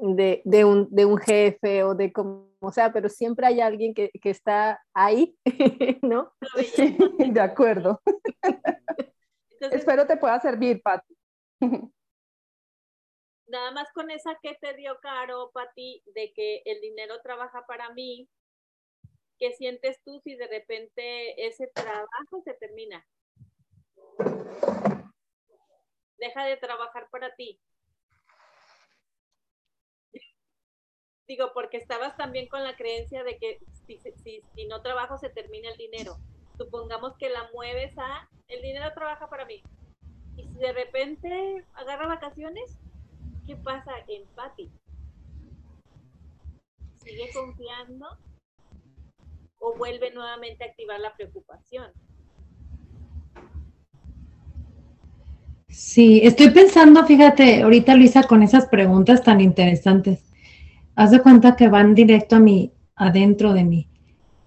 de, 0.00 0.42
de, 0.44 0.64
un, 0.64 0.88
de 0.90 1.04
un 1.04 1.18
jefe 1.18 1.82
o 1.82 1.94
de 1.94 2.12
como 2.12 2.49
sea, 2.72 2.92
pero 2.92 3.08
siempre 3.08 3.46
hay 3.46 3.60
alguien 3.60 3.94
que, 3.94 4.10
que 4.20 4.30
está 4.30 4.84
ahí, 4.92 5.36
¿no? 6.02 6.32
Sí, 6.74 6.96
de 7.32 7.40
acuerdo. 7.40 8.02
Espero 9.60 10.06
te 10.06 10.16
pueda 10.16 10.38
servir, 10.40 10.82
Pati. 10.82 11.16
Nada 13.46 13.72
más 13.72 13.90
con 13.92 14.10
esa 14.10 14.38
que 14.42 14.56
te 14.60 14.74
dio 14.74 14.98
Caro, 15.00 15.50
Pati, 15.52 16.02
de 16.14 16.32
que 16.32 16.62
el 16.64 16.80
dinero 16.80 17.20
trabaja 17.22 17.66
para 17.66 17.90
mí, 17.90 18.28
¿qué 19.38 19.52
sientes 19.52 20.00
tú 20.04 20.20
si 20.22 20.36
de 20.36 20.46
repente 20.46 21.46
ese 21.46 21.66
trabajo 21.68 22.42
se 22.44 22.54
termina? 22.54 23.04
Deja 26.18 26.44
de 26.44 26.58
trabajar 26.58 27.08
para 27.10 27.34
ti. 27.34 27.58
Digo, 31.30 31.52
porque 31.54 31.76
estabas 31.76 32.16
también 32.16 32.48
con 32.48 32.64
la 32.64 32.74
creencia 32.74 33.22
de 33.22 33.38
que 33.38 33.60
si, 33.86 34.66
no 34.66 34.82
trabajo 34.82 35.16
se 35.16 35.28
termina 35.28 35.70
el 35.70 35.76
dinero. 35.76 36.16
Supongamos 36.58 37.16
que 37.18 37.28
la 37.28 37.48
mueves 37.54 37.96
a, 37.98 38.28
el 38.48 38.60
dinero 38.62 38.90
trabaja 38.96 39.30
para 39.30 39.44
mí. 39.44 39.62
Y 40.36 40.42
si 40.42 40.58
de 40.58 40.72
repente 40.72 41.64
agarra 41.74 42.08
vacaciones, 42.08 42.76
¿qué 43.46 43.54
pasa 43.54 43.92
en 44.08 44.26
Patti? 44.34 44.72
¿Sigue 46.96 47.30
confiando? 47.32 48.08
¿O 49.60 49.76
vuelve 49.76 50.10
nuevamente 50.10 50.64
a 50.64 50.66
activar 50.66 50.98
la 50.98 51.14
preocupación? 51.14 51.92
Sí, 55.68 56.22
estoy 56.24 56.50
pensando, 56.50 57.06
fíjate, 57.06 57.62
ahorita 57.62 57.94
Luisa, 57.94 58.24
con 58.24 58.42
esas 58.42 58.66
preguntas 58.66 59.22
tan 59.22 59.40
interesantes 59.40 60.24
haz 61.00 61.12
de 61.12 61.22
cuenta 61.22 61.56
que 61.56 61.68
van 61.68 61.94
directo 61.94 62.36
a 62.36 62.40
mí, 62.40 62.72
adentro 62.94 63.54
de 63.54 63.64
mí. 63.64 63.88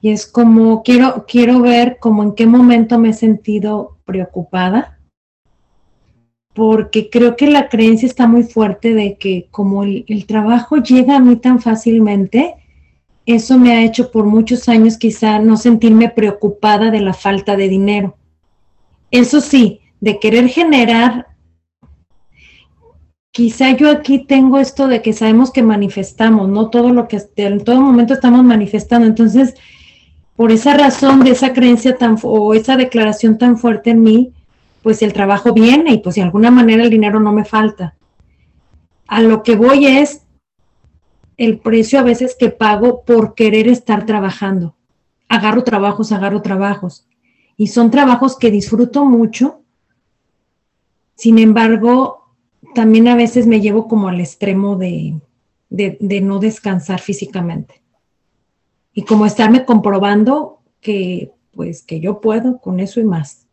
Y 0.02 0.12
es 0.12 0.28
como, 0.28 0.84
quiero, 0.84 1.26
quiero 1.28 1.62
ver 1.62 1.98
como 2.00 2.22
en 2.22 2.36
qué 2.36 2.46
momento 2.46 3.00
me 3.00 3.10
he 3.10 3.14
sentido 3.14 3.98
preocupada, 4.06 5.00
porque 6.54 7.10
creo 7.10 7.36
que 7.36 7.48
la 7.48 7.70
creencia 7.70 8.08
está 8.08 8.28
muy 8.28 8.44
fuerte 8.44 8.94
de 8.94 9.18
que 9.18 9.48
como 9.50 9.82
el, 9.82 10.06
el 10.08 10.28
trabajo 10.28 10.78
llega 10.78 11.16
a 11.16 11.20
mí 11.20 11.38
tan 11.38 11.60
fácilmente, 11.60 12.54
eso 13.26 13.58
me 13.58 13.72
ha 13.72 13.84
hecho 13.84 14.12
por 14.12 14.26
muchos 14.26 14.70
años 14.70 15.00
quizá 15.00 15.40
no 15.40 15.58
sentirme 15.58 16.10
preocupada 16.10 16.92
de 16.92 17.00
la 17.00 17.16
falta 17.16 17.56
de 17.56 17.68
dinero. 17.68 18.16
Eso 19.10 19.42
sí, 19.42 19.82
de 20.02 20.20
querer 20.20 20.50
generar 20.50 21.33
quizá 23.34 23.72
yo 23.72 23.90
aquí 23.90 24.20
tengo 24.20 24.60
esto 24.60 24.88
de 24.88 25.02
que 25.02 25.12
sabemos 25.12 25.52
que 25.52 25.64
manifestamos, 25.64 26.48
no 26.48 26.70
todo 26.70 26.94
lo 26.94 27.08
que 27.08 27.20
en 27.36 27.64
todo 27.64 27.82
momento 27.82 28.14
estamos 28.14 28.44
manifestando. 28.44 29.08
Entonces, 29.08 29.56
por 30.36 30.52
esa 30.52 30.78
razón 30.78 31.24
de 31.24 31.32
esa 31.32 31.52
creencia 31.52 31.98
tan 31.98 32.16
o 32.22 32.54
esa 32.54 32.78
declaración 32.78 33.40
tan 33.40 33.58
fuerte 33.58 33.90
en 33.90 34.04
mí, 34.04 34.34
pues 34.84 35.02
el 35.02 35.14
trabajo 35.14 35.52
viene 35.52 35.94
y 35.94 35.98
pues 35.98 36.16
de 36.16 36.22
alguna 36.22 36.52
manera 36.52 36.84
el 36.84 36.92
dinero 36.92 37.20
no 37.20 37.34
me 37.34 37.44
falta. 37.44 37.96
A 39.08 39.20
lo 39.22 39.42
que 39.42 39.56
voy 39.56 39.88
es 39.88 40.22
el 41.38 41.58
precio 41.58 42.00
a 42.00 42.04
veces 42.04 42.36
que 42.38 42.52
pago 42.52 43.04
por 43.04 43.34
querer 43.34 43.68
estar 43.68 44.06
trabajando. 44.06 44.76
Agarro 45.28 45.64
trabajos, 45.64 46.12
agarro 46.12 46.44
trabajos. 46.44 47.08
Y 47.58 47.68
son 47.68 47.90
trabajos 47.90 48.38
que 48.38 48.52
disfruto 48.52 49.06
mucho. 49.06 49.62
Sin 51.16 51.40
embargo, 51.40 52.23
también 52.74 53.08
a 53.08 53.16
veces 53.16 53.48
me 53.48 53.62
llevo 53.62 53.88
como 53.88 54.08
al 54.08 54.20
extremo 54.20 54.76
de, 54.76 55.20
no 55.70 56.40
descansar 56.40 57.00
físicamente. 57.00 57.82
Y 58.94 59.06
como 59.06 59.26
estarme 59.26 59.66
comprobando 59.66 60.62
que 60.82 61.32
pues 61.52 61.84
que 61.84 62.00
yo 62.00 62.20
puedo 62.20 62.60
con 62.60 62.80
eso 62.80 63.00
y 63.00 63.04
más. 63.04 63.48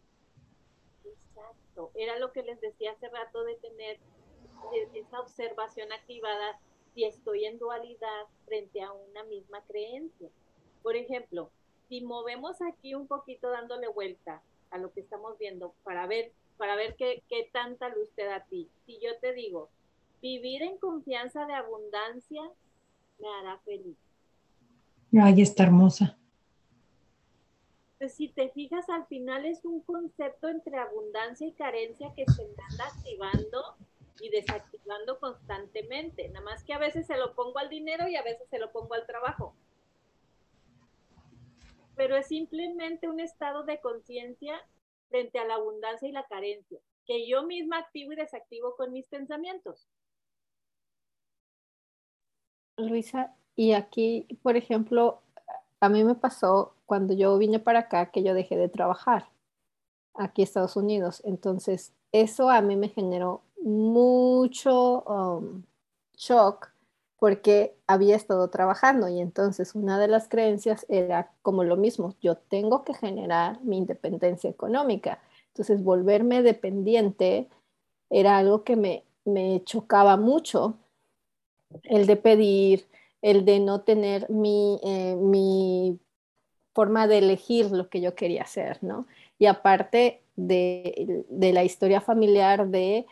Exacto. 1.04 1.90
Era 1.94 2.18
lo 2.18 2.32
que 2.32 2.42
les 2.42 2.60
decía 2.60 2.92
hace 2.92 3.08
rato 3.08 3.44
de 3.44 3.56
tener 3.56 3.98
esa 4.94 5.20
observación 5.20 5.92
activada 5.92 6.58
si 6.94 7.04
estoy 7.04 7.44
en 7.44 7.58
dualidad 7.58 8.26
frente 8.46 8.82
a 8.82 8.92
una 8.92 9.24
misma 9.24 9.62
creencia. 9.66 10.28
Por 10.82 10.96
ejemplo, 10.96 11.50
si 11.88 12.00
movemos 12.00 12.62
aquí 12.62 12.94
un 12.94 13.06
poquito 13.06 13.50
dándole 13.50 13.88
vuelta 13.88 14.42
a 14.70 14.78
lo 14.78 14.92
que 14.92 15.00
estamos 15.00 15.38
viendo 15.38 15.74
para 15.82 16.06
ver 16.06 16.32
para 16.60 16.76
ver 16.76 16.94
qué, 16.94 17.22
qué 17.26 17.48
tanta 17.50 17.88
luz 17.88 18.10
te 18.14 18.26
da 18.26 18.36
a 18.36 18.44
ti. 18.44 18.68
Si 18.84 19.00
yo 19.00 19.18
te 19.18 19.32
digo, 19.32 19.70
vivir 20.20 20.60
en 20.60 20.76
confianza 20.76 21.46
de 21.46 21.54
abundancia 21.54 22.42
me 23.18 23.28
hará 23.28 23.58
feliz. 23.60 23.96
Ay, 25.18 25.40
está 25.40 25.62
hermosa. 25.62 26.18
Pues 27.96 28.12
si 28.12 28.28
te 28.28 28.50
fijas, 28.50 28.90
al 28.90 29.06
final 29.06 29.46
es 29.46 29.64
un 29.64 29.80
concepto 29.80 30.48
entre 30.48 30.76
abundancia 30.76 31.46
y 31.46 31.52
carencia 31.52 32.12
que 32.14 32.26
se 32.26 32.42
anda 32.42 32.84
activando 32.94 33.62
y 34.20 34.28
desactivando 34.28 35.18
constantemente. 35.18 36.28
Nada 36.28 36.44
más 36.44 36.62
que 36.62 36.74
a 36.74 36.78
veces 36.78 37.06
se 37.06 37.16
lo 37.16 37.34
pongo 37.34 37.58
al 37.58 37.70
dinero 37.70 38.06
y 38.06 38.16
a 38.16 38.22
veces 38.22 38.46
se 38.50 38.58
lo 38.58 38.70
pongo 38.70 38.92
al 38.92 39.06
trabajo. 39.06 39.54
Pero 41.96 42.16
es 42.16 42.26
simplemente 42.26 43.08
un 43.08 43.18
estado 43.18 43.62
de 43.62 43.80
conciencia 43.80 44.62
frente 45.10 45.38
a 45.38 45.44
la 45.44 45.56
abundancia 45.56 46.08
y 46.08 46.12
la 46.12 46.26
carencia, 46.26 46.80
que 47.04 47.28
yo 47.28 47.42
misma 47.42 47.78
activo 47.78 48.12
y 48.12 48.16
desactivo 48.16 48.74
con 48.76 48.92
mis 48.92 49.06
pensamientos. 49.08 49.86
Luisa, 52.78 53.36
y 53.56 53.72
aquí, 53.72 54.26
por 54.42 54.56
ejemplo, 54.56 55.20
a 55.80 55.88
mí 55.88 56.02
me 56.04 56.14
pasó 56.14 56.74
cuando 56.86 57.12
yo 57.12 57.36
vine 57.36 57.58
para 57.58 57.80
acá 57.80 58.10
que 58.10 58.22
yo 58.22 58.32
dejé 58.32 58.56
de 58.56 58.68
trabajar 58.68 59.28
aquí 60.14 60.42
en 60.42 60.44
Estados 60.44 60.76
Unidos. 60.76 61.22
Entonces, 61.24 61.92
eso 62.12 62.48
a 62.48 62.60
mí 62.62 62.76
me 62.76 62.88
generó 62.88 63.42
mucho 63.62 65.02
um, 65.02 65.62
shock 66.16 66.72
porque 67.20 67.76
había 67.86 68.16
estado 68.16 68.48
trabajando 68.48 69.06
y 69.08 69.20
entonces 69.20 69.74
una 69.74 69.98
de 70.00 70.08
las 70.08 70.26
creencias 70.26 70.86
era 70.88 71.30
como 71.42 71.62
lo 71.64 71.76
mismo, 71.76 72.14
yo 72.22 72.36
tengo 72.36 72.82
que 72.82 72.94
generar 72.94 73.62
mi 73.62 73.76
independencia 73.76 74.48
económica. 74.48 75.20
Entonces, 75.48 75.84
volverme 75.84 76.42
dependiente 76.42 77.48
era 78.08 78.38
algo 78.38 78.64
que 78.64 78.74
me, 78.74 79.04
me 79.26 79.62
chocaba 79.64 80.16
mucho, 80.16 80.78
el 81.84 82.06
de 82.06 82.16
pedir, 82.16 82.86
el 83.20 83.44
de 83.44 83.60
no 83.60 83.82
tener 83.82 84.28
mi, 84.30 84.80
eh, 84.82 85.14
mi 85.16 86.00
forma 86.72 87.06
de 87.06 87.18
elegir 87.18 87.70
lo 87.70 87.90
que 87.90 88.00
yo 88.00 88.14
quería 88.14 88.42
hacer, 88.42 88.78
¿no? 88.82 89.06
Y 89.38 89.44
aparte 89.44 90.22
de, 90.36 91.26
de 91.28 91.52
la 91.52 91.64
historia 91.64 92.00
familiar 92.00 92.68
de 92.68 93.04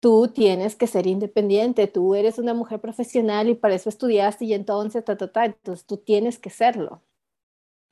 tú 0.00 0.28
tienes 0.28 0.76
que 0.76 0.86
ser 0.86 1.06
independiente, 1.06 1.86
tú 1.86 2.14
eres 2.14 2.38
una 2.38 2.54
mujer 2.54 2.80
profesional 2.80 3.48
y 3.48 3.54
para 3.54 3.74
eso 3.74 3.88
estudiaste 3.88 4.44
y 4.44 4.54
entonces, 4.54 5.04
ta, 5.04 5.16
ta, 5.16 5.32
ta, 5.32 5.46
entonces 5.46 5.86
tú 5.86 5.96
tienes 5.96 6.38
que 6.38 6.50
serlo. 6.50 7.02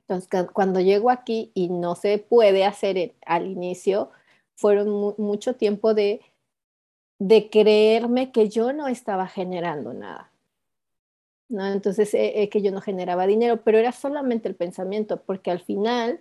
Entonces, 0.00 0.28
cuando 0.52 0.80
llego 0.80 1.10
aquí 1.10 1.50
y 1.54 1.68
no 1.68 1.96
se 1.96 2.18
puede 2.18 2.64
hacer 2.64 3.16
al 3.26 3.46
inicio, 3.46 4.10
fueron 4.54 5.14
mucho 5.18 5.56
tiempo 5.56 5.94
de, 5.94 6.20
de 7.18 7.50
creerme 7.50 8.30
que 8.30 8.48
yo 8.48 8.72
no 8.72 8.86
estaba 8.88 9.26
generando 9.26 9.92
nada. 9.92 10.30
¿no? 11.48 11.66
Entonces, 11.66 12.14
eh, 12.14 12.42
eh, 12.42 12.48
que 12.48 12.62
yo 12.62 12.70
no 12.72 12.80
generaba 12.80 13.26
dinero, 13.26 13.62
pero 13.62 13.78
era 13.78 13.92
solamente 13.92 14.48
el 14.48 14.54
pensamiento, 14.54 15.22
porque 15.22 15.50
al 15.50 15.60
final, 15.60 16.20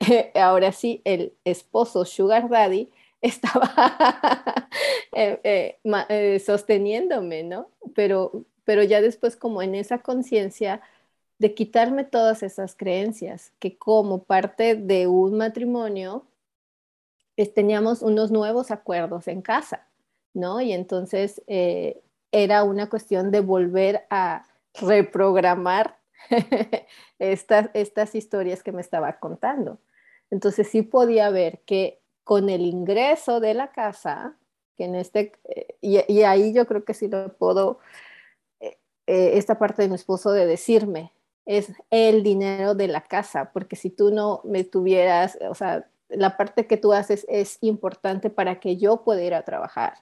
ahora 0.34 0.72
sí, 0.72 1.02
el 1.04 1.34
esposo 1.44 2.04
Sugar 2.04 2.48
Daddy 2.48 2.90
estaba 3.20 4.68
eh, 5.14 5.78
eh, 5.84 6.38
sosteniéndome, 6.40 7.42
¿no? 7.42 7.70
Pero, 7.94 8.44
pero 8.64 8.82
ya 8.82 9.00
después 9.00 9.36
como 9.36 9.62
en 9.62 9.74
esa 9.74 9.98
conciencia 9.98 10.80
de 11.38 11.54
quitarme 11.54 12.04
todas 12.04 12.42
esas 12.42 12.74
creencias, 12.74 13.52
que 13.58 13.78
como 13.78 14.24
parte 14.24 14.74
de 14.74 15.06
un 15.06 15.36
matrimonio 15.36 16.26
teníamos 17.54 18.02
unos 18.02 18.32
nuevos 18.32 18.70
acuerdos 18.72 19.28
en 19.28 19.42
casa, 19.42 19.86
¿no? 20.34 20.60
Y 20.60 20.72
entonces 20.72 21.42
eh, 21.46 22.02
era 22.32 22.64
una 22.64 22.88
cuestión 22.88 23.30
de 23.30 23.40
volver 23.40 24.06
a 24.10 24.46
reprogramar 24.74 25.98
estas, 27.18 27.70
estas 27.74 28.14
historias 28.14 28.62
que 28.62 28.72
me 28.72 28.80
estaba 28.80 29.18
contando. 29.20 29.78
Entonces 30.30 30.68
sí 30.68 30.82
podía 30.82 31.30
ver 31.30 31.60
que 31.64 31.97
con 32.28 32.50
el 32.50 32.66
ingreso 32.66 33.40
de 33.40 33.54
la 33.54 33.72
casa, 33.72 34.36
que 34.76 34.84
en 34.84 34.96
este, 34.96 35.32
eh, 35.44 35.76
y, 35.80 36.22
ahí 36.24 36.52
yo 36.52 36.66
creo 36.66 36.84
que 36.84 36.92
sí 36.92 37.08
lo 37.08 37.32
puedo, 37.32 37.78
eh, 38.60 38.76
eh, 39.06 39.30
esta 39.38 39.58
parte 39.58 39.80
de 39.80 39.88
mi 39.88 39.94
esposo 39.94 40.32
de 40.32 40.44
decirme, 40.44 41.10
es 41.46 41.72
el 41.88 42.22
dinero 42.22 42.74
de 42.74 42.86
la 42.88 43.00
casa, 43.00 43.50
porque 43.54 43.76
si 43.76 43.88
tú 43.88 44.10
no 44.10 44.42
me 44.44 44.62
tuvieras, 44.62 45.38
o 45.48 45.54
sea, 45.54 45.88
la 46.10 46.36
parte 46.36 46.66
que 46.66 46.76
tú 46.76 46.92
haces 46.92 47.24
es 47.30 47.56
importante 47.62 48.28
para 48.28 48.60
que 48.60 48.76
yo 48.76 49.04
pueda 49.04 49.22
ir 49.22 49.32
a 49.32 49.46
trabajar. 49.46 49.94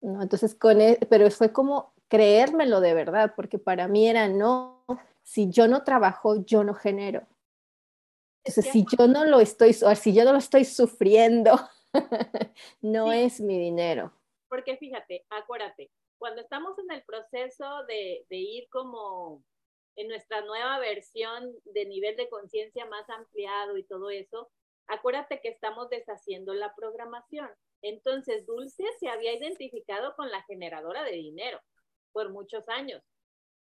¿no? 0.00 0.22
Entonces, 0.22 0.54
con 0.54 0.80
e, 0.80 1.00
pero 1.10 1.28
fue 1.32 1.52
como 1.52 1.92
creérmelo 2.06 2.80
de 2.80 2.94
verdad, 2.94 3.32
porque 3.34 3.58
para 3.58 3.88
mí 3.88 4.08
era 4.08 4.28
no, 4.28 4.84
si 5.24 5.50
yo 5.50 5.66
no 5.66 5.82
trabajo, 5.82 6.44
yo 6.44 6.62
no 6.62 6.74
genero. 6.74 7.22
Si 8.46 8.84
yo 8.96 9.06
no 9.06 9.24
lo 9.24 9.40
estoy, 9.40 9.72
si 9.72 10.14
yo 10.14 10.24
no 10.24 10.32
lo 10.32 10.38
estoy 10.38 10.64
sufriendo, 10.64 11.58
no 12.80 13.12
es 13.12 13.40
mi 13.40 13.58
dinero. 13.58 14.12
Porque 14.48 14.76
fíjate, 14.76 15.26
acuérdate, 15.30 15.90
cuando 16.18 16.40
estamos 16.40 16.78
en 16.78 16.90
el 16.92 17.02
proceso 17.02 17.84
de, 17.86 18.24
de 18.30 18.36
ir 18.36 18.68
como 18.70 19.42
en 19.96 20.08
nuestra 20.08 20.42
nueva 20.42 20.78
versión 20.78 21.52
de 21.64 21.86
nivel 21.86 22.16
de 22.16 22.28
conciencia 22.28 22.86
más 22.86 23.08
ampliado 23.10 23.76
y 23.76 23.84
todo 23.84 24.10
eso, 24.10 24.50
acuérdate 24.86 25.40
que 25.40 25.48
estamos 25.48 25.88
deshaciendo 25.88 26.54
la 26.54 26.74
programación. 26.74 27.48
Entonces, 27.82 28.46
Dulce 28.46 28.84
se 29.00 29.08
había 29.08 29.32
identificado 29.34 30.14
con 30.16 30.30
la 30.30 30.42
generadora 30.44 31.02
de 31.04 31.12
dinero 31.12 31.60
por 32.12 32.30
muchos 32.30 32.68
años. 32.68 33.02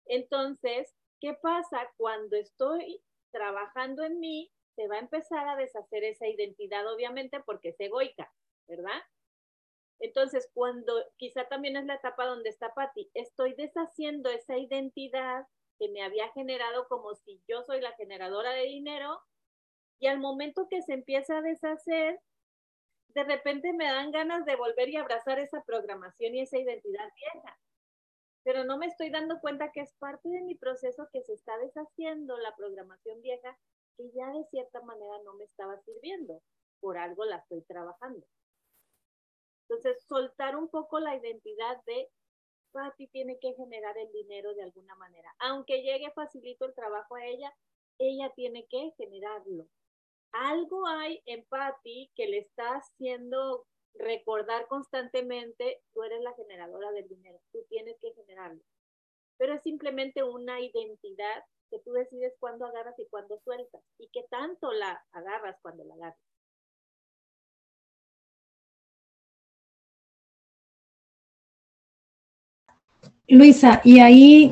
Entonces, 0.05 0.95
¿qué 1.19 1.33
pasa 1.35 1.89
cuando 1.97 2.35
estoy 2.35 3.01
trabajando 3.31 4.03
en 4.03 4.19
mí? 4.19 4.51
Se 4.79 4.87
va 4.87 4.95
a 4.95 4.99
empezar 4.99 5.45
a 5.49 5.57
deshacer 5.57 6.05
esa 6.05 6.25
identidad, 6.25 6.87
obviamente, 6.87 7.41
porque 7.41 7.69
es 7.69 7.79
egoica, 7.81 8.31
¿verdad? 8.65 9.01
Entonces, 9.99 10.49
cuando 10.53 10.93
quizá 11.17 11.49
también 11.49 11.75
es 11.75 11.83
la 11.85 11.95
etapa 11.95 12.25
donde 12.25 12.49
está 12.49 12.73
Patti, 12.73 13.11
estoy 13.13 13.55
deshaciendo 13.55 14.29
esa 14.29 14.57
identidad 14.57 15.45
que 15.79 15.89
me 15.89 16.01
había 16.01 16.31
generado 16.31 16.87
como 16.87 17.13
si 17.15 17.41
yo 17.45 17.61
soy 17.63 17.81
la 17.81 17.91
generadora 17.95 18.51
de 18.51 18.63
dinero, 18.63 19.19
y 19.99 20.07
al 20.07 20.19
momento 20.19 20.69
que 20.69 20.81
se 20.81 20.93
empieza 20.93 21.39
a 21.39 21.41
deshacer, 21.41 22.21
de 23.09 23.23
repente 23.25 23.73
me 23.73 23.83
dan 23.83 24.11
ganas 24.11 24.45
de 24.45 24.55
volver 24.55 24.87
y 24.87 24.95
abrazar 24.95 25.39
esa 25.39 25.61
programación 25.65 26.35
y 26.35 26.41
esa 26.43 26.57
identidad 26.57 27.11
vieja. 27.17 27.59
Pero 28.45 28.63
no 28.63 28.77
me 28.77 28.85
estoy 28.85 29.09
dando 29.09 29.41
cuenta 29.41 29.73
que 29.73 29.81
es 29.81 29.93
parte 29.95 30.29
de 30.29 30.41
mi 30.41 30.55
proceso 30.55 31.09
que 31.11 31.21
se 31.21 31.33
está 31.33 31.57
deshaciendo 31.57 32.37
la 32.37 32.55
programación 32.55 33.21
vieja 33.21 33.59
que 33.99 34.09
ya 34.11 34.31
de 34.31 34.45
cierta 34.45 34.81
manera 34.81 35.21
no 35.25 35.33
me 35.33 35.43
estaba 35.43 35.77
sirviendo. 35.81 36.41
Por 36.79 36.97
algo 36.97 37.25
la 37.25 37.35
estoy 37.35 37.61
trabajando. 37.63 38.25
Entonces, 39.67 40.01
soltar 40.07 40.55
un 40.55 40.69
poco 40.69 40.99
la 41.01 41.17
identidad 41.17 41.83
de 41.85 42.09
Patti 42.71 43.07
tiene 43.07 43.37
que 43.39 43.53
generar 43.55 43.97
el 43.97 44.09
dinero 44.13 44.53
de 44.53 44.63
alguna 44.63 44.95
manera. 44.95 45.35
Aunque 45.39 45.81
llegue 45.81 46.11
facilito 46.11 46.65
el 46.65 46.73
trabajo 46.73 47.15
a 47.15 47.25
ella, 47.25 47.53
ella 47.97 48.31
tiene 48.35 48.65
que 48.67 48.93
generarlo. 48.97 49.67
Algo 50.31 50.87
hay 50.87 51.21
en 51.25 51.43
Patti 51.45 52.09
que 52.15 52.27
le 52.27 52.37
está 52.39 52.75
haciendo 52.75 53.65
recordar 53.95 54.67
constantemente, 54.67 55.81
tú 55.91 56.03
eres 56.03 56.21
la 56.21 56.33
generadora 56.35 56.91
del 56.91 57.09
dinero, 57.09 57.41
tú 57.51 57.65
tienes 57.67 57.97
que 57.99 58.13
generarlo. 58.13 58.63
Pero 59.37 59.55
es 59.55 59.63
simplemente 59.63 60.23
una 60.23 60.61
identidad 60.61 61.43
que 61.69 61.79
tú 61.79 61.91
decides 61.93 62.33
cuándo 62.39 62.65
agarras 62.65 62.97
y 62.99 63.07
cuándo 63.09 63.39
sueltas 63.43 63.81
y 63.97 64.09
qué 64.11 64.25
tanto 64.29 64.71
la 64.73 65.01
agarras 65.11 65.57
cuando 65.61 65.83
la 65.85 65.93
agarras. 65.95 66.19
Luisa, 73.27 73.81
y 73.83 73.99
ahí, 73.99 74.51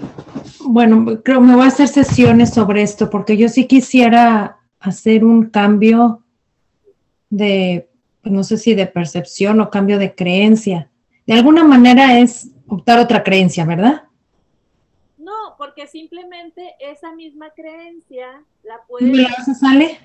bueno, 0.66 1.22
creo 1.24 1.42
me 1.42 1.56
voy 1.56 1.66
a 1.66 1.68
hacer 1.68 1.88
sesiones 1.88 2.54
sobre 2.54 2.84
esto 2.84 3.10
porque 3.10 3.36
yo 3.36 3.50
sí 3.50 3.66
quisiera 3.66 4.60
hacer 4.80 5.26
un 5.26 5.50
cambio 5.50 6.24
de, 7.30 7.90
pues, 8.22 8.34
no 8.34 8.44
sé 8.44 8.58
si 8.58 8.76
de 8.76 8.86
percepción 8.86 9.60
o 9.62 9.72
cambio 9.72 9.98
de 9.98 10.14
creencia. 10.14 10.92
De 11.26 11.34
alguna 11.34 11.64
manera 11.64 12.20
es 12.20 12.52
optar 12.68 13.00
otra 13.00 13.24
creencia, 13.24 13.66
¿verdad? 13.66 14.07
Porque 15.58 15.88
simplemente 15.88 16.76
esa 16.80 17.14
misma 17.14 17.52
creencia 17.52 18.44
la 18.64 18.82
puedes... 18.88 19.28
sale? 19.60 20.00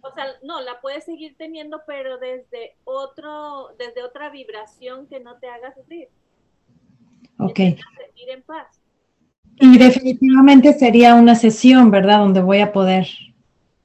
O 0.00 0.12
sea, 0.14 0.26
no, 0.42 0.60
la 0.60 0.80
puedes 0.80 1.04
seguir 1.04 1.36
teniendo, 1.36 1.82
pero 1.86 2.18
desde 2.18 2.76
otro, 2.84 3.74
desde 3.78 4.02
otra 4.02 4.30
vibración 4.30 5.06
que 5.06 5.20
no 5.20 5.38
te 5.38 5.48
haga 5.48 5.74
sufrir. 5.74 6.08
Ok. 7.38 7.58
Ir 7.58 8.30
en 8.30 8.42
paz. 8.42 8.80
Y 9.58 9.78
definitivamente 9.78 10.72
sería 10.74 11.14
una 11.14 11.34
sesión, 11.34 11.90
¿verdad? 11.90 12.18
Donde 12.18 12.40
voy 12.40 12.60
a 12.60 12.72
poder. 12.72 13.06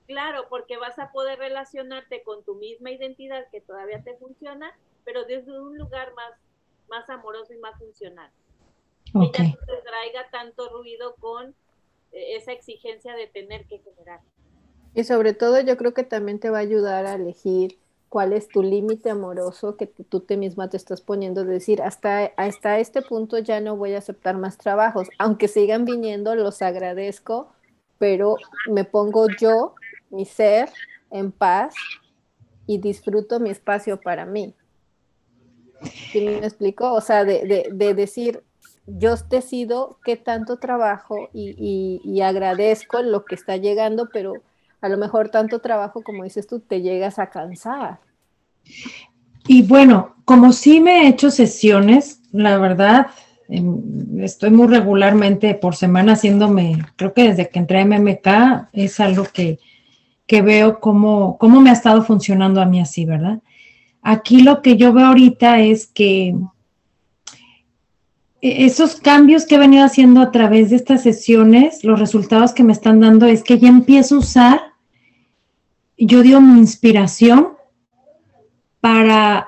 Claro, 0.05 0.45
porque 0.49 0.77
vas 0.77 0.99
a 0.99 1.11
poder 1.11 1.39
relacionarte 1.39 2.23
con 2.23 2.43
tu 2.43 2.55
misma 2.55 2.91
identidad 2.91 3.45
que 3.51 3.61
todavía 3.61 4.03
te 4.03 4.15
funciona, 4.17 4.71
pero 5.05 5.23
desde 5.25 5.57
un 5.59 5.77
lugar 5.77 6.13
más, 6.15 6.33
más 6.89 7.09
amoroso 7.09 7.53
y 7.53 7.57
más 7.57 7.77
funcional. 7.79 8.29
Okay. 9.13 9.45
Ella 9.45 9.57
no 9.59 9.65
te 9.65 9.81
traiga 9.83 10.29
tanto 10.31 10.69
ruido 10.69 11.15
con 11.19 11.49
eh, 12.11 12.35
esa 12.35 12.51
exigencia 12.51 13.15
de 13.15 13.27
tener 13.27 13.65
que 13.65 13.79
generar. 13.79 14.21
Y 14.93 15.03
sobre 15.03 15.33
todo 15.33 15.59
yo 15.61 15.77
creo 15.77 15.93
que 15.93 16.03
también 16.03 16.39
te 16.39 16.49
va 16.49 16.57
a 16.57 16.61
ayudar 16.61 17.05
a 17.05 17.15
elegir 17.15 17.77
cuál 18.09 18.33
es 18.33 18.49
tu 18.49 18.61
límite 18.61 19.09
amoroso 19.09 19.77
que 19.77 19.87
tú 19.87 20.19
te 20.19 20.35
misma 20.35 20.69
te 20.69 20.75
estás 20.75 20.99
poniendo, 20.99 21.45
de 21.45 21.53
decir, 21.53 21.81
hasta, 21.81 22.25
hasta 22.35 22.79
este 22.79 23.01
punto 23.01 23.37
ya 23.39 23.61
no 23.61 23.77
voy 23.77 23.93
a 23.93 23.99
aceptar 23.99 24.37
más 24.37 24.57
trabajos, 24.57 25.07
aunque 25.17 25.47
sigan 25.47 25.85
viniendo, 25.85 26.35
los 26.35 26.61
agradezco, 26.61 27.53
pero 27.99 28.35
me 28.69 28.83
pongo 28.83 29.27
yo, 29.39 29.75
mi 30.09 30.25
ser, 30.25 30.69
en 31.09 31.31
paz 31.31 31.73
y 32.67 32.79
disfruto 32.79 33.39
mi 33.39 33.49
espacio 33.49 33.99
para 33.99 34.25
mí. 34.25 34.55
¿Sí 36.11 36.21
me 36.25 36.45
explico? 36.45 36.91
O 36.93 36.99
sea, 36.99 37.23
de, 37.23 37.69
de, 37.71 37.93
decir, 37.93 38.43
yo 38.97 39.15
decido 39.29 39.97
qué 40.03 40.15
tanto 40.17 40.57
trabajo 40.57 41.29
y, 41.33 42.21
agradezco 42.21 43.01
lo 43.01 43.25
que 43.25 43.35
está 43.35 43.57
llegando, 43.57 44.09
pero 44.11 44.35
a 44.81 44.89
lo 44.89 44.97
mejor 44.97 45.29
tanto 45.29 45.59
trabajo, 45.59 46.01
como 46.03 46.23
dices 46.23 46.47
tú, 46.47 46.59
te 46.59 46.81
llegas 46.81 47.19
a 47.19 47.29
cansar. 47.29 47.99
Y 49.47 49.63
bueno, 49.63 50.15
como 50.25 50.53
sí 50.53 50.79
me 50.79 51.03
he 51.03 51.07
hecho 51.07 51.31
sesiones, 51.31 52.21
la 52.31 52.57
verdad, 52.57 53.07
em, 53.49 54.21
estoy 54.21 54.51
muy 54.51 54.67
regularmente 54.67 55.55
por 55.55 55.75
semana 55.75 56.13
haciéndome, 56.13 56.77
creo 56.95 57.13
que 57.13 57.29
desde 57.29 57.49
que 57.49 57.59
entré 57.59 57.79
a 57.79 57.85
MMK 57.85 58.69
es 58.71 58.99
algo 58.99 59.25
que, 59.33 59.59
que 60.27 60.41
veo 60.41 60.79
cómo, 60.79 61.37
cómo 61.37 61.59
me 61.59 61.69
ha 61.71 61.73
estado 61.73 62.03
funcionando 62.03 62.61
a 62.61 62.65
mí 62.65 62.79
así, 62.79 63.05
¿verdad? 63.05 63.39
Aquí 64.01 64.41
lo 64.41 64.61
que 64.61 64.77
yo 64.77 64.93
veo 64.93 65.07
ahorita 65.07 65.59
es 65.59 65.87
que 65.87 66.35
esos 68.41 68.95
cambios 68.95 69.45
que 69.45 69.55
he 69.55 69.59
venido 69.59 69.85
haciendo 69.85 70.21
a 70.21 70.31
través 70.31 70.71
de 70.71 70.75
estas 70.75 71.03
sesiones, 71.03 71.83
los 71.83 71.99
resultados 71.99 72.53
que 72.53 72.63
me 72.63 72.73
están 72.73 72.99
dando 72.99 73.27
es 73.27 73.43
que 73.43 73.59
ya 73.59 73.69
empiezo 73.69 74.15
a 74.15 74.19
usar 74.19 74.71
yo 76.01 76.23
dio 76.23 76.41
mi 76.41 76.59
inspiración 76.59 77.49
para... 78.79 79.47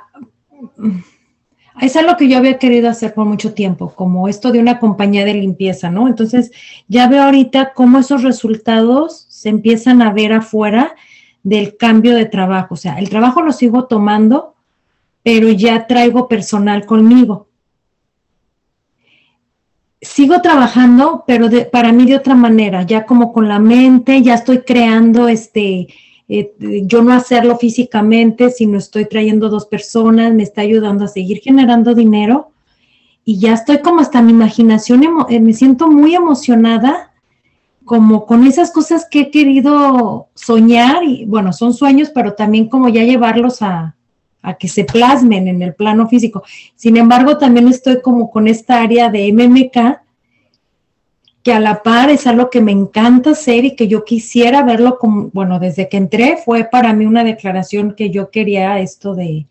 Es 1.81 1.95
algo 1.95 2.15
que 2.15 2.29
yo 2.29 2.37
había 2.37 2.59
querido 2.59 2.89
hacer 2.89 3.15
por 3.15 3.25
mucho 3.25 3.53
tiempo, 3.53 3.93
como 3.95 4.27
esto 4.27 4.51
de 4.51 4.59
una 4.59 4.79
compañía 4.79 5.25
de 5.25 5.33
limpieza, 5.33 5.89
¿no? 5.89 6.07
Entonces, 6.07 6.51
ya 6.87 7.07
veo 7.07 7.23
ahorita 7.23 7.73
cómo 7.73 7.97
esos 7.97 8.21
resultados 8.21 9.25
se 9.29 9.49
empiezan 9.49 10.03
a 10.03 10.13
ver 10.13 10.33
afuera 10.33 10.95
del 11.41 11.75
cambio 11.75 12.15
de 12.15 12.25
trabajo. 12.25 12.75
O 12.75 12.77
sea, 12.77 12.99
el 12.99 13.09
trabajo 13.09 13.41
lo 13.41 13.51
sigo 13.51 13.85
tomando, 13.85 14.53
pero 15.23 15.49
ya 15.49 15.87
traigo 15.87 16.27
personal 16.27 16.85
conmigo. 16.85 17.47
Sigo 20.03 20.41
trabajando, 20.41 21.23
pero 21.25 21.49
para 21.71 21.91
mí 21.93 22.05
de 22.05 22.17
otra 22.17 22.35
manera, 22.35 22.83
ya 22.83 23.05
como 23.05 23.31
con 23.31 23.47
la 23.47 23.59
mente, 23.59 24.21
ya 24.21 24.33
estoy 24.33 24.59
creando 24.59 25.27
este, 25.29 25.87
eh, 26.27 26.53
yo 26.85 27.01
no 27.01 27.13
hacerlo 27.13 27.57
físicamente, 27.57 28.49
sino 28.49 28.77
estoy 28.77 29.05
trayendo 29.05 29.49
dos 29.49 29.65
personas, 29.65 30.33
me 30.33 30.43
está 30.43 30.61
ayudando 30.61 31.05
a 31.05 31.07
seguir 31.07 31.39
generando 31.39 31.95
dinero. 31.95 32.51
Y 33.23 33.39
ya 33.39 33.53
estoy 33.53 33.79
como 33.79 34.01
hasta 34.01 34.21
mi 34.21 34.31
imaginación, 34.31 35.03
eh, 35.29 35.39
me 35.39 35.53
siento 35.53 35.87
muy 35.89 36.15
emocionada 36.15 37.11
como 37.85 38.25
con 38.25 38.45
esas 38.45 38.71
cosas 38.71 39.07
que 39.09 39.21
he 39.21 39.31
querido 39.31 40.27
soñar 40.35 41.03
y 41.03 41.25
bueno, 41.25 41.53
son 41.53 41.73
sueños, 41.73 42.11
pero 42.13 42.33
también 42.33 42.67
como 42.67 42.89
ya 42.89 43.03
llevarlos 43.03 43.61
a, 43.61 43.95
a 44.43 44.53
que 44.55 44.67
se 44.67 44.83
plasmen 44.83 45.47
en 45.47 45.61
el 45.63 45.73
plano 45.73 46.07
físico. 46.07 46.43
Sin 46.75 46.97
embargo, 46.97 47.37
también 47.37 47.67
estoy 47.67 48.01
como 48.01 48.29
con 48.29 48.47
esta 48.47 48.81
área 48.81 49.09
de 49.09 49.33
MMK 49.33 50.03
que 51.43 51.53
a 51.53 51.59
la 51.59 51.83
par 51.83 52.09
es 52.09 52.25
algo 52.25 52.49
que 52.49 52.61
me 52.61 52.71
encanta 52.71 53.31
hacer 53.31 53.65
y 53.65 53.75
que 53.75 53.87
yo 53.87 54.05
quisiera 54.05 54.63
verlo 54.63 54.97
como, 54.97 55.29
bueno, 55.33 55.59
desde 55.59 55.89
que 55.89 55.97
entré 55.97 56.37
fue 56.37 56.63
para 56.63 56.93
mí 56.93 57.05
una 57.05 57.23
declaración 57.23 57.95
que 57.95 58.09
yo 58.09 58.31
quería 58.31 58.79
esto 58.79 59.13
de, 59.13 59.45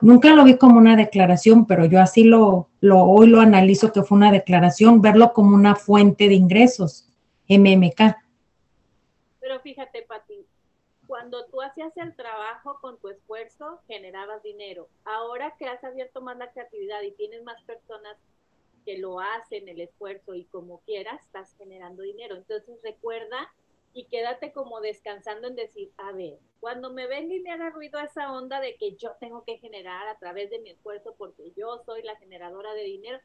nunca 0.00 0.32
lo 0.34 0.44
vi 0.44 0.56
como 0.56 0.78
una 0.78 0.96
declaración, 0.96 1.66
pero 1.66 1.84
yo 1.84 2.00
así 2.00 2.24
lo, 2.24 2.70
lo 2.80 3.04
hoy 3.04 3.28
lo 3.28 3.40
analizo 3.40 3.92
que 3.92 4.02
fue 4.02 4.16
una 4.16 4.32
declaración, 4.32 5.02
verlo 5.02 5.34
como 5.34 5.54
una 5.54 5.74
fuente 5.74 6.26
de 6.28 6.34
ingresos, 6.34 7.06
MMK. 7.48 8.16
Pero 9.38 9.60
fíjate, 9.62 10.06
Pati, 10.08 10.25
cuando 11.26 11.44
tú 11.46 11.60
hacías 11.60 11.96
el 11.96 12.14
trabajo 12.14 12.78
con 12.80 12.98
tu 12.98 13.08
esfuerzo, 13.08 13.80
generabas 13.88 14.44
dinero. 14.44 14.86
Ahora 15.04 15.56
que 15.58 15.66
has 15.66 15.82
abierto 15.82 16.20
más 16.20 16.36
la 16.36 16.52
creatividad 16.52 17.02
y 17.02 17.10
tienes 17.10 17.42
más 17.42 17.60
personas 17.64 18.16
que 18.84 18.96
lo 18.98 19.18
hacen 19.18 19.68
el 19.68 19.80
esfuerzo 19.80 20.34
y 20.34 20.44
como 20.44 20.82
quieras, 20.82 21.20
estás 21.22 21.52
generando 21.58 22.04
dinero. 22.04 22.36
Entonces 22.36 22.78
recuerda 22.84 23.52
y 23.92 24.04
quédate 24.04 24.52
como 24.52 24.80
descansando 24.80 25.48
en 25.48 25.56
decir, 25.56 25.90
a 25.96 26.12
ver, 26.12 26.38
cuando 26.60 26.92
me 26.92 27.08
venga 27.08 27.34
y 27.34 27.40
me 27.40 27.50
haga 27.50 27.70
ruido 27.70 27.98
esa 27.98 28.32
onda 28.32 28.60
de 28.60 28.76
que 28.76 28.94
yo 28.94 29.16
tengo 29.18 29.42
que 29.42 29.58
generar 29.58 30.06
a 30.06 30.20
través 30.20 30.48
de 30.50 30.60
mi 30.60 30.70
esfuerzo 30.70 31.16
porque 31.18 31.50
yo 31.56 31.82
soy 31.84 32.04
la 32.04 32.14
generadora 32.18 32.72
de 32.74 32.84
dinero, 32.84 33.18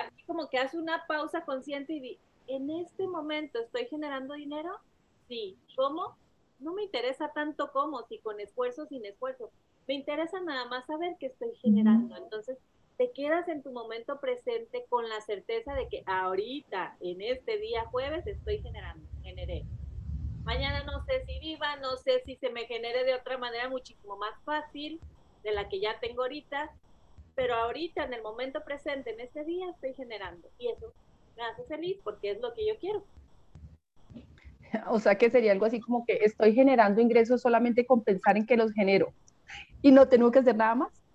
así 0.00 0.22
como 0.26 0.48
que 0.48 0.56
haz 0.56 0.72
una 0.72 1.06
pausa 1.06 1.44
consciente 1.44 1.92
y 1.92 2.00
di, 2.00 2.18
en 2.46 2.70
este 2.70 3.06
momento 3.06 3.58
estoy 3.58 3.84
generando 3.84 4.32
dinero, 4.32 4.78
sí, 5.28 5.58
¿cómo? 5.76 6.16
No 6.58 6.72
me 6.72 6.84
interesa 6.84 7.32
tanto 7.32 7.70
cómo, 7.72 8.02
si 8.08 8.18
con 8.18 8.40
esfuerzo, 8.40 8.84
o 8.84 8.86
sin 8.86 9.04
esfuerzo, 9.04 9.50
me 9.86 9.94
interesa 9.94 10.40
nada 10.40 10.66
más 10.66 10.86
saber 10.86 11.16
que 11.18 11.26
estoy 11.26 11.54
generando. 11.56 12.16
Entonces, 12.16 12.58
te 12.96 13.10
quedas 13.12 13.46
en 13.48 13.62
tu 13.62 13.72
momento 13.72 14.20
presente 14.20 14.86
con 14.88 15.08
la 15.08 15.20
certeza 15.20 15.74
de 15.74 15.88
que 15.88 16.02
ahorita, 16.06 16.96
en 17.00 17.20
este 17.20 17.58
día 17.58 17.84
jueves, 17.86 18.26
estoy 18.26 18.60
generando, 18.62 19.06
generé. 19.22 19.64
Mañana 20.44 20.82
no 20.84 21.04
sé 21.04 21.24
si 21.26 21.38
viva, 21.40 21.76
no 21.76 21.96
sé 21.96 22.22
si 22.24 22.36
se 22.36 22.50
me 22.50 22.66
genere 22.66 23.04
de 23.04 23.14
otra 23.14 23.36
manera 23.36 23.68
muchísimo 23.68 24.16
más 24.16 24.34
fácil 24.44 25.00
de 25.42 25.52
la 25.52 25.68
que 25.68 25.80
ya 25.80 25.98
tengo 26.00 26.22
ahorita, 26.22 26.70
pero 27.34 27.54
ahorita, 27.54 28.04
en 28.04 28.14
el 28.14 28.22
momento 28.22 28.64
presente, 28.64 29.10
en 29.10 29.20
este 29.20 29.44
día, 29.44 29.68
estoy 29.68 29.92
generando. 29.94 30.48
Y 30.58 30.68
eso 30.68 30.92
me 31.36 31.42
hace 31.42 31.64
feliz 31.64 31.98
porque 32.02 32.30
es 32.30 32.40
lo 32.40 32.54
que 32.54 32.66
yo 32.66 32.78
quiero. 32.78 33.04
O 34.88 34.98
sea 35.00 35.16
que 35.16 35.30
sería 35.30 35.52
algo 35.52 35.66
así 35.66 35.80
como 35.80 36.04
que 36.04 36.18
estoy 36.22 36.54
generando 36.54 37.00
ingresos 37.00 37.42
solamente 37.42 37.86
con 37.86 38.02
pensar 38.02 38.36
en 38.36 38.46
que 38.46 38.56
los 38.56 38.72
genero 38.72 39.12
y 39.82 39.92
no 39.92 40.08
tengo 40.08 40.30
que 40.30 40.40
hacer 40.40 40.56
nada 40.56 40.74
más 40.74 41.06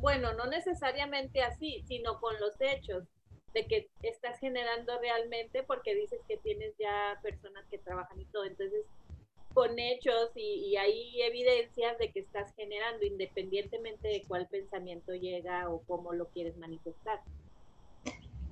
bueno, 0.00 0.32
no 0.34 0.46
necesariamente 0.46 1.42
así, 1.42 1.82
sino 1.86 2.20
con 2.20 2.38
los 2.40 2.54
hechos 2.60 3.04
de 3.52 3.66
que 3.66 3.88
estás 4.02 4.38
generando 4.38 4.98
realmente 5.00 5.62
porque 5.62 5.94
dices 5.94 6.20
que 6.28 6.36
tienes 6.38 6.74
ya 6.78 7.18
personas 7.22 7.66
que 7.70 7.78
trabajan 7.78 8.20
y 8.20 8.24
todo. 8.26 8.44
Entonces, 8.44 8.84
con 9.54 9.78
hechos 9.78 10.30
y, 10.34 10.76
hay 10.76 11.20
evidencias 11.22 11.98
de 11.98 12.12
que 12.12 12.20
estás 12.20 12.54
generando 12.54 13.04
independientemente 13.04 14.08
de 14.08 14.24
cuál 14.28 14.46
pensamiento 14.48 15.12
llega 15.14 15.68
o 15.68 15.82
cómo 15.86 16.12
lo 16.12 16.28
quieres 16.28 16.56
manifestar. 16.56 17.20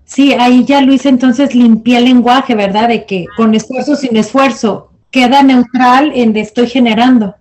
Sí, 0.06 0.32
ahí 0.34 0.64
ya 0.64 0.80
Luis 0.82 1.04
entonces 1.04 1.54
limpié 1.54 1.98
el 1.98 2.04
lenguaje, 2.04 2.54
¿verdad? 2.54 2.88
De 2.88 3.06
que 3.06 3.26
con 3.36 3.54
esfuerzo 3.54 3.96
sin 3.96 4.16
esfuerzo 4.16 4.92
queda 5.10 5.42
neutral 5.42 6.12
en 6.14 6.32
de 6.32 6.40
estoy 6.40 6.68
generando. 6.68 7.34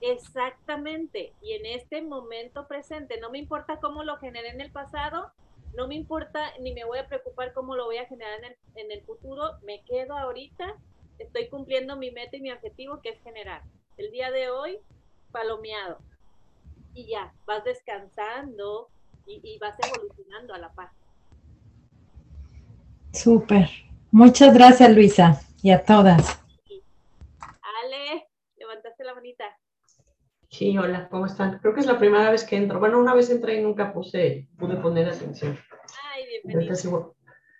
Exactamente. 0.00 1.32
Y 1.40 1.52
en 1.52 1.64
este 1.66 2.02
momento 2.02 2.66
presente, 2.66 3.20
no 3.20 3.30
me 3.30 3.38
importa 3.38 3.78
cómo 3.80 4.02
lo 4.02 4.16
generé 4.16 4.48
en 4.50 4.60
el 4.60 4.72
pasado, 4.72 5.30
no 5.76 5.86
me 5.86 5.94
importa 5.94 6.40
ni 6.60 6.74
me 6.74 6.84
voy 6.84 6.98
a 6.98 7.06
preocupar 7.06 7.52
cómo 7.52 7.76
lo 7.76 7.84
voy 7.84 7.98
a 7.98 8.06
generar 8.06 8.40
en 8.40 8.44
el, 8.46 8.56
en 8.74 8.90
el 8.90 9.02
futuro, 9.02 9.52
me 9.62 9.82
quedo 9.84 10.16
ahorita, 10.18 10.74
estoy 11.20 11.48
cumpliendo 11.48 11.96
mi 11.96 12.10
meta 12.10 12.36
y 12.36 12.40
mi 12.40 12.50
objetivo 12.50 13.00
que 13.00 13.10
es 13.10 13.22
generar. 13.22 13.62
El 13.96 14.10
día 14.10 14.32
de 14.32 14.50
hoy, 14.50 14.78
palomeado. 15.30 15.98
Y 16.94 17.06
ya, 17.06 17.32
vas 17.46 17.62
descansando 17.62 18.88
y, 19.24 19.40
y 19.44 19.58
vas 19.58 19.76
evolucionando 19.78 20.52
a 20.52 20.58
la 20.58 20.72
paz. 20.72 20.90
Súper. 23.12 23.68
Muchas 24.10 24.54
gracias, 24.54 24.94
Luisa, 24.94 25.40
y 25.62 25.70
a 25.70 25.84
todas. 25.84 26.40
Ale, 27.82 28.28
levantaste 28.56 29.04
la 29.04 29.14
manita. 29.14 29.44
Sí, 30.50 30.78
hola, 30.78 31.08
¿cómo 31.10 31.26
están? 31.26 31.58
Creo 31.58 31.74
que 31.74 31.80
es 31.80 31.86
la 31.86 31.98
primera 31.98 32.30
vez 32.30 32.44
que 32.44 32.56
entro. 32.56 32.80
Bueno, 32.80 32.98
una 32.98 33.14
vez 33.14 33.28
entré 33.30 33.60
y 33.60 33.62
nunca 33.62 33.92
puse, 33.92 34.48
pude 34.58 34.76
poner 34.76 35.08
atención. 35.08 35.58
Ay, 36.10 36.24
bienvenido. 36.44 37.14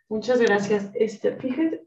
Muchas 0.08 0.40
gracias. 0.40 0.90
Este, 0.94 1.36
fíjense 1.36 1.86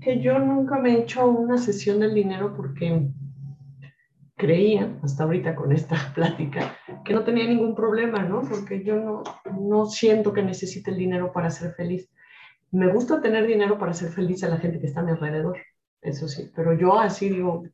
que 0.00 0.20
yo 0.20 0.38
nunca 0.38 0.78
me 0.78 0.92
he 0.92 1.00
hecho 1.00 1.26
una 1.26 1.58
sesión 1.58 1.98
del 1.98 2.14
dinero 2.14 2.54
porque 2.56 3.08
creía, 4.36 4.96
hasta 5.02 5.24
ahorita 5.24 5.56
con 5.56 5.72
esta 5.72 5.96
plática, 6.14 6.76
que 7.04 7.12
no 7.12 7.24
tenía 7.24 7.46
ningún 7.46 7.74
problema, 7.74 8.22
¿no? 8.22 8.42
Porque 8.42 8.84
yo 8.84 8.96
no, 8.96 9.22
no 9.58 9.86
siento 9.86 10.32
que 10.32 10.42
necesite 10.42 10.92
el 10.92 10.98
dinero 10.98 11.32
para 11.32 11.50
ser 11.50 11.72
feliz. 11.74 12.08
Me 12.72 12.92
gusta 12.92 13.20
tener 13.20 13.46
dinero 13.46 13.78
para 13.78 13.94
ser 13.94 14.10
feliz 14.10 14.42
a 14.44 14.48
la 14.48 14.58
gente 14.58 14.80
que 14.80 14.86
está 14.86 15.00
a 15.00 15.04
mi 15.04 15.12
alrededor, 15.12 15.56
eso 16.02 16.28
sí, 16.28 16.50
pero 16.54 16.72
yo 16.74 16.98
así 16.98 17.28
digo, 17.28 17.64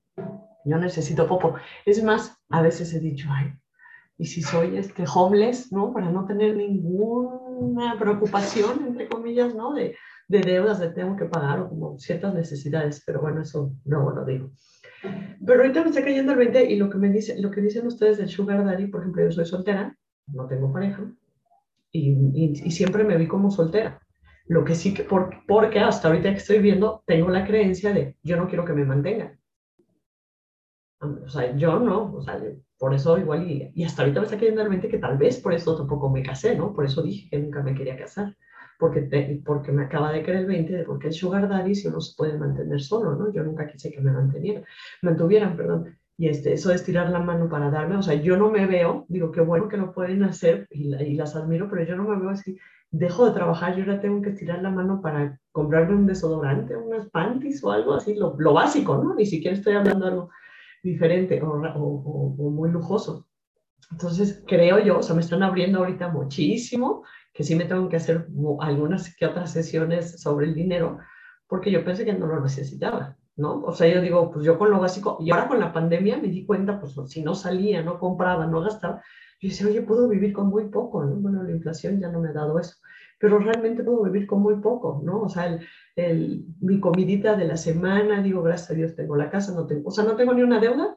yo 0.64 0.78
necesito 0.78 1.26
popo. 1.26 1.54
Es 1.84 2.02
más, 2.02 2.36
a 2.50 2.62
veces 2.62 2.92
he 2.94 3.00
dicho, 3.00 3.28
ay, 3.30 3.52
y 4.18 4.26
si 4.26 4.42
soy 4.42 4.76
este, 4.76 5.04
homeless, 5.12 5.72
¿no? 5.72 5.92
Para 5.92 6.10
no 6.10 6.26
tener 6.26 6.56
ninguna 6.56 7.98
preocupación, 7.98 8.86
entre 8.86 9.08
comillas, 9.08 9.54
¿no? 9.54 9.72
De, 9.74 9.96
de 10.28 10.40
deudas 10.40 10.78
de 10.78 10.90
tengo 10.90 11.16
que 11.16 11.24
pagar 11.24 11.60
o 11.60 11.68
como 11.68 11.98
ciertas 11.98 12.34
necesidades, 12.34 13.02
pero 13.04 13.20
bueno, 13.20 13.42
eso 13.42 13.74
no 13.84 14.10
lo 14.10 14.24
digo. 14.24 14.52
Pero 15.44 15.62
ahorita 15.62 15.82
me 15.82 15.90
está 15.90 16.02
cayendo 16.02 16.32
el 16.32 16.38
20 16.38 16.70
y 16.70 16.76
lo 16.76 16.88
que, 16.88 16.98
me 16.98 17.10
dice, 17.10 17.40
lo 17.40 17.50
que 17.50 17.60
dicen 17.60 17.86
ustedes 17.86 18.18
del 18.18 18.28
sugar 18.28 18.64
daddy, 18.64 18.86
por 18.86 19.00
ejemplo, 19.00 19.24
yo 19.24 19.32
soy 19.32 19.46
soltera, 19.46 19.96
no 20.28 20.46
tengo 20.46 20.72
pareja 20.72 21.04
y, 21.90 22.54
y, 22.64 22.70
siempre 22.70 23.04
me 23.04 23.16
vi 23.16 23.26
como 23.26 23.50
soltera. 23.50 24.00
Lo 24.46 24.64
que 24.64 24.74
sí 24.74 24.94
que, 24.94 25.04
por, 25.04 25.30
porque 25.46 25.80
hasta 25.80 26.08
ahorita 26.08 26.30
que 26.30 26.38
estoy 26.38 26.58
viendo, 26.58 27.02
tengo 27.06 27.28
la 27.30 27.46
creencia 27.46 27.92
de 27.92 28.16
yo 28.22 28.36
no 28.36 28.48
quiero 28.48 28.64
que 28.64 28.72
me 28.72 28.84
mantengan. 28.84 29.38
O 31.00 31.28
sea, 31.28 31.56
yo 31.56 31.78
no, 31.80 32.14
o 32.14 32.22
sea, 32.22 32.40
por 32.78 32.94
eso 32.94 33.18
igual, 33.18 33.48
y, 33.50 33.72
y 33.74 33.84
hasta 33.84 34.02
ahorita 34.02 34.20
me 34.20 34.26
está 34.26 34.38
cayendo 34.38 34.62
el 34.62 34.68
20 34.68 34.88
que 34.88 34.98
tal 34.98 35.18
vez 35.18 35.40
por 35.40 35.52
eso 35.52 35.76
tampoco 35.76 36.08
me 36.08 36.22
casé, 36.22 36.56
¿no? 36.56 36.72
Por 36.72 36.84
eso 36.84 37.02
dije 37.02 37.28
que 37.28 37.38
nunca 37.38 37.62
me 37.62 37.74
quería 37.74 37.96
casar 37.96 38.36
porque, 38.78 39.40
porque 39.44 39.70
me 39.72 39.84
acaba 39.84 40.10
de 40.12 40.22
caer 40.24 40.38
el 40.38 40.46
20 40.46 40.72
de 40.76 40.84
por 40.84 40.98
qué 40.98 41.08
el 41.08 41.12
sugar 41.12 41.48
daddy 41.48 41.74
si 41.74 41.86
uno 41.88 42.00
se 42.00 42.16
puede 42.16 42.36
mantener 42.36 42.80
solo, 42.80 43.14
¿no? 43.14 43.32
Yo 43.32 43.44
nunca 43.44 43.66
quise 43.66 43.92
que 43.92 44.00
me 44.00 44.10
mantuvieran, 44.10 44.64
mantuvieran, 45.02 45.56
perdón. 45.56 45.96
Y 46.18 46.28
este, 46.28 46.52
eso 46.52 46.68
de 46.68 46.74
estirar 46.74 47.08
la 47.10 47.20
mano 47.20 47.48
para 47.48 47.70
darme, 47.70 47.96
o 47.96 48.02
sea, 48.02 48.14
yo 48.14 48.36
no 48.36 48.50
me 48.50 48.66
veo, 48.66 49.06
digo, 49.08 49.30
qué 49.30 49.40
bueno 49.40 49.68
que 49.68 49.76
lo 49.76 49.92
pueden 49.92 50.24
hacer 50.24 50.66
y, 50.70 50.94
y 50.94 51.14
las 51.14 51.36
admiro, 51.36 51.68
pero 51.70 51.84
yo 51.84 51.96
no 51.96 52.04
me 52.08 52.18
veo 52.20 52.30
así, 52.30 52.58
dejo 52.92 53.24
de 53.26 53.32
trabajar, 53.32 53.74
yo 53.74 53.82
ahora 53.82 54.00
tengo 54.00 54.20
que 54.22 54.30
estirar 54.30 54.62
la 54.62 54.70
mano 54.70 55.00
para 55.00 55.40
comprarme 55.50 55.96
un 55.96 56.06
desodorante, 56.06 56.76
unas 56.76 57.08
panties 57.08 57.64
o 57.64 57.72
algo 57.72 57.94
así, 57.94 58.14
lo, 58.14 58.36
lo 58.38 58.52
básico, 58.52 59.02
¿no? 59.02 59.14
Ni 59.14 59.24
siquiera 59.24 59.56
estoy 59.56 59.74
hablando 59.74 60.04
de 60.04 60.12
algo 60.12 60.30
diferente 60.82 61.40
o, 61.42 61.48
o, 61.48 62.36
o, 62.38 62.50
muy 62.50 62.70
lujoso. 62.70 63.26
Entonces, 63.90 64.44
creo 64.46 64.78
yo, 64.78 64.98
o 64.98 65.02
sea, 65.02 65.14
me 65.14 65.22
están 65.22 65.42
abriendo 65.42 65.78
ahorita 65.78 66.08
muchísimo 66.08 67.02
que 67.32 67.44
sí 67.44 67.54
me 67.54 67.64
tengo 67.64 67.88
que 67.88 67.96
hacer 67.96 68.26
algunas 68.60 69.14
que 69.16 69.26
otras 69.26 69.50
sesiones 69.50 70.20
sobre 70.20 70.46
el 70.46 70.54
dinero, 70.54 70.98
porque 71.46 71.70
yo 71.70 71.84
pensé 71.84 72.04
que 72.04 72.12
no 72.12 72.26
lo 72.26 72.40
necesitaba, 72.40 73.16
¿no? 73.36 73.62
O 73.62 73.72
sea, 73.72 73.88
yo 73.88 74.02
digo, 74.02 74.30
pues 74.30 74.44
yo 74.44 74.58
con 74.58 74.70
lo 74.70 74.80
básico, 74.80 75.16
y 75.18 75.30
ahora 75.30 75.48
con 75.48 75.60
la 75.60 75.72
pandemia 75.72 76.18
me 76.18 76.28
di 76.28 76.44
cuenta, 76.44 76.78
pues 76.78 76.94
si 77.06 77.22
no 77.22 77.34
salía, 77.34 77.82
no 77.82 77.98
compraba, 77.98 78.46
no 78.46 78.60
gastaba, 78.60 79.02
yo 79.42 79.48
decía, 79.48 79.66
oye, 79.66 79.82
puedo 79.82 80.08
vivir 80.08 80.32
con 80.32 80.48
muy 80.48 80.68
poco, 80.68 81.04
¿no? 81.04 81.16
Bueno, 81.16 81.42
la 81.42 81.50
inflación 81.50 82.00
ya 82.00 82.08
no 82.08 82.20
me 82.20 82.28
ha 82.28 82.32
dado 82.32 82.58
eso, 82.60 82.76
pero 83.18 83.38
realmente 83.38 83.82
puedo 83.82 84.04
vivir 84.04 84.26
con 84.26 84.40
muy 84.40 84.56
poco, 84.60 85.02
¿no? 85.04 85.22
O 85.22 85.28
sea, 85.28 85.46
el, 85.46 85.66
el, 85.96 86.44
mi 86.60 86.78
comidita 86.78 87.36
de 87.36 87.46
la 87.46 87.56
semana, 87.56 88.22
digo, 88.22 88.42
gracias 88.42 88.70
a 88.70 88.74
Dios 88.74 88.94
tengo 88.94 89.16
la 89.16 89.30
casa, 89.30 89.52
no 89.52 89.66
tengo, 89.66 89.88
o 89.88 89.90
sea, 89.90 90.04
no 90.04 90.14
tengo 90.14 90.32
ni 90.32 90.42
una 90.42 90.60
deuda, 90.60 90.96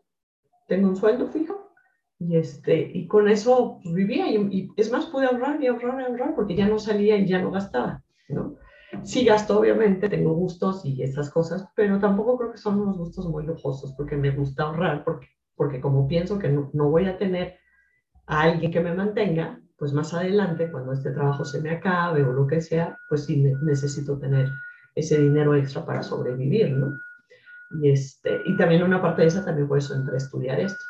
tengo 0.68 0.88
un 0.88 0.96
sueldo 0.96 1.28
fijo, 1.28 1.72
y, 2.20 2.38
este, 2.38 2.92
y 2.94 3.08
con 3.08 3.28
eso 3.28 3.80
pues, 3.82 3.94
vivía 3.96 4.30
y, 4.30 4.70
es 4.78 4.92
más, 4.92 5.08
pude 5.08 5.26
ahorrar 5.26 5.62
y 5.62 5.68
ahorrar 5.68 6.00
y 6.02 6.04
ahorrar 6.06 6.36
porque 6.36 6.56
ya 6.56 6.68
no 6.68 6.78
salía 6.78 7.18
y 7.18 7.28
ya 7.28 7.42
no 7.42 7.52
gastaba, 7.52 8.04
¿no? 8.30 8.56
Sí 9.04 9.26
gasto, 9.26 9.60
obviamente, 9.60 10.08
tengo 10.08 10.34
gustos 10.34 10.86
y 10.86 11.02
esas 11.04 11.30
cosas, 11.30 11.68
pero 11.76 12.00
tampoco 12.00 12.38
creo 12.38 12.52
que 12.52 12.58
son 12.58 12.80
unos 12.80 12.98
gustos 12.98 13.28
muy 13.28 13.44
lujosos 13.44 13.94
porque 13.98 14.16
me 14.16 14.32
gusta 14.32 14.64
ahorrar, 14.64 15.04
porque, 15.04 15.28
porque 15.56 15.82
como 15.82 16.08
pienso 16.08 16.40
que 16.40 16.50
no, 16.50 16.70
no 16.74 16.90
voy 16.90 17.06
a 17.06 17.18
tener 17.18 17.56
a 18.28 18.42
alguien 18.42 18.72
que 18.72 18.80
me 18.80 18.94
mantenga, 18.94 19.60
pues 19.78 19.94
más 19.94 20.14
adelante, 20.14 20.72
cuando 20.72 20.94
este 20.94 21.12
trabajo 21.12 21.44
se 21.46 21.62
me 21.62 21.72
acabe 21.72 22.24
o 22.24 22.32
lo 22.32 22.48
que 22.48 22.62
sea, 22.62 22.98
pues 23.10 23.26
sí 23.26 23.44
necesito 23.64 24.18
tener 24.18 24.50
ese 24.96 25.20
dinero 25.20 25.56
extra 25.56 25.86
para 25.86 26.02
sobrevivir, 26.02 26.72
¿no? 26.72 26.98
Y, 27.82 27.90
este, 27.90 28.42
y 28.46 28.56
también 28.58 28.84
una 28.84 29.02
parte 29.02 29.24
de 29.24 29.28
esa 29.28 29.44
también 29.44 29.68
por 29.68 29.78
eso 29.78 29.96
entré 29.96 30.14
a 30.14 30.18
estudiar 30.18 30.60
esto 30.60 30.84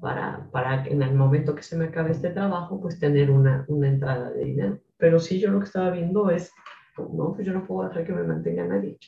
para, 0.00 0.48
para 0.50 0.86
en 0.86 1.02
el 1.02 1.14
momento 1.14 1.54
que 1.54 1.62
se 1.62 1.76
me 1.76 1.86
acabe 1.86 2.12
este 2.12 2.30
trabajo, 2.30 2.80
pues 2.80 2.98
tener 2.98 3.30
una, 3.30 3.64
una 3.68 3.88
entrada 3.88 4.30
de 4.30 4.44
dinero. 4.44 4.78
Pero 4.96 5.18
sí, 5.18 5.38
yo 5.38 5.50
lo 5.50 5.58
que 5.58 5.66
estaba 5.66 5.90
viendo 5.90 6.30
es, 6.30 6.52
no, 6.96 7.34
pues 7.34 7.46
yo 7.46 7.52
no 7.52 7.66
puedo 7.66 7.88
hacer 7.88 8.06
que 8.06 8.12
me 8.12 8.22
mantenga 8.22 8.64
nadie. 8.64 8.98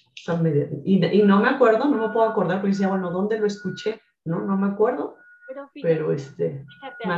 y, 0.85 1.05
y, 1.05 1.23
no 1.23 1.41
me 1.41 1.49
acuerdo, 1.49 1.89
no 1.89 2.09
me 2.09 2.13
puedo 2.13 2.29
acordar, 2.29 2.59
porque 2.59 2.73
decía, 2.73 2.89
bueno, 2.89 3.11
¿dónde 3.11 3.39
lo 3.39 3.47
escuché? 3.47 4.01
No, 4.25 4.41
no 4.41 4.57
me 4.57 4.69
acuerdo. 4.69 5.17
Pero, 5.49 5.71
pero 5.83 6.13
este, 6.13 6.65
fíjate, 6.69 7.09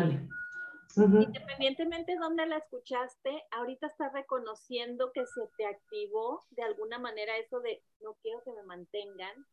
Independientemente 0.97 2.13
de 2.13 2.19
dónde 2.19 2.47
la 2.47 2.59
escuchaste, 2.59 3.43
ahorita 3.51 3.87
estás 3.87 4.13
reconociendo 4.13 5.11
que 5.13 5.27
se 5.27 5.49
te 5.57 5.67
activó 5.67 6.45
de 6.51 6.63
alguna 6.63 6.99
manera 6.99 7.37
eso 7.39 7.61
de 7.61 7.83
no 8.01 8.15
quiero 8.23 8.43
que 8.45 8.53
me 8.53 8.63
mantengan 8.63 9.47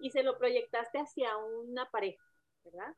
y 0.00 0.10
se 0.10 0.22
lo 0.22 0.38
proyectaste 0.38 0.98
hacia 0.98 1.36
una 1.36 1.90
pareja, 1.90 2.22
¿verdad? 2.64 2.94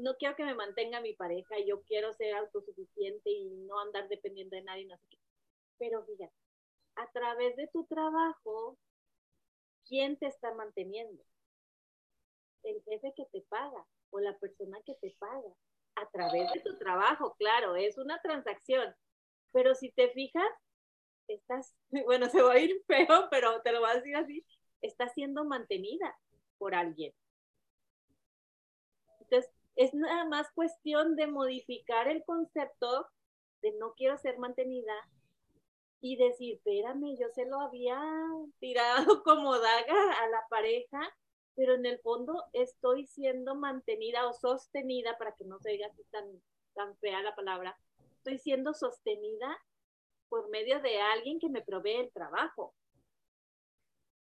no 0.00 0.14
quiero 0.16 0.36
que 0.36 0.44
me 0.44 0.54
mantenga 0.54 1.00
mi 1.00 1.14
pareja, 1.14 1.56
yo 1.66 1.82
quiero 1.82 2.12
ser 2.14 2.34
autosuficiente 2.34 3.30
y 3.30 3.50
no 3.66 3.80
andar 3.80 4.08
dependiendo 4.08 4.56
de 4.56 4.62
nadie, 4.62 4.86
no 4.86 4.96
sé 4.96 5.04
qué. 5.10 5.18
Pero 5.78 6.04
fíjate, 6.04 6.34
a 6.96 7.10
través 7.12 7.56
de 7.56 7.68
tu 7.68 7.84
trabajo, 7.84 8.76
¿quién 9.86 10.16
te 10.18 10.26
está 10.26 10.54
manteniendo? 10.54 11.22
El 12.62 12.82
jefe 12.82 13.12
que 13.16 13.24
te 13.26 13.42
paga 13.42 13.86
o 14.10 14.20
la 14.20 14.36
persona 14.38 14.78
que 14.84 14.94
te 14.94 15.14
paga. 15.18 15.54
A 16.00 16.08
través 16.10 16.52
de 16.52 16.60
tu 16.60 16.76
trabajo, 16.78 17.34
claro, 17.38 17.76
es 17.76 17.98
una 17.98 18.20
transacción. 18.20 18.94
Pero 19.52 19.74
si 19.74 19.90
te 19.90 20.10
fijas, 20.10 20.48
estás, 21.26 21.74
bueno, 22.06 22.28
se 22.28 22.42
va 22.42 22.52
a 22.52 22.58
ir 22.58 22.82
feo, 22.86 23.28
pero 23.30 23.60
te 23.62 23.72
lo 23.72 23.80
voy 23.80 23.90
a 23.90 23.94
decir 23.94 24.16
así, 24.16 24.46
estás 24.80 25.12
siendo 25.14 25.44
mantenida 25.44 26.16
por 26.58 26.74
alguien. 26.74 27.12
Entonces, 29.20 29.50
es 29.76 29.94
nada 29.94 30.24
más 30.24 30.50
cuestión 30.54 31.14
de 31.16 31.26
modificar 31.26 32.08
el 32.08 32.24
concepto 32.24 33.08
de 33.62 33.72
no 33.78 33.94
quiero 33.94 34.16
ser 34.18 34.38
mantenida 34.38 34.94
y 36.00 36.16
decir, 36.16 36.54
espérame, 36.56 37.16
yo 37.18 37.28
se 37.34 37.44
lo 37.44 37.60
había 37.60 38.00
tirado 38.58 39.22
como 39.24 39.58
daga 39.58 40.12
a 40.22 40.28
la 40.28 40.44
pareja, 40.48 41.00
pero 41.58 41.74
en 41.74 41.86
el 41.86 41.98
fondo 41.98 42.44
estoy 42.52 43.04
siendo 43.08 43.56
mantenida 43.56 44.28
o 44.28 44.32
sostenida, 44.32 45.18
para 45.18 45.34
que 45.34 45.44
no 45.44 45.58
se 45.58 45.70
diga 45.70 45.88
así 45.88 46.04
tan, 46.12 46.24
tan 46.72 46.96
fea 46.98 47.20
la 47.20 47.34
palabra, 47.34 47.76
estoy 48.18 48.38
siendo 48.38 48.74
sostenida 48.74 49.58
por 50.28 50.48
medio 50.50 50.80
de 50.80 51.00
alguien 51.00 51.40
que 51.40 51.48
me 51.48 51.60
provee 51.60 51.96
el 51.96 52.12
trabajo. 52.12 52.76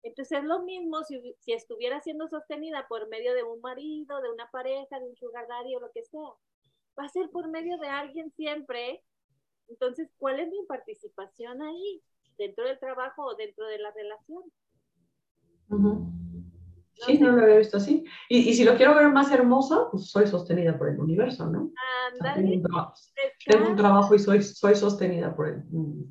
Entonces 0.03 0.37
es 0.37 0.45
lo 0.45 0.65
mismo 0.65 1.03
si, 1.05 1.35
si, 1.39 1.55
estuviera 1.55 1.99
siendo 2.03 2.29
sostenida 2.29 2.87
por 2.89 3.09
medio 3.09 3.33
de 3.33 3.43
un 3.43 3.63
marido, 3.63 4.21
de 4.21 4.31
una 4.31 4.51
pareja, 4.51 5.01
de 5.01 5.09
un 5.09 5.17
sugar 5.17 5.49
daddy 5.49 5.77
o 5.77 5.81
lo 5.81 5.91
que 5.93 6.05
sea. 6.05 6.29
Va 7.01 7.07
a 7.07 7.09
ser 7.09 7.31
por 7.31 7.49
medio 7.49 7.79
de 7.79 7.89
alguien 7.89 8.31
siempre. 8.33 9.03
Entonces, 9.69 10.11
¿cuál 10.19 10.41
es 10.41 10.51
mi 10.51 10.63
participación 10.67 11.63
ahí? 11.63 12.03
¿Dentro 12.37 12.67
del 12.67 12.79
trabajo 12.79 13.25
o 13.25 13.35
dentro 13.35 13.67
de 13.67 13.79
la 13.79 13.93
relación? 13.93 14.43
Sí, 16.97 17.19
no 17.19 17.33
lo 17.33 17.43
había 17.43 17.57
visto 17.57 17.77
así. 17.77 18.05
Y, 18.29 18.51
y, 18.51 18.55
si 18.55 18.65
lo 18.65 18.77
quiero 18.77 18.95
ver 18.95 19.09
más 19.09 19.31
hermoso, 19.33 19.89
pues 19.91 20.11
soy 20.11 20.27
sostenida 20.27 20.79
por 20.79 20.89
el 20.89 20.99
universo, 20.99 21.47
¿no? 21.47 21.73
Tengo, 22.35 22.53
un 22.53 22.63
trabajo, 22.63 22.95
tengo 23.45 23.69
un 23.69 23.77
trabajo 23.77 24.15
y 24.15 24.19
soy, 24.19 24.43
soy 24.43 24.75
sostenida 24.77 25.35
por 25.35 25.49
el 25.49 25.63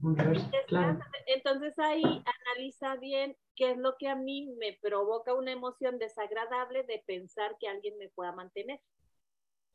universo. 0.01 0.49
Claro. 0.67 0.99
Entonces 1.27 1.77
ahí 1.79 2.03
analiza 2.03 2.95
bien 2.97 3.35
qué 3.55 3.71
es 3.71 3.77
lo 3.77 3.95
que 3.97 4.09
a 4.09 4.15
mí 4.15 4.53
me 4.59 4.77
provoca 4.81 5.33
una 5.33 5.51
emoción 5.51 5.99
desagradable 5.99 6.83
de 6.83 7.03
pensar 7.05 7.55
que 7.59 7.67
alguien 7.67 7.97
me 7.97 8.09
pueda 8.09 8.33
mantener. 8.33 8.79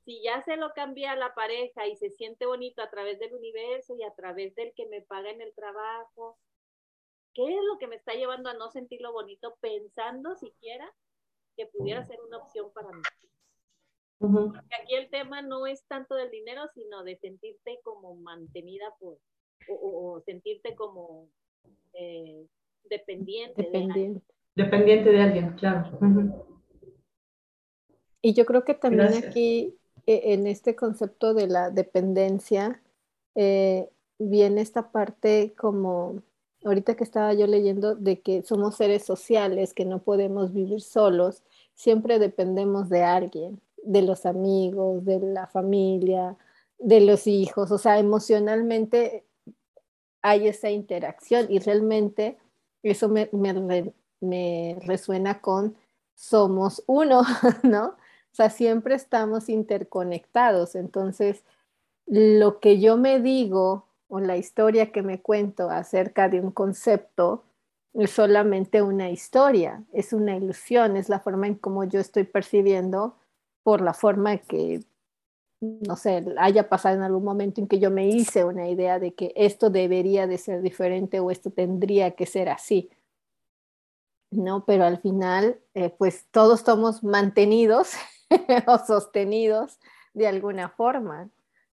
Si 0.04 0.22
ya 0.22 0.42
se 0.42 0.56
lo 0.56 0.72
cambia 0.72 1.12
a 1.12 1.16
la 1.16 1.34
pareja 1.34 1.86
y 1.86 1.96
se 1.96 2.11
siente 2.11 2.46
bonito 2.46 2.82
a 2.82 2.90
través 2.90 3.18
del 3.18 3.34
universo 3.34 3.94
y 3.94 4.02
a 4.04 4.14
través 4.14 4.54
del 4.54 4.72
que 4.74 4.86
me 4.86 5.02
paga 5.02 5.30
en 5.30 5.40
el 5.40 5.54
trabajo, 5.54 6.38
¿qué 7.39 7.55
es 7.55 7.64
lo 7.72 7.78
que 7.78 7.86
me 7.86 7.95
está 7.95 8.14
llevando 8.14 8.51
a 8.51 8.55
no 8.55 8.68
sentirlo 8.72 9.12
bonito 9.12 9.55
pensando 9.61 10.34
siquiera 10.34 10.93
que 11.57 11.66
pudiera 11.66 12.05
ser 12.05 12.18
una 12.26 12.39
opción 12.39 12.72
para 12.74 12.89
mí? 12.89 13.03
Porque 14.18 14.74
aquí 14.82 14.97
el 14.97 15.09
tema 15.09 15.41
no 15.41 15.64
es 15.68 15.84
tanto 15.86 16.16
del 16.16 16.32
dinero, 16.32 16.62
sino 16.74 17.05
de 17.05 17.16
sentirte 17.18 17.78
como 17.84 18.16
mantenida 18.16 18.86
por, 18.99 19.18
o, 19.68 20.20
sentirte 20.26 20.74
como 20.74 21.28
eh, 21.93 22.45
dependiente. 22.91 23.62
Dependiente. 23.62 24.34
De 24.57 24.64
dependiente 24.64 25.11
de 25.11 25.22
alguien, 25.22 25.53
claro. 25.53 25.97
Y 28.20 28.34
yo 28.34 28.45
creo 28.47 28.64
que 28.64 28.74
también 28.74 29.14
aquí, 29.14 29.78
e, 30.07 30.32
en 30.32 30.49
este 30.49 30.74
concepto 30.74 31.34
de 31.34 31.47
la 31.47 31.70
dependencia, 31.70 32.82
eh, 33.36 33.89
viene 34.18 34.61
esta 34.61 34.91
parte 34.91 35.55
como, 35.57 36.24
ahorita 36.68 36.96
que 36.96 37.04
estaba 37.04 37.34
yo 37.34 37.46
leyendo, 37.46 37.94
de 37.94 38.20
que 38.20 38.42
somos 38.42 38.76
seres 38.76 39.04
sociales, 39.04 39.74
que 39.74 39.84
no 39.84 40.02
podemos 40.02 40.52
vivir 40.52 40.80
solos, 40.80 41.42
siempre 41.74 42.18
dependemos 42.18 42.88
de 42.88 43.02
alguien, 43.02 43.60
de 43.82 44.02
los 44.02 44.26
amigos, 44.26 45.04
de 45.04 45.20
la 45.20 45.46
familia, 45.46 46.36
de 46.78 47.00
los 47.00 47.26
hijos, 47.26 47.70
o 47.72 47.78
sea, 47.78 47.98
emocionalmente 47.98 49.24
hay 50.22 50.48
esa 50.48 50.70
interacción 50.70 51.46
y 51.48 51.58
realmente 51.58 52.38
eso 52.82 53.08
me, 53.08 53.28
me, 53.32 54.78
resuena 54.82 55.40
con 55.40 55.76
somos 56.14 56.82
uno, 56.86 57.22
¿no? 57.62 57.86
O 57.86 58.34
sea, 58.38 58.50
siempre 58.50 58.94
estamos 58.94 59.48
interconectados. 59.48 60.74
Entonces, 60.74 61.44
lo 62.06 62.60
que 62.60 62.80
yo 62.80 62.96
me 62.96 63.20
digo 63.20 63.88
o 64.09 64.20
la 64.20 64.36
historia 64.36 64.90
que 64.90 65.02
me 65.02 65.20
cuento 65.20 65.70
acerca 65.70 66.28
de 66.28 66.40
un 66.40 66.50
concepto 66.50 67.44
es 67.94 68.11
solamente 68.11 68.82
una 68.82 69.11
historia, 69.11 69.84
es 69.92 70.12
una 70.12 70.36
ilusión, 70.36 70.96
es 70.96 71.09
la 71.09 71.20
forma 71.20 71.46
en 71.46 71.54
cómo 71.54 71.84
yo 71.84 72.00
estoy 72.00 72.24
percibiendo 72.24 73.16
por 73.62 73.80
la 73.80 73.92
forma 73.92 74.38
que, 74.38 74.82
no 75.61 75.96
sé, 75.96 76.24
haya 76.38 76.68
pasado 76.68 76.96
en 76.96 77.02
algún 77.02 77.24
momento 77.24 77.61
en 77.61 77.68
que 77.68 77.78
yo 77.78 77.90
me 77.90 78.09
hice 78.09 78.44
una 78.44 78.68
idea 78.68 78.98
de 78.98 79.14
que 79.14 79.32
esto 79.36 79.70
debería 79.70 80.26
de 80.26 80.38
ser 80.38 80.62
diferente 80.62 81.20
o 81.20 81.30
esto 81.30 81.50
tendría 81.50 82.12
que 82.12 82.26
ser 82.26 82.48
así. 82.48 82.90
¿no? 84.30 84.64
Pero 84.64 84.84
al 84.84 85.00
final, 85.00 85.59
eh, 85.74 85.90
pues 85.90 86.26
todos 86.30 86.61
somos 86.61 87.02
mantenidos 87.02 87.92
o 88.66 88.78
sostenidos 88.78 89.78
de 90.14 90.26
alguna 90.26 90.68
forma, 90.68 91.30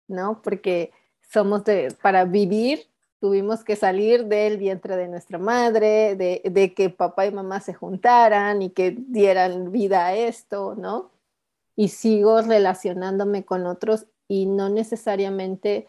¿no? 0.07 0.41
Porque 0.41 0.91
somos 1.31 1.63
de, 1.65 1.95
para 2.01 2.25
vivir, 2.25 2.87
tuvimos 3.19 3.63
que 3.63 3.75
salir 3.75 4.25
del 4.25 4.57
vientre 4.57 4.95
de 4.97 5.07
nuestra 5.07 5.37
madre, 5.37 6.15
de, 6.15 6.41
de, 6.43 6.73
que 6.73 6.89
papá 6.89 7.25
y 7.25 7.31
mamá 7.31 7.59
se 7.59 7.73
juntaran 7.73 8.61
y 8.61 8.69
que 8.69 8.95
dieran 8.97 9.71
vida 9.71 10.07
a 10.07 10.15
esto, 10.15 10.75
¿no? 10.75 11.11
Y 11.75 11.89
sigo 11.89 12.41
relacionándome 12.41 13.45
con 13.45 13.65
otros 13.65 14.05
y 14.27 14.45
no 14.45 14.69
necesariamente 14.69 15.87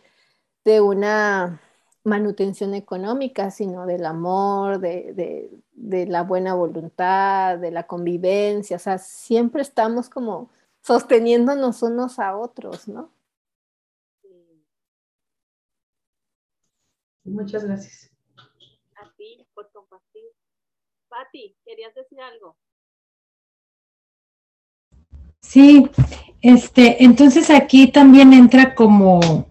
de 0.64 0.80
una 0.80 1.60
manutención 2.06 2.74
económica, 2.74 3.50
sino 3.50 3.84
del 3.84 4.06
amor, 4.06 4.78
de, 4.78 5.50
la 5.74 6.22
buena 6.22 6.54
voluntad, 6.54 7.58
de 7.58 7.70
la 7.70 7.86
convivencia. 7.86 8.76
O 8.76 8.80
sea, 8.80 8.98
siempre 8.98 9.62
estamos 9.62 10.08
como 10.08 10.48
sosteniéndonos 10.82 11.82
unos 11.82 12.18
a 12.18 12.36
otros, 12.36 12.88
¿no? 12.88 13.10
Muchas 17.26 17.64
gracias. 17.64 18.10
A 18.96 19.10
ti 19.16 19.46
por 19.54 19.70
compartir. 19.72 20.24
Patti, 21.08 21.56
¿querías 21.64 21.94
decir 21.94 22.20
algo? 22.20 22.56
Sí, 25.40 25.88
este, 26.40 27.04
entonces 27.04 27.50
aquí 27.50 27.88
también 27.92 28.32
entra 28.32 28.74
como 28.74 29.46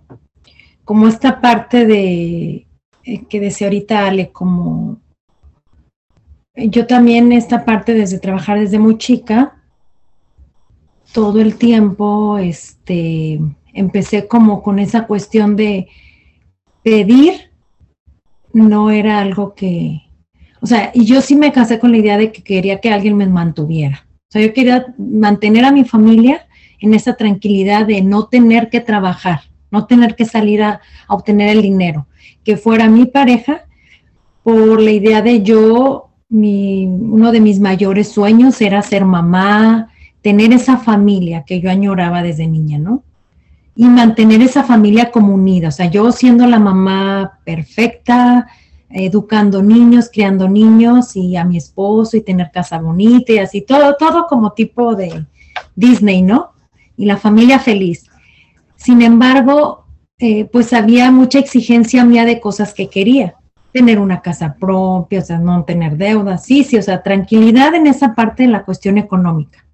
como 0.84 1.08
esta 1.08 1.42
parte 1.42 1.86
de 1.86 2.68
eh, 3.04 3.26
que 3.28 3.40
decía 3.40 3.68
ahorita 3.68 4.08
Ale, 4.08 4.32
como 4.32 5.02
yo 6.56 6.88
también 6.88 7.32
esta 7.32 7.66
parte 7.66 7.94
desde 7.94 8.20
trabajar 8.20 8.60
desde 8.60 8.80
muy 8.80 8.98
chica, 8.98 9.62
todo 11.12 11.42
el 11.42 11.58
tiempo, 11.58 12.38
este, 12.38 13.40
empecé 13.74 14.28
como 14.28 14.64
con 14.64 14.80
esa 14.80 15.06
cuestión 15.06 15.56
de 15.56 15.90
pedir, 16.82 17.52
no 18.56 18.90
era 18.90 19.20
algo 19.20 19.54
que, 19.54 20.02
o 20.62 20.66
sea, 20.66 20.92
y 20.94 21.06
yo 21.06 21.22
sí 21.22 21.36
me 21.36 21.52
casé 21.52 21.80
con 21.80 21.92
la 21.92 21.98
idea 21.98 22.18
de 22.18 22.32
que 22.32 22.44
quería 22.44 22.80
que 22.80 22.92
alguien 22.92 23.18
me 23.18 23.28
mantuviera. 23.28 24.08
O 24.28 24.32
sea, 24.32 24.42
yo 24.42 24.54
quería 24.54 24.94
mantener 24.98 25.66
a 25.66 25.72
mi 25.72 25.84
familia 25.84 26.48
en 26.80 26.94
esa 26.94 27.16
tranquilidad 27.16 27.86
de 27.86 28.02
no 28.02 28.28
tener 28.28 28.70
que 28.70 28.82
trabajar 28.82 29.42
no 29.76 29.86
tener 29.86 30.16
que 30.16 30.26
salir 30.26 30.64
a, 30.64 30.82
obtener 31.08 31.50
el 31.50 31.62
dinero, 31.62 32.08
que 32.44 32.58
fuera 32.58 32.90
mi 32.90 33.06
pareja 33.06 33.66
por 34.44 34.82
la 34.82 34.92
idea 34.92 35.22
de 35.22 35.44
yo, 35.44 36.10
mi, 36.30 36.86
uno 36.88 37.32
de 37.32 37.42
mis 37.42 37.60
mayores 37.60 38.08
sueños 38.08 38.62
era 38.62 38.82
ser 38.82 39.06
mamá, 39.06 39.90
tener 40.22 40.54
esa 40.54 40.78
familia 40.78 41.44
que 41.46 41.60
yo 41.60 41.70
añoraba 41.70 42.24
desde 42.24 42.48
niña, 42.48 42.80
¿no? 42.80 43.04
Y 43.76 43.86
mantener 43.86 44.42
esa 44.42 44.64
familia 44.64 45.12
como 45.12 45.34
unida, 45.34 45.68
o 45.68 45.72
sea, 45.72 45.90
yo 45.90 46.12
siendo 46.12 46.48
la 46.48 46.60
mamá 46.60 47.40
perfecta, 47.44 48.48
educando 48.90 49.62
niños, 49.62 50.10
criando 50.12 50.48
niños 50.48 51.16
y 51.16 51.36
a 51.36 51.44
mi 51.44 51.58
esposo 51.58 52.16
y 52.16 52.22
tener 52.22 52.52
casa 52.52 52.80
bonita 52.80 53.34
y 53.34 53.40
así, 53.40 53.62
todo, 53.62 53.96
todo 53.98 54.28
como 54.28 54.54
tipo 54.54 54.96
de 54.96 55.26
Disney, 55.76 56.22
¿no? 56.22 56.54
Y 56.96 57.06
la 57.06 57.18
familia 57.18 57.60
feliz. 57.60 58.10
Sin 58.78 59.02
embargo, 59.02 59.86
eh, 60.18 60.46
pues 60.46 60.72
había 60.72 61.12
mucha 61.12 61.40
exigencia 61.40 62.06
mía 62.06 62.24
de 62.24 62.40
cosas 62.40 62.74
que 62.74 62.90
quería. 62.90 63.36
Tener 63.74 64.00
una 64.00 64.22
casa 64.22 64.56
propia, 64.58 65.20
o 65.20 65.26
sea, 65.26 65.40
no 65.40 65.66
tener 65.66 65.98
deudas, 65.98 66.46
sí, 66.46 66.64
sí, 66.64 66.78
o 66.78 66.82
sea, 66.82 67.04
tranquilidad 67.04 67.76
en 67.76 67.88
esa 67.88 68.16
parte 68.16 68.44
de 68.44 68.50
la 68.50 68.64
cuestión 68.64 68.98
económica. 68.98 69.65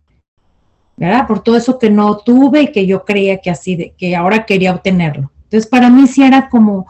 ¿Verdad? 1.02 1.26
Por 1.26 1.41
todo 1.41 1.58
eso 1.58 1.80
que 1.80 1.89
no 1.89 2.18
tuve 2.18 2.62
y 2.62 2.72
que 2.72 2.86
yo 2.86 3.04
creía 3.04 3.39
que 3.39 3.49
así, 3.49 3.76
de, 3.76 3.95
que 3.97 4.16
ahora 4.16 4.45
quería 4.45 4.72
obtenerlo. 4.72 5.32
Entonces, 5.45 5.68
para 5.68 5.89
mí 5.89 6.06
sí 6.06 6.22
era 6.22 6.47
como, 6.47 6.86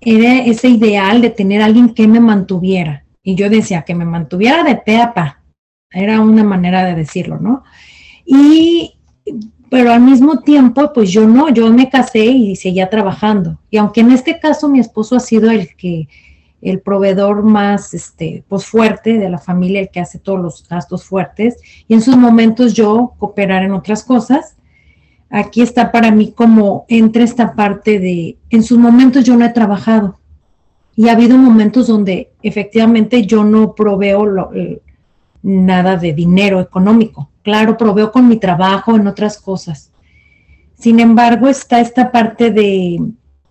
era 0.00 0.44
ese 0.44 0.68
ideal 0.68 1.20
de 1.20 1.30
tener 1.30 1.60
a 1.60 1.64
alguien 1.64 1.92
que 1.92 2.06
me 2.06 2.20
mantuviera. 2.20 3.04
Y 3.20 3.34
yo 3.34 3.50
decía 3.50 3.82
que 3.82 3.96
me 3.96 4.04
mantuviera 4.04 4.62
de 4.62 4.76
pe 4.76 4.98
a 4.98 5.12
pa. 5.12 5.42
Era 5.90 6.20
una 6.20 6.44
manera 6.44 6.84
de 6.84 6.94
decirlo, 6.94 7.40
¿no? 7.40 7.64
Y 8.24 8.94
pero 9.68 9.92
al 9.92 10.02
mismo 10.02 10.38
tiempo, 10.38 10.92
pues 10.92 11.10
yo 11.10 11.26
no, 11.26 11.48
yo 11.48 11.68
me 11.72 11.90
casé 11.90 12.24
y 12.26 12.54
seguía 12.54 12.90
trabajando. 12.90 13.58
Y 13.70 13.78
aunque 13.78 14.02
en 14.02 14.12
este 14.12 14.38
caso 14.38 14.68
mi 14.68 14.78
esposo 14.78 15.16
ha 15.16 15.20
sido 15.20 15.50
el 15.50 15.74
que, 15.74 16.06
el 16.62 16.80
proveedor 16.80 17.42
más, 17.42 17.94
este, 17.94 18.44
pues 18.48 18.66
fuerte 18.66 19.18
de 19.18 19.30
la 19.30 19.38
familia, 19.38 19.80
el 19.80 19.90
que 19.90 20.00
hace 20.00 20.18
todos 20.18 20.40
los 20.40 20.68
gastos 20.68 21.04
fuertes, 21.04 21.56
y 21.88 21.94
en 21.94 22.02
sus 22.02 22.16
momentos 22.16 22.74
yo 22.74 23.14
cooperar 23.18 23.62
en 23.62 23.72
otras 23.72 24.04
cosas, 24.04 24.56
aquí 25.30 25.62
está 25.62 25.92
para 25.92 26.10
mí 26.10 26.32
como 26.32 26.84
entre 26.88 27.24
esta 27.24 27.54
parte 27.54 27.98
de, 27.98 28.36
en 28.50 28.62
sus 28.62 28.78
momentos 28.78 29.24
yo 29.24 29.36
no 29.36 29.44
he 29.44 29.50
trabajado. 29.50 30.18
Y 30.96 31.08
ha 31.08 31.12
habido 31.12 31.38
momentos 31.38 31.86
donde 31.86 32.32
efectivamente 32.42 33.24
yo 33.24 33.42
no 33.44 33.74
proveo 33.74 34.50
nada 35.42 35.96
de 35.96 36.12
dinero 36.12 36.60
económico. 36.60 37.30
Claro, 37.42 37.78
proveo 37.78 38.12
con 38.12 38.28
mi 38.28 38.36
trabajo 38.36 38.96
en 38.96 39.06
otras 39.06 39.38
cosas. 39.38 39.92
Sin 40.78 41.00
embargo, 41.00 41.48
está 41.48 41.80
esta 41.80 42.10
parte 42.10 42.50
de 42.50 43.00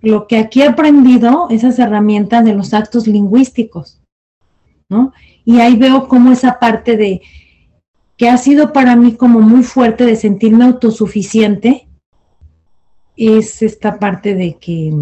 lo 0.01 0.27
que 0.27 0.37
aquí 0.37 0.61
he 0.61 0.67
aprendido, 0.67 1.47
esas 1.49 1.79
herramientas 1.79 2.45
de 2.45 2.53
los 2.53 2.73
actos 2.73 3.07
lingüísticos, 3.07 4.01
¿no? 4.89 5.13
Y 5.45 5.59
ahí 5.59 5.75
veo 5.75 6.07
como 6.07 6.31
esa 6.31 6.59
parte 6.59 6.95
de 6.95 7.21
que 8.17 8.29
ha 8.29 8.37
sido 8.37 8.73
para 8.73 8.95
mí 8.95 9.15
como 9.15 9.39
muy 9.39 9.63
fuerte 9.63 10.05
de 10.05 10.15
sentirme 10.15 10.65
autosuficiente, 10.65 11.87
es 13.15 13.61
esta 13.61 13.99
parte 13.99 14.35
de 14.35 14.55
que 14.55 14.93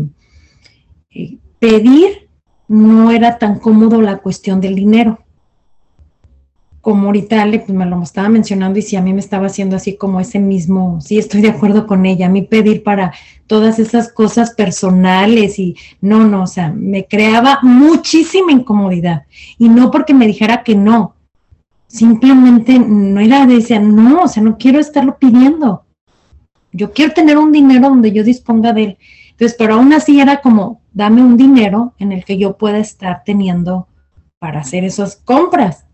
eh, 1.11 1.37
pedir 1.59 2.29
no 2.67 3.11
era 3.11 3.37
tan 3.37 3.59
cómodo 3.59 4.01
la 4.01 4.17
cuestión 4.17 4.59
del 4.61 4.75
dinero 4.75 5.26
como 6.87 7.07
ahorita 7.07 7.41
Ale 7.41 7.59
pues 7.59 7.77
me 7.77 7.85
lo 7.85 8.01
estaba 8.01 8.29
mencionando 8.29 8.79
y 8.79 8.81
si 8.81 8.95
a 8.95 9.01
mí 9.01 9.11
me 9.11 9.19
estaba 9.19 9.47
haciendo 9.47 9.75
así 9.75 9.97
como 9.97 10.21
ese 10.21 10.39
mismo, 10.39 11.01
sí 11.01 11.17
estoy 11.17 11.41
de 11.41 11.49
acuerdo 11.49 11.85
con 11.85 12.05
ella, 12.05 12.27
a 12.27 12.29
mí 12.29 12.43
pedir 12.43 12.81
para 12.81 13.11
todas 13.45 13.77
esas 13.77 14.09
cosas 14.09 14.51
personales 14.51 15.59
y 15.59 15.75
no, 15.99 16.23
no, 16.23 16.43
o 16.43 16.47
sea, 16.47 16.71
me 16.71 17.03
creaba 17.03 17.59
muchísima 17.61 18.53
incomodidad 18.53 19.23
y 19.57 19.67
no 19.67 19.91
porque 19.91 20.13
me 20.13 20.27
dijera 20.27 20.63
que 20.63 20.75
no, 20.75 21.15
simplemente 21.87 22.79
no 22.79 23.19
era, 23.19 23.45
decía, 23.45 23.81
no, 23.81 24.21
o 24.21 24.27
sea, 24.29 24.41
no 24.41 24.57
quiero 24.57 24.79
estarlo 24.79 25.17
pidiendo, 25.17 25.83
yo 26.71 26.93
quiero 26.93 27.11
tener 27.11 27.37
un 27.37 27.51
dinero 27.51 27.89
donde 27.89 28.13
yo 28.13 28.23
disponga 28.23 28.71
de 28.71 28.83
él. 28.83 28.97
Entonces, 29.31 29.57
pero 29.59 29.73
aún 29.73 29.91
así 29.91 30.21
era 30.21 30.39
como, 30.39 30.79
dame 30.93 31.21
un 31.21 31.35
dinero 31.35 31.95
en 31.99 32.13
el 32.13 32.23
que 32.23 32.37
yo 32.37 32.55
pueda 32.55 32.77
estar 32.77 33.23
teniendo 33.25 33.89
para 34.39 34.61
hacer 34.61 34.85
esas 34.85 35.17
compras 35.17 35.86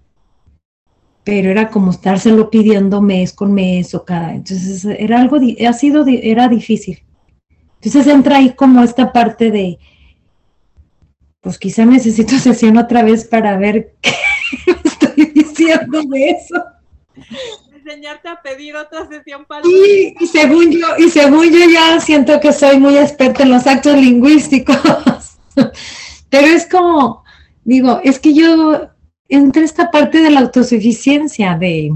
pero 1.23 1.49
era 1.49 1.69
como 1.69 1.91
estárselo 1.91 2.49
pidiendo 2.49 3.01
mes 3.01 3.33
con 3.33 3.53
mes 3.53 3.95
o 3.95 4.03
cada, 4.03 4.33
entonces 4.33 4.85
era 4.85 5.19
algo, 5.21 5.37
ha 5.67 5.73
sido, 5.73 6.05
era 6.07 6.47
difícil. 6.47 7.03
Entonces 7.75 8.07
entra 8.07 8.37
ahí 8.37 8.53
como 8.53 8.83
esta 8.83 9.11
parte 9.11 9.51
de, 9.51 9.77
pues 11.41 11.57
quizá 11.57 11.85
necesito 11.85 12.37
sesión 12.39 12.77
otra 12.77 13.03
vez 13.03 13.25
para 13.25 13.57
ver 13.57 13.93
qué 14.01 14.11
estoy 14.83 15.25
diciendo 15.33 16.01
de 16.03 16.29
eso. 16.29 16.63
Enseñarte 17.73 18.29
a 18.29 18.41
pedir 18.41 18.75
otra 18.75 19.07
sesión 19.07 19.45
para... 19.45 19.67
Y, 19.67 20.15
y 20.19 20.27
según 20.27 20.71
yo, 20.71 20.87
y 20.97 21.09
según 21.09 21.51
yo 21.51 21.69
ya 21.69 21.99
siento 21.99 22.39
que 22.39 22.53
soy 22.53 22.79
muy 22.79 22.97
experta 22.97 23.43
en 23.43 23.51
los 23.51 23.67
actos 23.67 23.95
lingüísticos, 23.95 24.77
pero 26.29 26.47
es 26.47 26.65
como, 26.67 27.23
digo, 27.65 27.99
es 28.03 28.19
que 28.19 28.33
yo 28.33 28.92
entre 29.33 29.63
esta 29.63 29.89
parte 29.89 30.19
de 30.19 30.29
la 30.29 30.41
autosuficiencia, 30.41 31.57
de, 31.57 31.95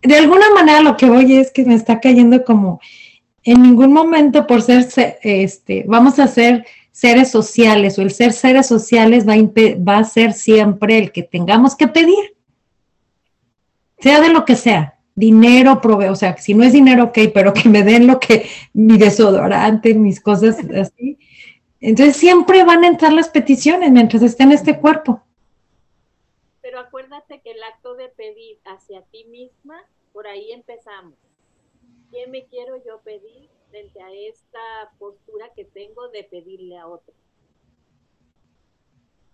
de 0.00 0.16
alguna 0.16 0.50
manera 0.54 0.80
lo 0.80 0.96
que 0.96 1.04
voy 1.04 1.36
es 1.36 1.50
que 1.50 1.64
me 1.64 1.74
está 1.74 2.00
cayendo 2.00 2.42
como 2.42 2.80
en 3.44 3.62
ningún 3.62 3.92
momento 3.92 4.46
por 4.46 4.62
ser, 4.62 4.86
este, 5.22 5.84
vamos 5.86 6.18
a 6.18 6.26
ser 6.28 6.64
seres 6.90 7.30
sociales 7.30 7.98
o 7.98 8.02
el 8.02 8.12
ser 8.12 8.32
seres 8.32 8.66
sociales 8.66 9.28
va 9.28 9.34
a, 9.34 9.82
va 9.82 9.98
a 9.98 10.04
ser 10.04 10.32
siempre 10.32 10.98
el 10.98 11.12
que 11.12 11.22
tengamos 11.22 11.76
que 11.76 11.88
pedir, 11.88 12.34
sea 13.98 14.20
de 14.20 14.30
lo 14.30 14.46
que 14.46 14.56
sea, 14.56 14.98
dinero, 15.14 15.82
prove 15.82 16.08
o 16.08 16.16
sea, 16.16 16.36
si 16.38 16.54
no 16.54 16.64
es 16.64 16.72
dinero, 16.72 17.04
ok, 17.04 17.18
pero 17.34 17.52
que 17.52 17.68
me 17.68 17.82
den 17.82 18.06
lo 18.06 18.18
que, 18.18 18.46
mi 18.72 18.96
desodorante, 18.96 19.92
mis 19.94 20.18
cosas 20.20 20.56
así. 20.74 21.18
Entonces 21.78 22.16
siempre 22.16 22.64
van 22.64 22.84
a 22.84 22.86
entrar 22.86 23.12
las 23.12 23.28
peticiones 23.28 23.90
mientras 23.90 24.22
esté 24.22 24.44
en 24.44 24.52
este 24.52 24.78
cuerpo. 24.78 25.22
Pero 26.72 26.86
acuérdate 26.86 27.42
que 27.42 27.50
el 27.50 27.62
acto 27.64 27.96
de 27.96 28.08
pedir 28.08 28.58
hacia 28.64 29.02
ti 29.02 29.24
misma, 29.24 29.86
por 30.14 30.26
ahí 30.26 30.52
empezamos. 30.52 31.18
¿Qué 32.10 32.26
me 32.28 32.46
quiero 32.46 32.82
yo 32.82 33.02
pedir 33.02 33.50
frente 33.68 34.02
a 34.02 34.10
esta 34.10 34.90
postura 34.98 35.52
que 35.54 35.66
tengo 35.66 36.08
de 36.08 36.24
pedirle 36.24 36.78
a 36.78 36.86
otro? 36.86 37.12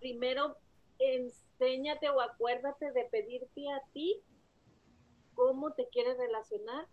Primero, 0.01 0.57
enséñate 0.99 2.09
o 2.09 2.21
acuérdate 2.21 2.91
de 2.91 3.05
pedirte 3.05 3.71
a 3.71 3.83
ti 3.93 4.21
cómo 5.35 5.75
te 5.75 5.87
quieres 5.91 6.19
relacionar 6.19 6.89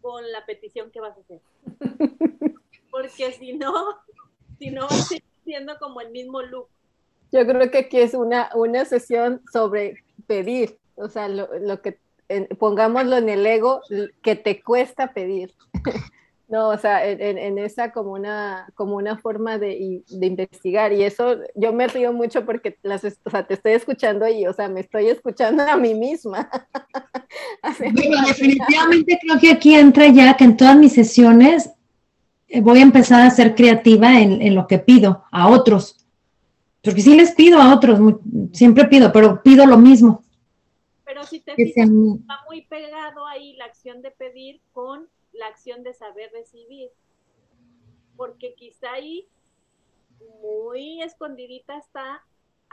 con 0.00 0.28
la 0.32 0.44
petición 0.44 0.90
que 0.90 0.98
vas 0.98 1.16
a 1.16 1.20
hacer. 1.20 1.40
Porque 2.90 3.30
si 3.30 3.52
no, 3.52 4.00
si 4.58 4.72
no 4.72 4.88
vas 4.88 5.08
siendo 5.44 5.78
como 5.78 6.00
el 6.00 6.10
mismo 6.10 6.42
look. 6.42 6.68
Yo 7.32 7.46
creo 7.46 7.70
que 7.70 7.78
aquí 7.78 7.98
es 7.98 8.14
una, 8.14 8.50
una 8.54 8.84
sesión 8.84 9.42
sobre 9.52 10.04
pedir, 10.26 10.78
o 10.94 11.08
sea, 11.08 11.28
lo, 11.28 11.48
lo 11.58 11.80
que 11.82 11.98
pongámoslo 12.58 13.16
en 13.16 13.28
el 13.28 13.46
ego, 13.46 13.80
que 14.22 14.36
te 14.36 14.62
cuesta 14.62 15.12
pedir. 15.12 15.54
No, 16.50 16.70
o 16.70 16.78
sea, 16.78 17.06
en, 17.06 17.36
en, 17.36 17.58
esa 17.58 17.92
como 17.92 18.12
una, 18.12 18.72
como 18.74 18.96
una 18.96 19.18
forma 19.18 19.58
de, 19.58 20.02
de, 20.08 20.26
investigar. 20.26 20.94
Y 20.94 21.02
eso 21.02 21.36
yo 21.54 21.74
me 21.74 21.86
río 21.88 22.10
mucho 22.14 22.46
porque 22.46 22.78
las, 22.82 23.04
o 23.04 23.30
sea, 23.30 23.46
te 23.46 23.52
estoy 23.52 23.72
escuchando 23.72 24.26
y, 24.26 24.46
o 24.46 24.54
sea, 24.54 24.66
me 24.66 24.80
estoy 24.80 25.08
escuchando 25.08 25.62
a 25.64 25.76
mí 25.76 25.94
misma. 25.94 26.48
bueno, 27.92 28.26
definitivamente 28.26 29.18
creo 29.20 29.38
que 29.38 29.52
aquí 29.52 29.74
entra 29.74 30.06
ya 30.06 30.34
que 30.38 30.44
en 30.44 30.56
todas 30.56 30.78
mis 30.78 30.94
sesiones 30.94 31.70
eh, 32.48 32.62
voy 32.62 32.78
a 32.78 32.82
empezar 32.82 33.20
a 33.20 33.30
ser 33.30 33.54
creativa 33.54 34.18
en, 34.18 34.40
en, 34.40 34.54
lo 34.54 34.66
que 34.66 34.78
pido 34.78 35.24
a 35.30 35.48
otros. 35.48 36.07
Porque 36.88 37.02
sí 37.02 37.14
les 37.14 37.32
pido 37.32 37.60
a 37.60 37.74
otros, 37.74 37.98
siempre 38.52 38.86
pido, 38.86 39.12
pero 39.12 39.42
pido 39.42 39.66
lo 39.66 39.76
mismo. 39.76 40.24
Pero 41.04 41.22
si 41.24 41.40
te 41.40 41.54
fijas, 41.54 41.86
está 41.86 42.40
muy 42.48 42.62
pegado 42.62 43.26
ahí 43.26 43.54
la 43.56 43.66
acción 43.66 44.00
de 44.00 44.10
pedir 44.10 44.60
con 44.72 45.06
la 45.32 45.48
acción 45.48 45.82
de 45.82 45.92
saber 45.92 46.30
recibir. 46.32 46.90
Porque 48.16 48.54
quizá 48.54 48.92
ahí 48.92 49.28
muy 50.42 51.02
escondidita 51.02 51.76
está 51.76 52.24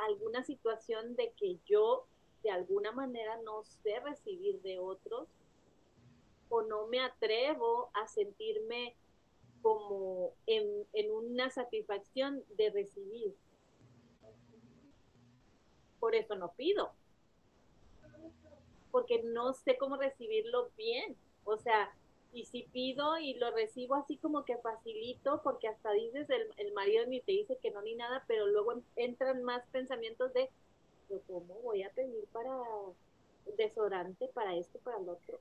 alguna 0.07 0.43
situación 0.43 1.17
de 1.17 1.33
que 1.37 1.57
yo 1.65 2.05
de 2.41 2.51
alguna 2.51 2.93
manera 2.93 3.37
no 3.43 3.63
sé 3.63 3.99
recibir 3.99 4.61
de 4.61 4.79
otros 4.79 5.27
o 6.47 6.61
no 6.61 6.87
me 6.87 7.01
atrevo 7.01 7.89
a 7.93 8.07
sentirme 8.07 8.95
como 9.61 10.31
en, 10.45 10.85
en 10.93 11.11
una 11.11 11.49
satisfacción 11.49 12.43
de 12.55 12.69
recibir. 12.69 13.35
Por 16.05 16.13
eso 16.13 16.35
no 16.35 16.51
pido. 16.51 16.91
Porque 18.91 19.23
no 19.23 19.53
sé 19.53 19.75
cómo 19.75 19.97
recibirlo 19.97 20.69
bien. 20.77 21.15
O 21.45 21.57
sea, 21.57 21.91
y 22.31 22.45
si 22.45 22.61
pido 22.61 23.17
y 23.17 23.33
lo 23.33 23.49
recibo 23.49 23.95
así 23.95 24.15
como 24.17 24.45
que 24.45 24.55
facilito, 24.59 25.41
porque 25.41 25.67
hasta 25.67 25.91
dices, 25.93 26.29
el, 26.29 26.47
el 26.57 26.73
marido 26.73 27.07
ni 27.07 27.21
te 27.21 27.31
dice 27.31 27.57
que 27.57 27.71
no 27.71 27.81
ni 27.81 27.95
nada, 27.95 28.23
pero 28.27 28.45
luego 28.45 28.75
entran 28.95 29.41
más 29.41 29.65
pensamientos 29.71 30.31
de, 30.33 30.51
¿cómo 31.25 31.55
voy 31.63 31.81
a 31.81 31.89
pedir 31.89 32.23
para 32.31 32.55
desodorante, 33.57 34.27
para 34.27 34.55
esto, 34.55 34.77
para 34.83 34.99
el 34.99 35.09
otro? 35.09 35.39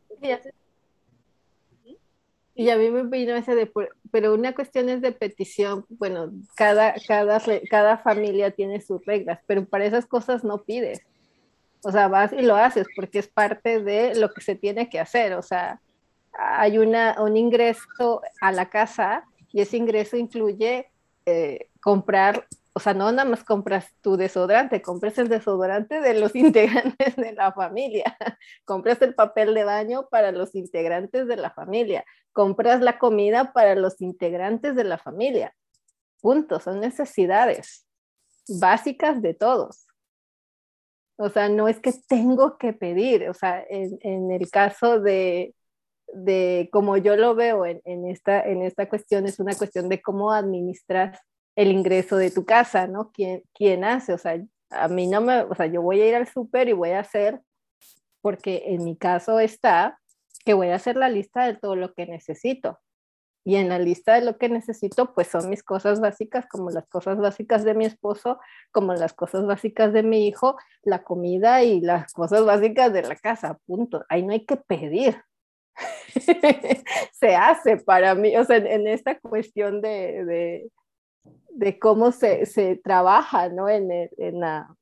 Y 2.54 2.70
a 2.70 2.76
mí 2.76 2.88
me 2.90 3.02
vino 3.02 3.34
ese 3.34 3.54
de, 3.54 3.70
pero 4.12 4.34
una 4.34 4.54
cuestión 4.54 4.88
es 4.88 5.00
de 5.00 5.12
petición, 5.12 5.84
bueno, 5.88 6.30
cada, 6.54 6.94
cada, 7.06 7.40
cada 7.68 7.98
familia 7.98 8.52
tiene 8.52 8.80
sus 8.80 9.04
reglas, 9.04 9.40
pero 9.46 9.64
para 9.64 9.86
esas 9.86 10.06
cosas 10.06 10.44
no 10.44 10.62
pides. 10.62 11.02
O 11.82 11.90
sea, 11.90 12.08
vas 12.08 12.32
y 12.32 12.42
lo 12.42 12.56
haces 12.56 12.86
porque 12.94 13.18
es 13.18 13.28
parte 13.28 13.82
de 13.82 14.14
lo 14.14 14.32
que 14.32 14.40
se 14.40 14.54
tiene 14.54 14.88
que 14.88 15.00
hacer. 15.00 15.34
O 15.34 15.42
sea, 15.42 15.80
hay 16.32 16.78
una, 16.78 17.16
un 17.20 17.36
ingreso 17.36 18.22
a 18.40 18.52
la 18.52 18.70
casa 18.70 19.24
y 19.52 19.60
ese 19.60 19.76
ingreso 19.76 20.16
incluye 20.16 20.88
eh, 21.26 21.68
comprar, 21.80 22.46
o 22.76 22.80
sea, 22.80 22.92
no 22.92 23.10
nada 23.12 23.28
más 23.28 23.44
compras 23.44 23.94
tu 24.00 24.16
desodorante, 24.16 24.82
compras 24.82 25.16
el 25.18 25.28
desodorante 25.28 26.00
de 26.00 26.14
los 26.14 26.34
integrantes 26.34 27.16
de 27.16 27.32
la 27.32 27.52
familia, 27.52 28.16
compras 28.64 29.00
el 29.02 29.14
papel 29.14 29.54
de 29.54 29.64
baño 29.64 30.08
para 30.10 30.32
los 30.32 30.54
integrantes 30.54 31.26
de 31.26 31.36
la 31.36 31.50
familia, 31.50 32.04
compras 32.32 32.80
la 32.80 32.98
comida 32.98 33.52
para 33.52 33.74
los 33.76 34.00
integrantes 34.00 34.74
de 34.74 34.84
la 34.84 34.98
familia. 34.98 35.54
Punto, 36.20 36.58
son 36.58 36.80
necesidades 36.80 37.86
básicas 38.48 39.22
de 39.22 39.34
todos. 39.34 39.86
O 41.16 41.28
sea, 41.28 41.48
no 41.48 41.68
es 41.68 41.78
que 41.78 41.92
tengo 42.08 42.58
que 42.58 42.72
pedir, 42.72 43.28
o 43.28 43.34
sea, 43.34 43.64
en 43.68 44.32
el 44.32 44.50
caso 44.50 44.98
de, 44.98 45.54
de 46.12 46.68
como 46.72 46.96
yo 46.96 47.16
lo 47.16 47.34
veo 47.34 47.66
en, 47.66 48.06
esta, 48.06 48.42
en 48.42 48.62
esta 48.62 48.88
cuestión, 48.88 49.26
es 49.26 49.38
una 49.40 49.54
cuestión 49.54 49.88
de 49.88 50.02
cómo 50.02 50.32
administras 50.32 51.20
el 51.56 51.70
ingreso 51.70 52.16
de 52.16 52.30
tu 52.30 52.44
casa, 52.44 52.86
¿no? 52.86 53.10
¿Quién, 53.12 53.42
quién 53.54 53.84
hace? 53.84 54.12
O 54.12 54.18
sea, 54.18 54.42
a 54.70 54.88
mí 54.88 55.06
no 55.06 55.20
me, 55.20 55.42
o 55.42 55.54
sea, 55.54 55.66
yo 55.66 55.82
voy 55.82 56.00
a 56.00 56.08
ir 56.08 56.14
al 56.14 56.28
súper 56.28 56.68
y 56.68 56.72
voy 56.72 56.90
a 56.90 57.00
hacer, 57.00 57.40
porque 58.20 58.64
en 58.66 58.84
mi 58.84 58.96
caso 58.96 59.38
está 59.40 60.00
que 60.44 60.54
voy 60.54 60.68
a 60.68 60.76
hacer 60.76 60.96
la 60.96 61.08
lista 61.08 61.46
de 61.46 61.54
todo 61.54 61.76
lo 61.76 61.94
que 61.94 62.06
necesito. 62.06 62.80
Y 63.46 63.56
en 63.56 63.68
la 63.68 63.78
lista 63.78 64.14
de 64.14 64.22
lo 64.22 64.38
que 64.38 64.48
necesito, 64.48 65.14
pues 65.14 65.28
son 65.28 65.50
mis 65.50 65.62
cosas 65.62 66.00
básicas, 66.00 66.46
como 66.46 66.70
las 66.70 66.86
cosas 66.86 67.18
básicas 67.18 67.62
de 67.64 67.74
mi 67.74 67.84
esposo, 67.84 68.40
como 68.72 68.94
las 68.94 69.12
cosas 69.12 69.44
básicas 69.46 69.92
de 69.92 70.02
mi 70.02 70.26
hijo, 70.26 70.56
la 70.82 71.02
comida 71.04 71.62
y 71.62 71.80
las 71.80 72.12
cosas 72.14 72.44
básicas 72.44 72.92
de 72.92 73.02
la 73.02 73.16
casa, 73.16 73.58
punto. 73.66 74.04
Ahí 74.08 74.22
no 74.22 74.32
hay 74.32 74.46
que 74.46 74.56
pedir, 74.56 75.22
se 77.12 77.36
hace 77.36 77.76
para 77.78 78.14
mí, 78.14 78.36
o 78.36 78.44
sea, 78.44 78.56
en, 78.56 78.86
esta 78.86 79.18
cuestión 79.18 79.80
de, 79.80 80.24
de, 80.24 80.70
de 81.50 81.78
cómo 81.78 82.12
se, 82.12 82.46
se, 82.46 82.76
trabaja, 82.76 83.48
¿no? 83.48 83.68
En, 83.68 83.90
en, 83.90 84.40
la, 84.40 84.74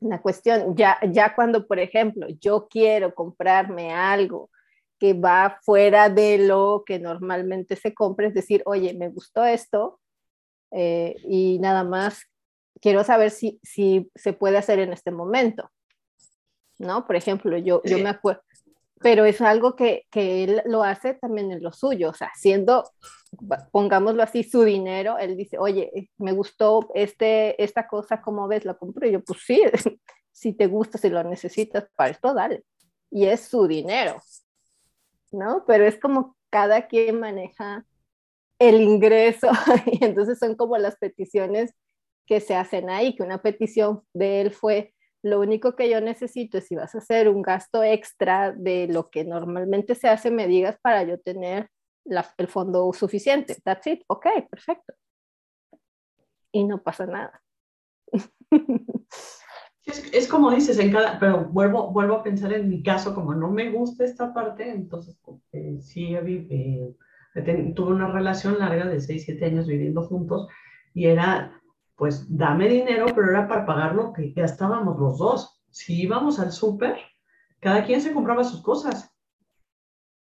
en, 0.00 0.08
la, 0.08 0.20
cuestión, 0.20 0.76
ya, 0.76 0.98
ya 1.10 1.34
cuando, 1.34 1.66
por 1.66 1.78
ejemplo, 1.78 2.26
yo 2.40 2.68
quiero 2.68 3.14
comprarme 3.14 3.92
algo 3.92 4.50
que 4.98 5.14
va 5.14 5.58
fuera 5.62 6.08
de 6.08 6.38
lo 6.38 6.82
que 6.84 6.98
normalmente 6.98 7.76
se 7.76 7.94
compra, 7.94 8.26
es 8.26 8.34
decir, 8.34 8.62
oye, 8.66 8.94
me 8.94 9.08
gustó 9.08 9.44
esto 9.44 10.00
eh, 10.72 11.14
y 11.24 11.58
nada 11.60 11.84
más 11.84 12.22
quiero 12.80 13.04
saber 13.04 13.30
si, 13.30 13.60
si 13.62 14.10
se 14.14 14.32
puede 14.32 14.58
hacer 14.58 14.80
en 14.80 14.92
este 14.92 15.10
momento. 15.10 15.70
¿no? 16.78 17.06
Por 17.06 17.16
ejemplo, 17.16 17.58
yo, 17.58 17.82
yo 17.84 17.98
me 17.98 18.08
acuerdo, 18.08 18.42
pero 19.00 19.24
es 19.24 19.40
algo 19.40 19.76
que, 19.76 20.06
que, 20.10 20.44
él 20.44 20.62
lo 20.64 20.82
hace 20.82 21.14
también 21.14 21.52
en 21.52 21.62
lo 21.62 21.72
suyo, 21.72 22.10
o 22.10 22.14
sea, 22.14 22.30
siendo, 22.34 22.84
pongámoslo 23.70 24.22
así, 24.22 24.42
su 24.42 24.64
dinero, 24.64 25.18
él 25.18 25.36
dice, 25.36 25.58
oye, 25.58 26.10
me 26.18 26.32
gustó 26.32 26.90
este, 26.94 27.62
esta 27.62 27.86
cosa, 27.86 28.20
¿cómo 28.20 28.48
ves? 28.48 28.64
La 28.64 28.74
compro 28.74 29.06
y 29.06 29.12
yo, 29.12 29.22
pues 29.22 29.40
sí, 29.44 29.62
si 30.32 30.52
te 30.52 30.66
gusta, 30.66 30.98
si 30.98 31.08
lo 31.08 31.22
necesitas 31.24 31.88
para 31.96 32.10
esto, 32.10 32.34
dale. 32.34 32.64
Y 33.10 33.26
es 33.26 33.40
su 33.42 33.66
dinero, 33.66 34.20
¿no? 35.32 35.64
Pero 35.66 35.86
es 35.86 35.98
como 35.98 36.36
cada 36.50 36.86
quien 36.86 37.20
maneja 37.20 37.84
el 38.58 38.80
ingreso 38.80 39.48
y 39.86 40.04
entonces 40.04 40.38
son 40.38 40.56
como 40.56 40.76
las 40.78 40.96
peticiones 40.96 41.74
que 42.26 42.40
se 42.40 42.54
hacen 42.54 42.90
ahí, 42.90 43.16
que 43.16 43.22
una 43.22 43.40
petición 43.40 44.02
de 44.12 44.42
él 44.42 44.52
fue, 44.52 44.94
lo 45.22 45.40
único 45.40 45.74
que 45.74 45.90
yo 45.90 46.00
necesito 46.00 46.58
es 46.58 46.66
si 46.66 46.76
vas 46.76 46.94
a 46.94 46.98
hacer 46.98 47.28
un 47.28 47.42
gasto 47.42 47.82
extra 47.82 48.52
de 48.52 48.86
lo 48.88 49.10
que 49.10 49.24
normalmente 49.24 49.94
se 49.94 50.08
hace, 50.08 50.30
me 50.30 50.46
digas 50.46 50.78
para 50.80 51.02
yo 51.02 51.18
tener 51.18 51.70
el 52.38 52.48
fondo 52.48 52.92
suficiente. 52.92 53.56
That's 53.64 53.86
it. 53.86 54.02
Ok, 54.06 54.26
perfecto. 54.50 54.94
Y 56.52 56.64
no 56.64 56.82
pasa 56.82 57.06
nada. 57.06 57.42
Es, 60.12 60.28
como 60.28 60.50
dices, 60.50 60.78
en 60.78 60.92
cada, 60.92 61.18
pero 61.18 61.46
vuelvo, 61.46 61.90
vuelvo 61.90 62.16
a 62.16 62.22
pensar 62.22 62.52
en 62.52 62.68
mi 62.68 62.82
caso, 62.82 63.14
como 63.14 63.34
no 63.34 63.50
me 63.50 63.70
gusta 63.70 64.04
esta 64.04 64.34
parte, 64.34 64.70
entonces 64.70 65.18
eh, 65.52 65.78
sí 65.80 66.14
eh, 66.14 66.94
tuve 67.74 67.92
una 67.92 68.12
relación 68.12 68.58
larga 68.58 68.84
de 68.86 69.00
6, 69.00 69.22
7 69.24 69.46
años 69.46 69.66
viviendo 69.66 70.02
juntos 70.02 70.48
y 70.92 71.06
era 71.06 71.58
pues 71.98 72.24
dame 72.28 72.68
dinero, 72.68 73.06
pero 73.14 73.30
era 73.30 73.48
para 73.48 73.66
pagar 73.66 73.94
lo 73.96 74.12
que 74.12 74.30
gastábamos 74.30 74.98
los 74.98 75.18
dos. 75.18 75.60
Si 75.70 76.00
íbamos 76.00 76.38
al 76.38 76.52
súper, 76.52 76.96
cada 77.60 77.84
quien 77.84 78.00
se 78.00 78.14
compraba 78.14 78.44
sus 78.44 78.62
cosas. 78.62 79.12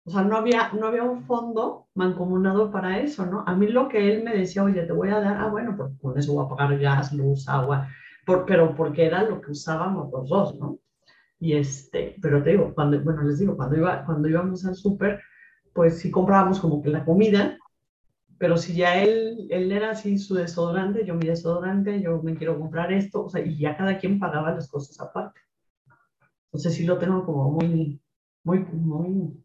O 0.06 0.10
sea, 0.10 0.22
no 0.22 0.38
había, 0.38 0.72
no 0.72 0.86
había 0.86 1.02
un 1.02 1.24
fondo 1.24 1.88
mancomunado 1.94 2.70
para 2.72 3.00
eso, 3.00 3.26
¿no? 3.26 3.44
A 3.46 3.54
mí 3.54 3.66
lo 3.66 3.88
que 3.88 4.10
él 4.10 4.24
me 4.24 4.34
decía, 4.34 4.64
oye, 4.64 4.84
te 4.84 4.92
voy 4.92 5.10
a 5.10 5.20
dar, 5.20 5.36
ah, 5.36 5.48
bueno, 5.48 5.74
pues 5.76 5.92
con 6.00 6.18
eso 6.18 6.32
voy 6.32 6.46
a 6.46 6.48
pagar 6.48 6.78
gas, 6.78 7.12
luz, 7.12 7.46
agua, 7.46 7.88
por, 8.24 8.46
pero 8.46 8.74
porque 8.74 9.04
era 9.04 9.22
lo 9.22 9.42
que 9.42 9.50
usábamos 9.50 10.10
los 10.10 10.28
dos, 10.30 10.58
¿no? 10.58 10.78
Y 11.38 11.52
este, 11.54 12.16
pero 12.22 12.42
te 12.42 12.50
digo, 12.50 12.72
cuando, 12.74 13.02
bueno, 13.02 13.22
les 13.22 13.38
digo, 13.38 13.54
cuando, 13.54 13.76
iba, 13.76 14.02
cuando 14.06 14.28
íbamos 14.28 14.64
al 14.64 14.76
súper, 14.76 15.20
pues 15.74 15.98
sí 15.98 16.10
comprábamos 16.10 16.58
como 16.58 16.80
que 16.82 16.88
la 16.88 17.04
comida, 17.04 17.58
pero 18.38 18.56
si 18.56 18.74
ya 18.74 19.02
él, 19.02 19.46
él 19.50 19.72
era 19.72 19.90
así 19.90 20.18
su 20.18 20.34
desodorante, 20.34 21.04
yo 21.04 21.14
mi 21.14 21.26
desodorante, 21.26 22.00
yo 22.02 22.22
me 22.22 22.36
quiero 22.36 22.58
comprar 22.58 22.92
esto, 22.92 23.24
o 23.24 23.30
sea, 23.30 23.44
y 23.44 23.58
ya 23.58 23.76
cada 23.76 23.98
quien 23.98 24.18
pagaba 24.18 24.52
las 24.52 24.68
cosas 24.68 25.00
aparte. 25.00 25.40
Entonces 26.46 26.74
sí 26.74 26.84
lo 26.84 26.98
tengo 26.98 27.24
como 27.24 27.50
muy, 27.50 28.00
muy, 28.44 28.58
muy 28.58 29.44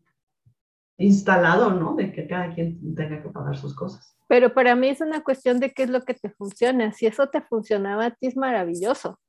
instalado, 0.98 1.72
¿no? 1.72 1.96
De 1.96 2.12
que 2.12 2.28
cada 2.28 2.54
quien 2.54 2.96
tenga 2.96 3.22
que 3.22 3.30
pagar 3.30 3.58
sus 3.58 3.76
cosas. 3.76 4.16
Pero 4.28 4.54
para 4.54 4.76
mí 4.76 4.90
es 4.90 5.02
una 5.02 5.24
cuestión 5.24 5.60
de 5.60 5.72
qué 5.72 5.84
es 5.84 5.90
lo 5.90 6.02
que 6.02 6.14
te 6.14 6.30
funciona. 6.30 6.92
Si 6.94 7.06
eso 7.06 7.28
te 7.28 7.42
funcionaba 7.42 8.06
a 8.06 8.12
ti 8.12 8.28
es 8.28 8.38
maravilloso. 8.38 9.20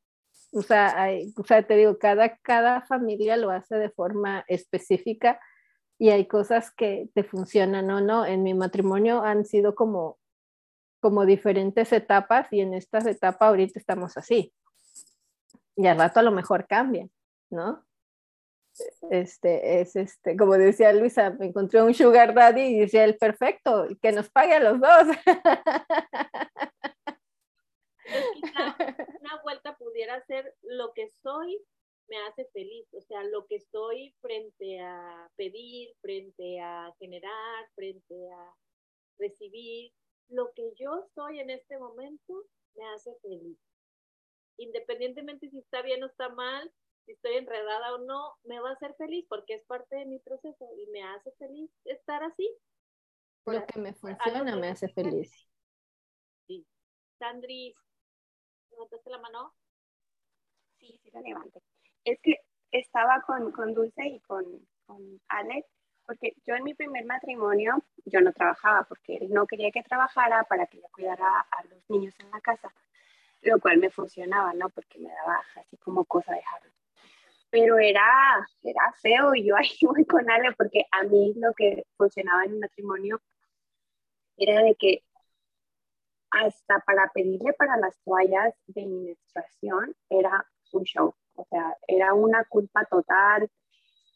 O 0.53 0.63
sea, 0.63 1.09
o 1.37 1.45
sea 1.45 1.67
te 1.67 1.77
digo, 1.77 1.99
cada, 1.99 2.37
cada 2.37 2.83
familia 2.83 3.37
lo 3.37 3.51
hace 3.51 3.77
de 3.77 3.91
forma 3.91 4.45
específica 4.49 5.41
y 6.03 6.11
hay 6.11 6.27
cosas 6.27 6.73
que 6.73 7.09
te 7.15 7.23
funcionan 7.23 7.89
o 7.89 8.01
no. 8.01 8.27
En 8.27 8.43
mi 8.43 8.55
matrimonio 8.55 9.23
han 9.23 9.45
sido 9.45 9.77
como, 9.77 10.19
como 10.99 11.25
diferentes 11.25 11.93
etapas 11.93 12.53
y 12.53 12.61
en 12.61 12.75
esta 12.75 12.99
etapa 13.09 13.47
ahorita 13.47 13.79
estamos 13.79 14.17
así. 14.17 14.53
Y 15.77 15.87
al 15.87 15.99
rato 15.99 16.19
a 16.19 16.25
lo 16.25 16.33
mejor 16.33 16.67
cambia, 16.67 17.09
¿no? 17.51 17.87
este, 19.13 19.81
es 19.81 19.95
este, 19.95 20.37
como 20.37 20.55
decía 20.55 20.93
Luisa, 20.93 21.31
me 21.39 21.47
encontré 21.47 21.81
un 21.81 21.95
sugar 21.95 22.35
daddy 22.35 22.63
y 22.63 22.81
decía 22.81 23.05
el 23.05 23.17
perfecto, 23.17 23.87
que 24.03 24.11
nos 24.11 24.29
pague 24.29 24.55
a 24.55 24.61
los 24.61 24.81
dos. 24.81 25.07
una 29.21 29.41
vuelta 29.45 29.77
pudiera 29.77 30.21
ser 30.27 30.53
lo 30.63 30.93
que 30.95 31.13
soy 31.23 31.65
me 32.13 32.19
hace 32.27 32.45
feliz, 32.53 32.87
o 32.93 33.01
sea, 33.01 33.25
lo 33.25 33.47
que 33.47 33.57
estoy 33.57 34.15
frente 34.21 34.81
a 34.81 35.31
pedir, 35.35 35.95
frente 36.03 36.61
a 36.61 36.95
generar, 36.99 37.71
frente 37.75 38.31
a 38.31 38.55
recibir, 39.19 39.95
lo 40.29 40.53
que 40.53 40.75
yo 40.79 41.09
soy 41.15 41.41
en 41.41 41.49
este 41.49 41.79
momento 41.79 42.45
me 42.75 42.85
hace 42.89 43.15
feliz. 43.23 43.57
Independientemente 44.59 45.49
si 45.49 45.61
está 45.61 45.81
bien 45.81 46.03
o 46.03 46.07
está 46.07 46.29
mal, 46.29 46.71
si 47.07 47.13
estoy 47.13 47.37
enredada 47.37 47.95
o 47.95 47.99
no, 48.05 48.35
me 48.45 48.61
va 48.61 48.69
a 48.69 48.75
hacer 48.75 48.95
feliz 48.97 49.25
porque 49.27 49.55
es 49.55 49.65
parte 49.65 49.97
de 49.97 50.05
mi 50.05 50.19
proceso 50.19 50.69
y 50.77 50.91
me 50.91 51.03
hace 51.03 51.33
feliz 51.39 51.71
estar 51.87 52.23
así. 52.23 52.47
Lo 53.47 53.65
que 53.65 53.79
me 53.79 53.95
funciona 53.95 54.55
me 54.55 54.69
hace 54.69 54.89
feliz. 54.89 55.49
Sí. 56.47 56.67
Sandri, 57.19 57.75
¿levantaste 58.71 59.09
la 59.09 59.19
mano? 59.19 59.55
Sí, 60.79 61.01
sí 61.03 61.11
la 61.11 61.23
levanté. 61.23 61.63
Es 62.05 62.21
que 62.21 62.37
estaba 62.71 63.23
con, 63.23 63.53
con 63.53 63.75
Dulce 63.75 64.07
y 64.07 64.21
con, 64.21 64.45
con 64.87 65.21
Alex, 65.29 65.69
porque 66.07 66.35
yo 66.47 66.55
en 66.55 66.65
mi 66.65 66.75
primer 66.75 67.05
matrimonio, 67.05 67.83
yo 68.05 68.21
no 68.21 68.33
trabajaba 68.33 68.85
porque 68.85 69.17
él 69.17 69.31
no 69.31 69.47
quería 69.47 69.71
que 69.71 69.83
trabajara 69.83 70.45
para 70.45 70.67
que 70.67 70.79
yo 70.79 70.89
cuidara 70.93 71.41
a 71.41 71.65
los 71.65 71.89
niños 71.89 72.15
en 72.19 72.31
la 72.31 72.41
casa, 72.41 72.73
lo 73.43 73.61
cual 73.61 73.79
me 73.79 73.91
funcionaba, 73.91 74.53
¿no? 74.55 74.69
Porque 74.71 74.99
me 74.99 75.11
daba 75.11 75.43
así 75.57 75.77
como 75.79 76.05
cosa 76.05 76.33
dejarlo 76.33 76.73
pero 77.53 77.79
era, 77.79 78.49
era 78.63 78.93
feo 79.03 79.35
y 79.35 79.45
yo 79.47 79.57
ahí 79.59 79.69
voy 79.83 80.07
con 80.07 80.29
Ale 80.31 80.53
porque 80.57 80.87
a 80.91 81.03
mí 81.05 81.35
lo 81.37 81.53
que 81.53 81.85
funcionaba 81.99 82.45
en 82.45 82.53
mi 82.53 82.59
matrimonio 82.61 83.21
era 84.39 84.63
de 84.63 84.75
que 84.75 85.05
hasta 86.31 86.79
para 86.81 87.11
pedirle 87.13 87.53
para 87.53 87.77
las 87.77 87.95
toallas 88.05 88.55
de 88.69 88.87
mi 88.87 89.01
menstruación 89.01 89.95
era 90.09 90.47
un 90.73 90.85
show, 90.85 91.15
o 91.35 91.45
sea, 91.51 91.77
era 91.87 92.15
una 92.15 92.45
culpa 92.45 92.85
total, 92.87 93.51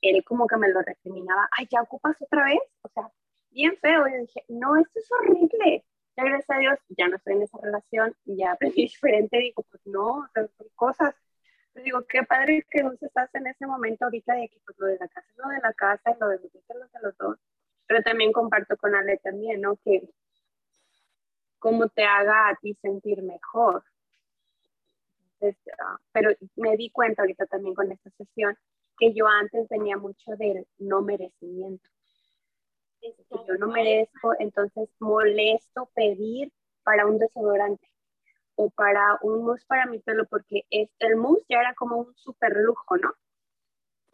él 0.03 0.25
como 0.25 0.47
que 0.47 0.57
me 0.57 0.69
lo 0.69 0.83
recriminaba, 0.83 1.49
ay, 1.57 1.67
ya 1.71 1.83
ocupas 1.83 2.17
otra 2.21 2.45
vez, 2.45 2.61
o 2.83 2.89
sea, 2.89 3.11
bien 3.51 3.77
feo, 3.81 4.07
y 4.09 4.21
dije, 4.21 4.45
no, 4.49 4.77
esto 4.77 4.99
es 4.99 5.11
horrible, 5.12 5.85
ya 6.17 6.25
gracias 6.25 6.51
a 6.51 6.61
Dios 6.61 6.79
ya 6.89 7.09
no 7.09 7.17
estoy 7.17 7.35
en 7.35 7.43
esa 7.43 7.59
relación, 7.62 8.17
ya 8.25 8.53
aprendí 8.53 8.83
diferente, 8.83 9.39
digo, 9.39 9.64
pues 9.71 9.83
no, 9.87 10.29
cosas 10.75 11.14
digo, 11.83 12.05
qué 12.09 12.23
padre 12.23 12.67
que 12.71 12.83
vos 12.83 13.01
estás 13.03 13.35
en 13.35 13.47
ese 13.47 13.67
momento 13.67 14.05
ahorita 14.05 14.35
de 14.35 14.49
que 14.49 14.61
pues 14.64 14.79
lo 14.79 14.87
de 14.87 14.99
la 14.99 15.09
casa 15.09 15.27
es 15.31 15.37
lo 15.37 15.49
de 15.49 15.61
la 15.61 15.73
casa, 15.75 16.17
lo 16.21 16.29
de 16.29 16.39
los 16.39 16.53
lo 16.53 16.87
de 16.87 17.01
los 17.03 17.17
dos. 17.19 17.39
Pero 17.87 18.03
también 18.03 18.33
comparto 18.33 18.77
con 18.77 18.95
Ale 18.95 19.19
también, 19.19 19.61
¿no? 19.61 19.77
Que 19.85 20.09
cómo 21.59 21.89
te 21.89 22.05
haga 22.05 22.49
a 22.49 22.57
ti 22.57 22.75
sentir 22.81 23.23
mejor. 23.23 23.85
Pero 26.12 26.30
me 26.57 26.76
di 26.76 26.91
cuenta 26.91 27.22
ahorita 27.22 27.47
también 27.47 27.74
con 27.74 27.91
esta 27.93 28.11
sesión 28.11 28.57
que 28.99 29.12
yo 29.12 29.26
antes 29.26 29.68
tenía 29.68 29.97
mucho 29.97 30.32
del 30.37 30.66
no 30.78 31.03
merecimiento. 31.03 31.89
Que 33.01 33.14
yo 33.47 33.55
no 33.59 33.68
merezco, 33.68 34.34
entonces 34.39 34.89
molesto 34.99 35.91
pedir 35.95 36.51
para 36.82 37.07
un 37.07 37.18
desodorante 37.18 37.87
o 38.57 38.70
para 38.70 39.18
un 39.22 39.45
mousse 39.45 39.64
para 39.66 39.87
mi 39.87 39.99
pelo, 39.99 40.24
porque 40.26 40.64
es, 40.70 40.89
el 40.99 41.16
mousse 41.16 41.45
ya 41.49 41.61
era 41.61 41.74
como 41.74 41.97
un 41.99 42.14
super 42.16 42.57
lujo, 42.57 42.97
¿no? 42.97 43.12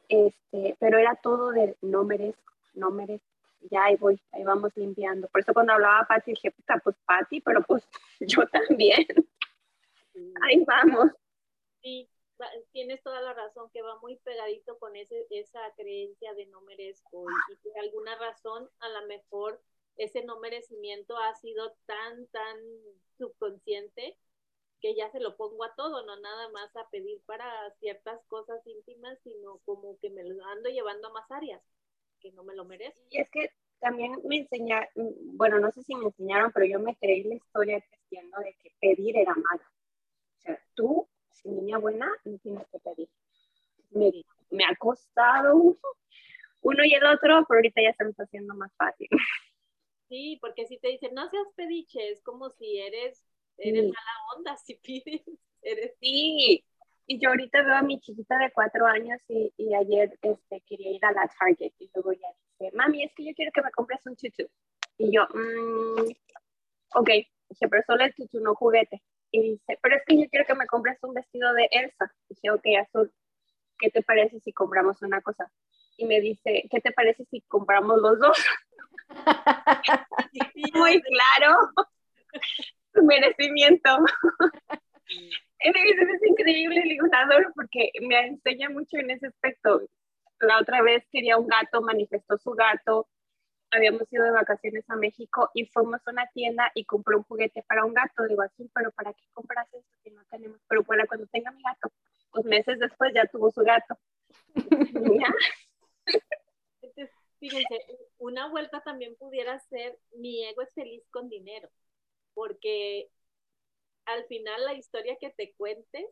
Este, 0.09 0.77
pero 0.79 0.99
era 0.99 1.15
todo 1.15 1.53
de 1.53 1.77
no 1.81 2.05
merezco, 2.05 2.53
no 2.75 2.91
merezco. 2.91 3.27
Ya 3.71 3.85
ahí 3.85 3.97
voy, 3.97 4.21
ahí 4.33 4.43
vamos 4.43 4.73
limpiando. 4.75 5.29
Por 5.29 5.41
eso 5.41 5.55
cuando 5.55 5.73
hablaba 5.73 6.07
Patti 6.09 6.33
dije, 6.33 6.51
puta, 6.51 6.81
pues 6.83 6.97
Patti, 7.07 7.41
pero 7.41 7.63
pues 7.63 7.89
yo 8.21 8.47
también. 8.49 9.07
Ahí 10.15 10.65
vamos. 10.65 11.11
Sí, 11.81 12.09
tienes 12.73 13.03
toda 13.03 13.21
la 13.21 13.35
razón, 13.35 13.71
que 13.73 13.83
va 13.83 13.99
muy 14.01 14.17
pegadito 14.17 14.79
con 14.79 14.97
ese, 14.97 15.27
esa 15.31 15.61
creencia 15.77 16.35
de 16.35 16.47
no 16.47 16.61
merezco 16.63 17.25
y, 17.31 17.53
y 17.53 17.57
por 17.57 17.79
alguna 17.79 18.17
razón 18.17 18.69
a 18.81 18.89
lo 18.89 19.07
mejor 19.07 19.61
ese 19.97 20.25
no 20.25 20.41
merecimiento 20.41 21.17
ha 21.17 21.35
sido 21.35 21.75
tan, 21.87 22.27
tan 22.29 22.57
subconsciente 23.19 24.17
que 24.81 24.95
ya 24.97 25.11
se 25.11 25.21
lo 25.21 25.37
pongo 25.37 25.65
a 25.65 25.75
todo, 25.77 26.05
no 26.05 26.19
nada 26.19 26.49
más 26.49 26.75
a 26.77 26.89
pedir 26.91 27.21
para 27.25 27.71
ciertas 27.79 28.21
cosas 28.27 28.67
íntimas, 28.67 29.17
sino 29.23 29.59
como 29.65 29.97
que 30.01 30.11
me 30.11 30.25
lo 30.25 30.45
ando 30.45 30.69
llevando 30.71 31.09
a 31.09 31.13
más 31.13 31.31
áreas, 31.31 31.63
que 32.21 32.33
no 32.33 32.43
me 32.43 32.55
lo 32.55 32.65
merezco. 32.65 33.01
Y 33.11 33.21
es 33.21 33.31
que 33.31 33.51
también 33.79 34.21
me 34.25 34.39
enseñaron, 34.39 34.89
bueno, 35.37 35.61
no 35.61 35.71
sé 35.71 35.85
si 35.85 35.95
me 35.95 36.07
enseñaron, 36.07 36.51
pero 36.53 36.67
yo 36.67 36.81
me 36.81 36.97
creí 36.97 37.23
la 37.23 37.37
historia 37.37 37.81
cristiana 37.81 38.39
de 38.41 38.55
que 38.55 38.73
pedir 38.81 39.17
era 39.17 39.35
malo. 39.35 39.63
O 40.43 40.45
sea, 40.45 40.61
tú, 40.75 41.09
si 41.31 41.49
niña 41.49 41.79
buena, 41.79 42.11
no 42.25 42.39
tienes 42.39 42.67
que 42.69 42.79
pedir. 42.79 43.09
Me, 43.91 44.11
me 44.51 44.65
ha 44.65 44.75
costado 44.77 45.77
uno 46.61 46.85
y 46.85 46.95
el 46.95 47.05
otro, 47.05 47.45
pero 47.49 47.59
ahorita 47.59 47.83
ya 47.83 47.91
está 47.91 48.23
haciendo 48.23 48.55
más 48.55 48.73
fácil. 48.77 49.09
Sí, 50.09 50.39
porque 50.41 50.67
si 50.67 50.79
te 50.79 50.89
dicen, 50.89 51.15
no 51.15 51.29
seas 51.29 51.47
pediche, 51.57 52.11
es 52.11 52.23
como 52.23 52.51
si 52.51 52.79
eres 52.79 53.25
Eres 53.59 53.85
mala 53.85 54.37
onda 54.37 54.57
si 54.65 54.75
pides. 54.77 55.23
Eres... 55.63 55.93
Sí, 56.01 56.65
y 57.07 57.19
yo 57.21 57.31
ahorita 57.31 57.63
veo 57.63 57.75
a 57.75 57.83
mi 57.83 58.01
chiquita 58.01 58.39
de 58.39 58.51
cuatro 58.53 58.87
años 58.87 59.21
y, 59.29 59.53
y, 59.57 59.75
ayer 59.75 60.19
este, 60.23 60.61
quería 60.63 60.91
ir 60.91 61.05
a 61.05 61.13
la 61.13 61.31
Target 61.39 61.73
y 61.79 61.91
luego 61.95 62.13
ya 62.13 62.29
dice, 62.59 62.77
mami, 62.77 63.05
es 63.05 63.13
que 63.15 63.25
yo 63.25 63.33
quiero 63.35 63.53
que 63.53 63.63
me 63.63 63.71
compres 63.71 64.05
un 64.07 64.17
tutu. 64.17 64.49
Y 64.99 65.13
yo, 65.15 65.27
mmm, 65.33 66.11
ok, 66.95 67.09
dije, 67.49 67.69
pero 67.69 67.83
solo 67.87 68.05
el 68.05 68.15
tutu, 68.15 68.41
no 68.41 68.55
juguete. 68.55 69.03
Y 69.33 69.43
dice, 69.43 69.79
pero 69.83 69.97
es 69.97 70.03
que 70.07 70.21
yo 70.21 70.29
quiero 70.31 70.47
que 70.47 70.55
me 70.55 70.67
compres 70.67 70.99
un 71.03 71.15
vestido 71.15 71.53
de 71.55 71.69
Elsa. 71.71 72.13
Dije, 72.29 72.51
ok, 72.51 72.65
azul, 72.81 73.13
¿qué 73.79 73.91
te 73.91 74.03
parece 74.03 74.39
si 74.41 74.53
compramos 74.53 75.01
una 75.03 75.23
cosa? 75.23 75.51
Y 75.97 76.05
me 76.05 76.21
dice, 76.21 76.65
¿qué 76.71 76.81
te 76.81 76.93
parece 76.93 77.25
si 77.25 77.41
compramos 77.49 77.99
los 78.01 78.19
dos? 78.21 78.39
Muy 80.75 81.03
claro 81.03 81.57
su 82.95 83.03
merecimiento. 83.05 83.91
es 85.59 86.27
increíble 86.27 86.81
el 86.81 86.93
ilustrador 86.93 87.53
porque 87.55 87.91
me 88.03 88.19
enseña 88.27 88.71
mucho 88.71 88.99
en 88.99 89.11
ese 89.11 89.29
aspecto. 89.29 89.83
La 90.41 90.59
otra 90.59 90.83
vez 90.83 91.05
quería 91.11 91.37
un 91.37 91.47
gato, 91.47 91.83
manifestó 91.83 92.37
su 92.37 92.51
gato. 92.53 93.07
Habíamos 93.73 94.03
ido 94.13 94.25
de 94.25 94.31
vacaciones 94.31 94.89
a 94.89 94.97
México 94.97 95.51
y 95.55 95.65
fuimos 95.67 96.01
a 96.07 96.11
una 96.11 96.27
tienda 96.29 96.71
y 96.75 96.85
compró 96.85 97.19
un 97.19 97.25
juguete 97.25 97.65
para 97.67 97.85
un 97.85 97.95
gato. 97.95 98.25
Digo 98.29 98.43
así, 98.43 98.71
pero 98.75 98.91
¿para 98.93 99.13
qué 99.13 99.25
compras 99.33 99.67
eso 99.73 99.89
si 100.05 100.11
no 100.11 100.23
tenemos? 100.31 100.61
Pero 100.69 100.83
bueno, 100.85 101.05
cuando 101.09 101.27
tenga 101.29 101.51
mi 101.51 101.63
gato, 101.63 101.91
pues 102.31 102.45
meses 102.45 102.79
después 102.79 103.13
ya 103.15 103.27
tuvo 103.27 103.51
su 103.51 103.63
gato. 103.63 103.99
fíjense, 107.41 107.81
una 108.19 108.49
vuelta 108.49 108.83
también 108.83 109.17
pudiera 109.17 109.59
ser 109.59 109.99
mi 110.13 110.45
ego 110.45 110.63
es 110.63 110.73
feliz 110.75 111.03
con 111.11 111.29
dinero 111.29 111.69
porque 112.35 113.09
al 114.07 114.25
final 114.27 114.65
la 114.65 114.75
historia 114.75 115.17
que 115.21 115.31
te 115.31 115.55
cuente 115.55 116.07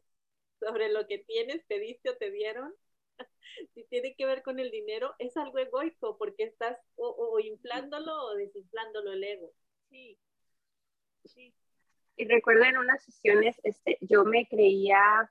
sobre 0.59 0.91
lo 0.91 1.07
que 1.07 1.19
tienes, 1.19 1.65
pediste 1.67 2.11
o 2.11 2.17
te 2.17 2.31
dieron, 2.31 2.73
si 3.75 3.85
tiene 3.85 4.15
que 4.15 4.27
ver 4.27 4.43
con 4.43 4.59
el 4.59 4.71
dinero, 4.71 5.15
es 5.19 5.37
algo 5.37 5.59
egoico 5.59 6.17
porque 6.19 6.45
estás 6.45 6.79
o, 6.97 7.39
inflándolo 7.41 8.13
o 8.27 8.35
desinflándolo 8.35 9.13
el 9.13 9.25
ego. 9.25 9.53
Sí, 9.89 10.19
sí. 11.25 11.55
Y 12.17 12.27
recuerdo 12.27 12.65
en 12.65 12.79
unas 12.79 13.03
sesiones, 13.03 13.59
este, 13.63 13.97
yo 14.03 14.25
me 14.25 14.47
creía, 14.47 15.31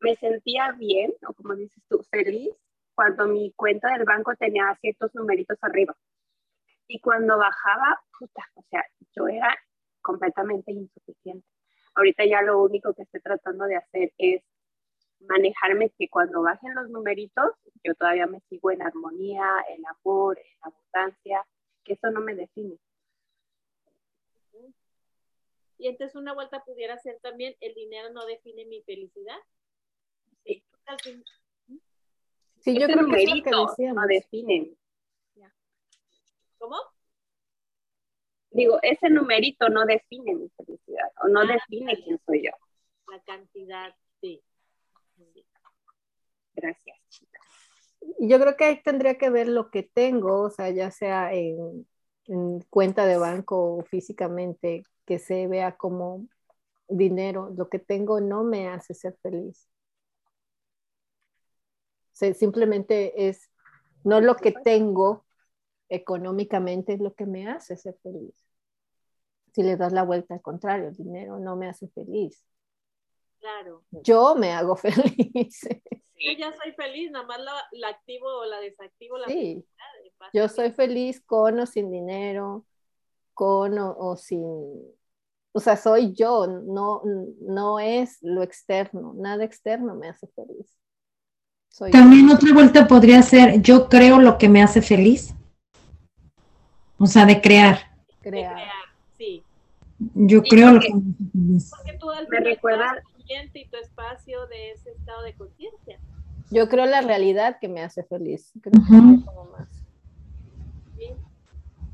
me 0.00 0.16
sentía 0.16 0.72
bien, 0.72 1.12
o 1.28 1.32
como 1.32 1.54
dices 1.54 1.82
tú, 1.88 2.02
feliz, 2.10 2.50
cuando 2.94 3.26
mi 3.28 3.52
cuenta 3.52 3.92
del 3.92 4.04
banco 4.04 4.34
tenía 4.36 4.76
ciertos 4.80 5.14
numeritos 5.14 5.58
arriba. 5.62 5.96
Y 6.88 7.00
cuando 7.00 7.38
bajaba, 7.38 8.00
puta, 8.18 8.42
o 8.54 8.62
sea, 8.62 8.84
yo 9.14 9.28
era 9.28 9.56
completamente 10.00 10.72
insuficiente. 10.72 11.46
Ahorita 11.94 12.24
ya 12.24 12.42
lo 12.42 12.62
único 12.62 12.92
que 12.94 13.02
estoy 13.02 13.20
tratando 13.20 13.64
de 13.66 13.76
hacer 13.76 14.12
es 14.18 14.42
manejarme 15.28 15.90
que 15.98 16.08
cuando 16.08 16.42
bajen 16.42 16.74
los 16.74 16.88
numeritos, 16.90 17.52
yo 17.84 17.94
todavía 17.94 18.26
me 18.26 18.40
sigo 18.48 18.70
en 18.70 18.82
armonía, 18.82 19.46
en 19.68 19.82
amor, 19.86 20.38
en 20.38 20.58
abundancia, 20.62 21.46
que 21.84 21.94
eso 21.94 22.10
no 22.10 22.20
me 22.20 22.34
define. 22.34 22.78
Y 25.78 25.88
entonces 25.88 26.14
una 26.14 26.32
vuelta 26.32 26.62
pudiera 26.64 26.96
ser 26.98 27.18
también, 27.20 27.56
el 27.60 27.74
dinero 27.74 28.10
no 28.10 28.24
define 28.24 28.64
mi 28.66 28.82
felicidad. 28.82 29.36
Sí. 30.44 30.62
Sí, 32.60 32.78
yo 32.78 32.86
creo 32.86 33.06
que, 33.06 33.92
no 33.92 34.06
define. 34.06 34.76
¿Cómo? 36.58 36.76
Digo, 38.50 38.78
ese 38.82 39.10
numerito 39.10 39.68
no 39.68 39.84
define 39.84 40.34
mi 40.34 40.48
felicidad 40.50 41.10
o 41.24 41.28
no 41.28 41.40
ah, 41.40 41.46
define 41.46 42.00
quién 42.04 42.20
soy 42.24 42.44
yo. 42.44 42.52
La 43.08 43.20
cantidad, 43.24 43.96
sí. 44.20 44.40
Gracias, 46.54 46.98
chicas. 47.08 47.42
Yo 48.18 48.40
creo 48.40 48.56
que 48.56 48.64
ahí 48.64 48.82
tendría 48.82 49.16
que 49.16 49.30
ver 49.30 49.48
lo 49.48 49.70
que 49.70 49.82
tengo, 49.82 50.42
o 50.42 50.50
sea, 50.50 50.70
ya 50.70 50.90
sea 50.90 51.32
en, 51.32 51.86
en 52.26 52.60
cuenta 52.70 53.06
de 53.06 53.16
banco 53.16 53.76
o 53.76 53.82
físicamente, 53.84 54.84
que 55.06 55.18
se 55.18 55.46
vea 55.46 55.76
como 55.76 56.26
dinero. 56.88 57.50
Lo 57.56 57.68
que 57.68 57.78
tengo 57.78 58.20
no 58.20 58.44
me 58.44 58.68
hace 58.68 58.94
ser 58.94 59.16
feliz. 59.22 59.68
simplemente 62.12 63.28
es, 63.28 63.50
no 64.04 64.20
lo 64.20 64.36
que 64.36 64.52
tengo 64.52 65.24
económicamente 65.88 66.94
es 66.94 67.00
lo 67.00 67.14
que 67.14 67.26
me 67.26 67.48
hace 67.48 67.76
ser 67.76 67.96
feliz. 68.02 68.34
Si 69.52 69.62
le 69.62 69.76
das 69.76 69.92
la 69.92 70.04
vuelta 70.04 70.34
al 70.34 70.42
contrario, 70.42 70.88
el 70.88 70.96
dinero 70.96 71.38
no 71.38 71.56
me 71.56 71.68
hace 71.68 71.88
feliz. 71.88 72.44
Claro. 73.42 73.82
Yo 73.90 74.36
me 74.36 74.52
hago 74.52 74.76
feliz. 74.76 75.68
Yo 76.16 76.32
ya 76.38 76.52
soy 76.52 76.70
feliz, 76.72 77.10
nada 77.10 77.26
más 77.26 77.40
la, 77.72 77.88
activo 77.88 78.28
o 78.28 78.44
la 78.44 78.60
desactivo. 78.60 79.18
La 79.18 79.26
sí. 79.26 79.64
Yo 80.32 80.48
soy 80.48 80.70
feliz 80.70 81.20
con 81.20 81.58
o 81.58 81.66
sin 81.66 81.90
dinero, 81.90 82.64
con 83.34 83.76
o, 83.78 84.16
sin, 84.16 84.44
o 85.50 85.58
sea, 85.58 85.76
soy 85.76 86.12
yo, 86.12 86.46
no, 86.46 87.02
no 87.40 87.80
es 87.80 88.18
lo 88.22 88.44
externo, 88.44 89.12
nada 89.16 89.42
externo 89.42 89.96
me 89.96 90.08
hace 90.08 90.28
feliz. 90.28 90.78
También 91.90 92.30
otra 92.30 92.52
vuelta 92.54 92.86
podría 92.86 93.20
ser, 93.22 93.60
yo 93.60 93.88
creo 93.88 94.20
lo 94.20 94.38
que 94.38 94.48
me 94.48 94.62
hace 94.62 94.80
feliz. 94.80 95.34
O 96.98 97.06
sea, 97.06 97.26
de 97.26 97.40
crear. 97.40 97.80
Crear, 98.20 98.56
sí. 99.16 99.42
Yo 100.14 100.42
creo 100.42 100.70
lo 100.70 100.80
que 100.80 100.94
me 100.94 101.00
hace 101.00 101.24
feliz. 101.32 101.70
Porque 101.76 101.98
tú 101.98 102.10
al 102.10 102.28
me 102.28 102.40
recuerda 102.40 103.02
y 103.54 103.68
tu 103.68 103.76
espacio 103.76 104.46
de 104.46 104.72
ese 104.72 104.90
estado 104.90 105.22
de 105.22 105.34
conciencia. 105.34 105.98
Yo 106.50 106.68
creo 106.68 106.86
la 106.86 107.00
realidad 107.00 107.58
que 107.60 107.68
me 107.68 107.82
hace 107.82 108.02
feliz. 108.04 108.52
Creo 108.60 108.72
que 108.72 109.24
como 109.24 109.44
más. 109.52 109.68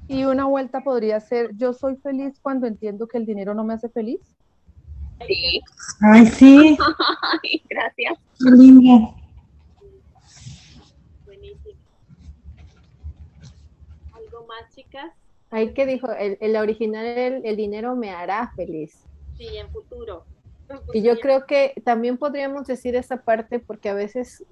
Y 0.08 0.24
una 0.24 0.46
vuelta 0.46 0.80
podría 0.80 1.20
ser, 1.20 1.54
yo 1.54 1.74
soy 1.74 1.96
feliz 1.96 2.40
cuando 2.40 2.66
entiendo 2.66 3.06
que 3.06 3.18
el 3.18 3.26
dinero 3.26 3.54
no 3.54 3.62
me 3.62 3.74
hace 3.74 3.90
feliz. 3.90 4.20
Sí. 5.26 5.60
Ay, 6.00 6.26
sí. 6.26 6.78
Gracias. 7.68 8.18
Linda. 8.38 9.14
Buenísimo. 11.26 11.78
¿Algo 14.14 14.46
más, 14.46 14.74
chicas? 14.74 15.12
Ahí 15.50 15.74
que 15.74 15.84
dijo, 15.84 16.10
el, 16.12 16.38
el 16.40 16.56
original, 16.56 17.04
el, 17.04 17.44
el, 17.44 17.56
dinero 17.56 17.94
me 17.94 18.10
hará 18.10 18.52
feliz. 18.56 19.04
Sí, 19.36 19.46
en 19.56 19.70
futuro. 19.70 20.24
Y 20.92 21.02
yo 21.02 21.18
creo 21.18 21.46
que 21.46 21.74
también 21.84 22.18
podríamos 22.18 22.66
decir 22.66 22.96
esa 22.96 23.18
parte 23.18 23.58
porque 23.58 23.88
a 23.88 23.94
veces, 23.94 24.44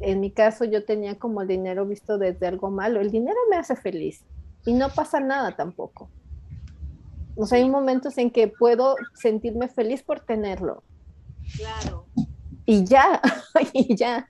en 0.00 0.20
mi 0.20 0.30
caso, 0.30 0.64
yo 0.64 0.84
tenía 0.84 1.18
como 1.18 1.42
el 1.42 1.48
dinero 1.48 1.86
visto 1.86 2.18
desde 2.18 2.46
algo 2.46 2.70
malo. 2.70 3.00
El 3.00 3.10
dinero 3.10 3.36
me 3.50 3.56
hace 3.56 3.76
feliz 3.76 4.24
y 4.64 4.74
no 4.74 4.88
pasa 4.90 5.20
nada 5.20 5.56
tampoco. 5.56 6.08
O 7.36 7.46
sea, 7.46 7.58
hay 7.58 7.68
momentos 7.68 8.18
en 8.18 8.30
que 8.30 8.48
puedo 8.48 8.96
sentirme 9.14 9.68
feliz 9.68 10.02
por 10.02 10.20
tenerlo. 10.20 10.82
Claro. 11.56 12.06
Y 12.66 12.84
ya, 12.84 13.20
y 13.72 13.96
ya. 13.96 14.28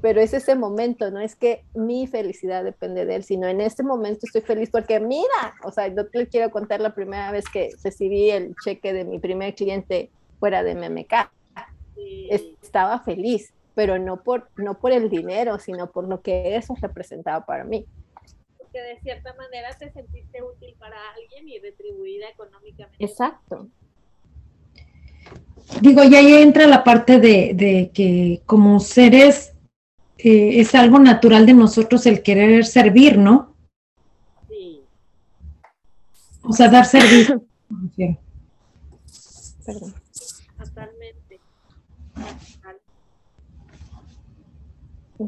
Pero 0.00 0.20
es 0.20 0.34
ese 0.34 0.54
momento, 0.54 1.10
no 1.10 1.20
es 1.20 1.34
que 1.34 1.64
mi 1.74 2.06
felicidad 2.06 2.62
depende 2.62 3.06
de 3.06 3.16
él, 3.16 3.24
sino 3.24 3.46
en 3.48 3.62
este 3.62 3.82
momento 3.82 4.26
estoy 4.26 4.42
feliz 4.42 4.68
porque 4.70 5.00
mira, 5.00 5.54
o 5.64 5.72
sea, 5.72 5.88
yo 5.88 6.06
te 6.06 6.28
quiero 6.28 6.50
contar 6.50 6.80
la 6.80 6.94
primera 6.94 7.32
vez 7.32 7.46
que 7.50 7.70
recibí 7.82 8.28
el 8.28 8.54
cheque 8.62 8.92
de 8.92 9.06
mi 9.06 9.18
primer 9.18 9.54
cliente 9.54 10.10
fuera 10.44 10.62
de 10.62 10.74
MMK. 10.74 11.32
Estaba 12.28 13.00
feliz, 13.00 13.54
pero 13.74 13.98
no 13.98 14.22
por, 14.22 14.50
no 14.56 14.78
por 14.78 14.92
el 14.92 15.08
dinero, 15.08 15.58
sino 15.58 15.90
por 15.90 16.06
lo 16.06 16.20
que 16.20 16.54
eso 16.54 16.74
representaba 16.82 17.46
para 17.46 17.64
mí 17.64 17.86
que 18.70 18.80
de 18.80 19.00
cierta 19.02 19.32
manera 19.34 19.70
te 19.78 19.90
sentiste 19.92 20.42
útil 20.42 20.74
para 20.80 20.96
alguien 21.14 21.48
y 21.48 21.60
retribuida 21.60 22.28
económicamente. 22.28 23.04
Exacto. 23.04 23.68
Digo, 25.80 26.02
y 26.02 26.14
ahí 26.16 26.34
entra 26.42 26.66
la 26.66 26.82
parte 26.82 27.20
de, 27.20 27.90
que 27.94 28.42
como 28.46 28.80
seres 28.80 29.54
eh, 30.18 30.58
es 30.60 30.74
algo 30.74 30.98
natural 30.98 31.46
de 31.46 31.54
nosotros 31.54 32.04
el 32.06 32.20
querer 32.20 32.66
servir, 32.66 33.16
¿no? 33.16 33.54
Sí. 34.48 34.82
O 36.42 36.52
sea, 36.52 36.68
dar 36.68 36.84
servicio. 36.84 37.44
Perdón. 39.64 39.94
Totalmente. 40.58 41.40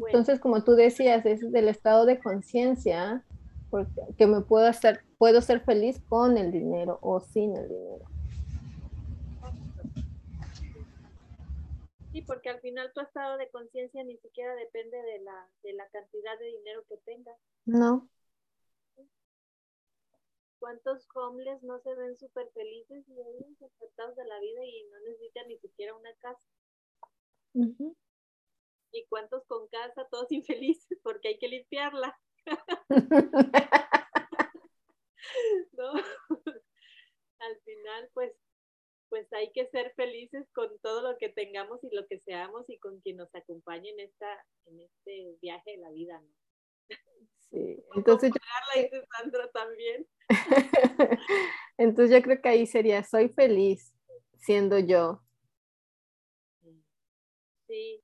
Entonces, 0.05 0.39
como 0.39 0.63
tú 0.63 0.73
decías, 0.73 1.25
es 1.25 1.51
del 1.51 1.67
estado 1.67 2.05
de 2.05 2.19
conciencia 2.19 3.23
porque 3.69 4.27
me 4.27 4.41
puedo 4.41 4.65
hacer, 4.65 5.03
puedo 5.17 5.41
ser 5.41 5.61
feliz 5.61 6.01
con 6.07 6.37
el 6.37 6.51
dinero 6.51 6.99
o 7.01 7.19
sin 7.19 7.55
el 7.55 7.67
dinero. 7.67 8.05
Sí, 12.11 12.21
porque 12.21 12.49
al 12.49 12.59
final 12.61 12.91
tu 12.93 13.01
estado 13.01 13.37
de 13.37 13.49
conciencia 13.49 14.03
ni 14.03 14.17
siquiera 14.17 14.55
depende 14.55 14.97
de 14.97 15.19
la, 15.19 15.47
de 15.63 15.73
la 15.73 15.87
cantidad 15.89 16.39
de 16.39 16.45
dinero 16.45 16.83
que 16.87 16.97
tengas. 16.97 17.37
No. 17.65 18.07
¿Cuántos 20.59 21.07
homeless 21.13 21.61
no 21.61 21.79
se 21.79 21.93
ven 21.93 22.17
súper 22.17 22.49
felices 22.53 23.05
y 23.07 23.13
despertados 23.59 24.15
de 24.15 24.25
la 24.25 24.39
vida 24.39 24.65
y 24.65 24.83
no 24.89 24.99
necesitan 25.01 25.47
ni 25.47 25.57
siquiera 25.57 25.93
una 25.93 26.13
casa? 26.15 26.41
¿Y 28.91 29.05
cuántos 29.07 29.45
con 29.47 29.67
casa, 29.67 30.07
todos 30.09 30.31
infelices 30.31 30.99
porque 31.03 31.29
hay 31.29 31.39
que 31.39 31.47
limpiarla? 31.47 32.17
¿No? 35.73 35.93
Al 37.39 37.61
final, 37.63 38.09
pues, 38.13 38.33
pues 39.09 39.31
hay 39.33 39.51
que 39.51 39.67
ser 39.67 39.93
felices 39.95 40.47
con 40.53 40.77
todo 40.79 41.01
lo 41.01 41.17
que 41.17 41.29
tengamos 41.29 41.83
y 41.83 41.95
lo 41.95 42.07
que 42.07 42.19
seamos 42.19 42.69
y 42.69 42.79
con 42.79 42.99
quien 43.01 43.17
nos 43.17 43.33
acompañe 43.35 43.89
en 43.91 43.99
esta, 43.99 44.45
en 44.65 44.81
este 44.81 45.37
viaje 45.41 45.71
de 45.71 45.77
la 45.77 45.91
vida, 45.91 46.19
¿no? 46.19 46.33
Sí, 47.49 47.83
entonces 47.95 48.31
yo... 48.31 49.49
también. 49.53 50.07
entonces 51.77 52.15
yo 52.15 52.21
creo 52.21 52.41
que 52.41 52.49
ahí 52.49 52.65
sería, 52.65 53.03
soy 53.03 53.29
feliz 53.29 53.93
siendo 54.37 54.79
yo. 54.79 55.21
Sí, 57.67 58.01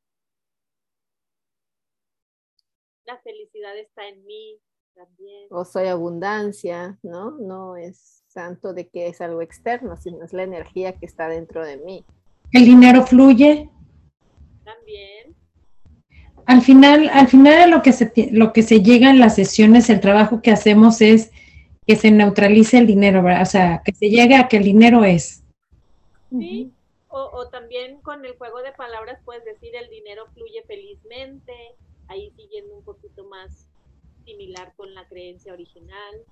la 3.06 3.18
felicidad 3.20 3.78
está 3.78 4.08
en 4.08 4.26
mí 4.26 4.60
también. 4.96 5.48
O 5.50 5.66
soy 5.66 5.88
abundancia, 5.88 6.98
¿no? 7.04 7.32
No 7.32 7.76
es 7.76 8.24
santo 8.28 8.74
de 8.74 8.88
que 8.88 9.08
es 9.08 9.22
algo 9.22 9.42
externo, 9.42 9.98
sino 9.98 10.24
es 10.24 10.34
la 10.34 10.44
energía 10.44 10.94
que 10.94 11.06
está 11.06 11.28
dentro 11.28 11.66
de 11.66 11.78
mí. 11.78 12.06
¿El 12.52 12.66
dinero 12.66 13.06
fluye? 13.06 13.70
También. 14.64 15.36
Al 16.46 16.62
final, 16.62 17.10
al 17.14 17.28
final 17.28 17.72
lo 17.72 17.82
que 17.82 17.94
se 17.94 18.12
lo 18.32 18.52
que 18.54 18.64
se 18.64 18.82
llega 18.82 19.10
en 19.10 19.20
las 19.20 19.36
sesiones, 19.36 19.90
el 19.90 20.02
trabajo 20.02 20.42
que 20.42 20.52
hacemos 20.52 21.02
es 21.02 21.32
que 21.88 21.96
se 21.96 22.12
neutralice 22.12 22.78
el 22.78 22.88
dinero, 22.88 23.24
¿verdad? 23.24 23.44
O 23.44 23.46
sea, 23.46 23.82
que 23.84 23.94
se 23.94 24.10
llegue 24.10 24.36
a 24.36 24.48
que 24.48 24.58
el 24.58 24.64
dinero 24.64 25.04
es. 25.04 25.44
Sí, 26.30 26.72
o, 27.08 27.30
o 27.34 27.50
también 27.50 28.02
con 28.02 28.26
el 28.26 28.38
juego 28.38 28.62
de 28.62 28.72
palabras 28.74 29.20
puedes 29.24 29.46
decir 29.46 29.76
el 29.76 29.90
dinero 29.90 30.26
fluye 30.34 30.64
felizmente, 30.68 31.54
ahí 32.14 32.32
siguiendo 32.36 32.76
un 32.76 32.84
poquito 32.84 33.26
más 33.26 33.68
similar 34.26 34.74
con 34.76 34.94
la 34.94 35.08
creencia 35.08 35.54
original, 35.54 36.24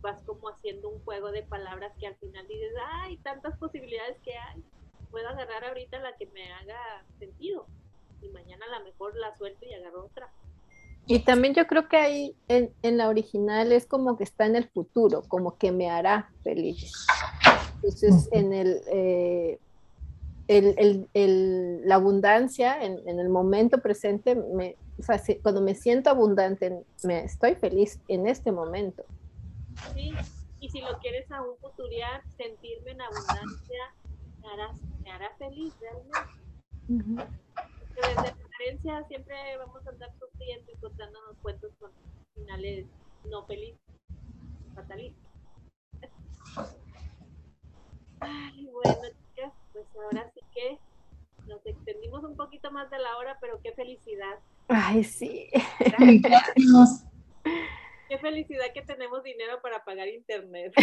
vas 0.00 0.22
como 0.22 0.48
haciendo 0.48 0.88
un 0.88 0.98
juego 1.04 1.30
de 1.30 1.42
palabras 1.42 1.92
que 1.98 2.06
al 2.06 2.16
final 2.16 2.46
dices, 2.48 2.72
ay, 2.92 3.16
tantas 3.18 3.56
posibilidades 3.58 4.18
que 4.24 4.32
hay. 4.36 4.62
puedo 5.10 5.28
agarrar 5.28 5.64
ahorita 5.64 5.98
la 5.98 6.16
que 6.16 6.26
me 6.26 6.50
haga 6.52 7.04
sentido. 7.18 7.66
Y 8.22 8.28
mañana 8.28 8.66
a 8.66 8.78
lo 8.78 8.84
mejor 8.84 9.16
la 9.16 9.36
suelto 9.36 9.64
y 9.66 9.74
agarro 9.74 10.06
otra. 10.06 10.32
Y 11.06 11.20
también 11.20 11.54
yo 11.54 11.66
creo 11.66 11.88
que 11.88 11.96
ahí 11.96 12.36
en, 12.48 12.72
en, 12.82 12.96
la 12.96 13.08
original 13.08 13.72
es 13.72 13.86
como 13.86 14.16
que 14.16 14.24
está 14.24 14.46
en 14.46 14.54
el 14.54 14.68
futuro, 14.68 15.22
como 15.26 15.56
que 15.56 15.72
me 15.72 15.90
hará 15.90 16.30
feliz. 16.44 16.92
Entonces, 17.76 18.28
en 18.32 18.52
el, 18.52 18.80
eh, 18.92 19.58
el, 20.50 20.74
el, 20.78 21.08
el, 21.14 21.88
la 21.88 21.94
abundancia, 21.94 22.82
en, 22.82 23.06
en, 23.06 23.20
el 23.20 23.28
momento 23.28 23.78
presente, 23.78 24.34
me, 24.34 24.76
o 24.98 25.02
sea, 25.02 25.16
si, 25.16 25.36
cuando 25.36 25.60
me 25.60 25.76
siento 25.76 26.10
abundante, 26.10 26.84
me 27.04 27.24
estoy 27.24 27.54
feliz 27.54 28.00
en 28.08 28.26
este 28.26 28.50
momento. 28.50 29.04
Sí, 29.94 30.12
y 30.58 30.68
si 30.68 30.80
lo 30.80 30.98
quieres 30.98 31.30
aún 31.30 31.56
futurear, 31.60 32.22
sentirme 32.36 32.90
en 32.90 33.00
abundancia, 33.00 33.94
me 34.42 34.48
hará, 34.48 34.72
me 35.04 35.10
hará 35.12 35.30
feliz 35.38 35.72
realmente. 35.80 36.18
Uh 36.88 36.98
-huh. 36.98 37.26
Desde 37.94 38.14
la 38.16 38.34
diferencia 38.34 39.04
siempre 39.06 39.36
vamos 39.56 39.86
a 39.86 39.90
andar 39.90 40.10
sufriendo 40.18 40.72
y 40.72 40.76
contándonos 40.78 41.36
cuentos 41.42 41.70
con 41.78 41.92
finales 42.34 42.86
no 43.30 43.46
felices, 43.46 43.78
fatalistas. 44.74 45.30
Ay, 48.18 48.66
bueno, 48.66 49.00
chicas, 49.16 49.52
pues 49.72 49.86
ahora 49.94 50.30
sí 50.34 50.39
que 50.60 50.78
nos 51.46 51.64
extendimos 51.64 52.22
un 52.24 52.36
poquito 52.36 52.70
más 52.70 52.90
de 52.90 52.98
la 52.98 53.16
hora, 53.16 53.38
pero 53.40 53.60
qué 53.62 53.72
felicidad. 53.72 54.38
Ay, 54.68 55.04
sí. 55.04 55.48
Gracias. 55.98 57.06
Qué 58.08 58.18
felicidad 58.18 58.66
que 58.74 58.82
tenemos 58.82 59.22
dinero 59.22 59.62
para 59.62 59.84
pagar 59.84 60.08
internet. 60.08 60.72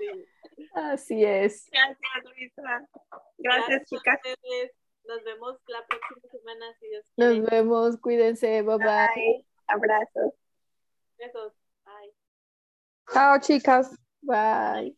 Sí. 0.00 0.06
sí. 0.08 0.68
Así 0.74 1.24
es. 1.24 1.68
Gracias, 1.70 2.24
Luisa. 2.24 2.62
Gracias, 3.38 3.68
Gracias 3.68 3.88
chicas. 3.88 4.20
Nos 5.04 5.24
vemos 5.24 5.58
la 5.66 5.84
próxima 5.86 6.30
semana, 6.30 6.66
si 6.78 6.88
Dios 6.88 7.04
quiere. 7.14 7.38
Nos 7.38 7.50
vemos, 7.50 7.96
cuídense, 7.98 8.62
bye 8.62 8.76
bye. 8.76 8.86
bye. 8.86 9.46
Abrazos. 9.66 10.34
Besos. 11.18 11.52
Bye. 11.84 12.14
Chao, 13.12 13.40
chicas. 13.40 13.94
Bye. 14.22 14.94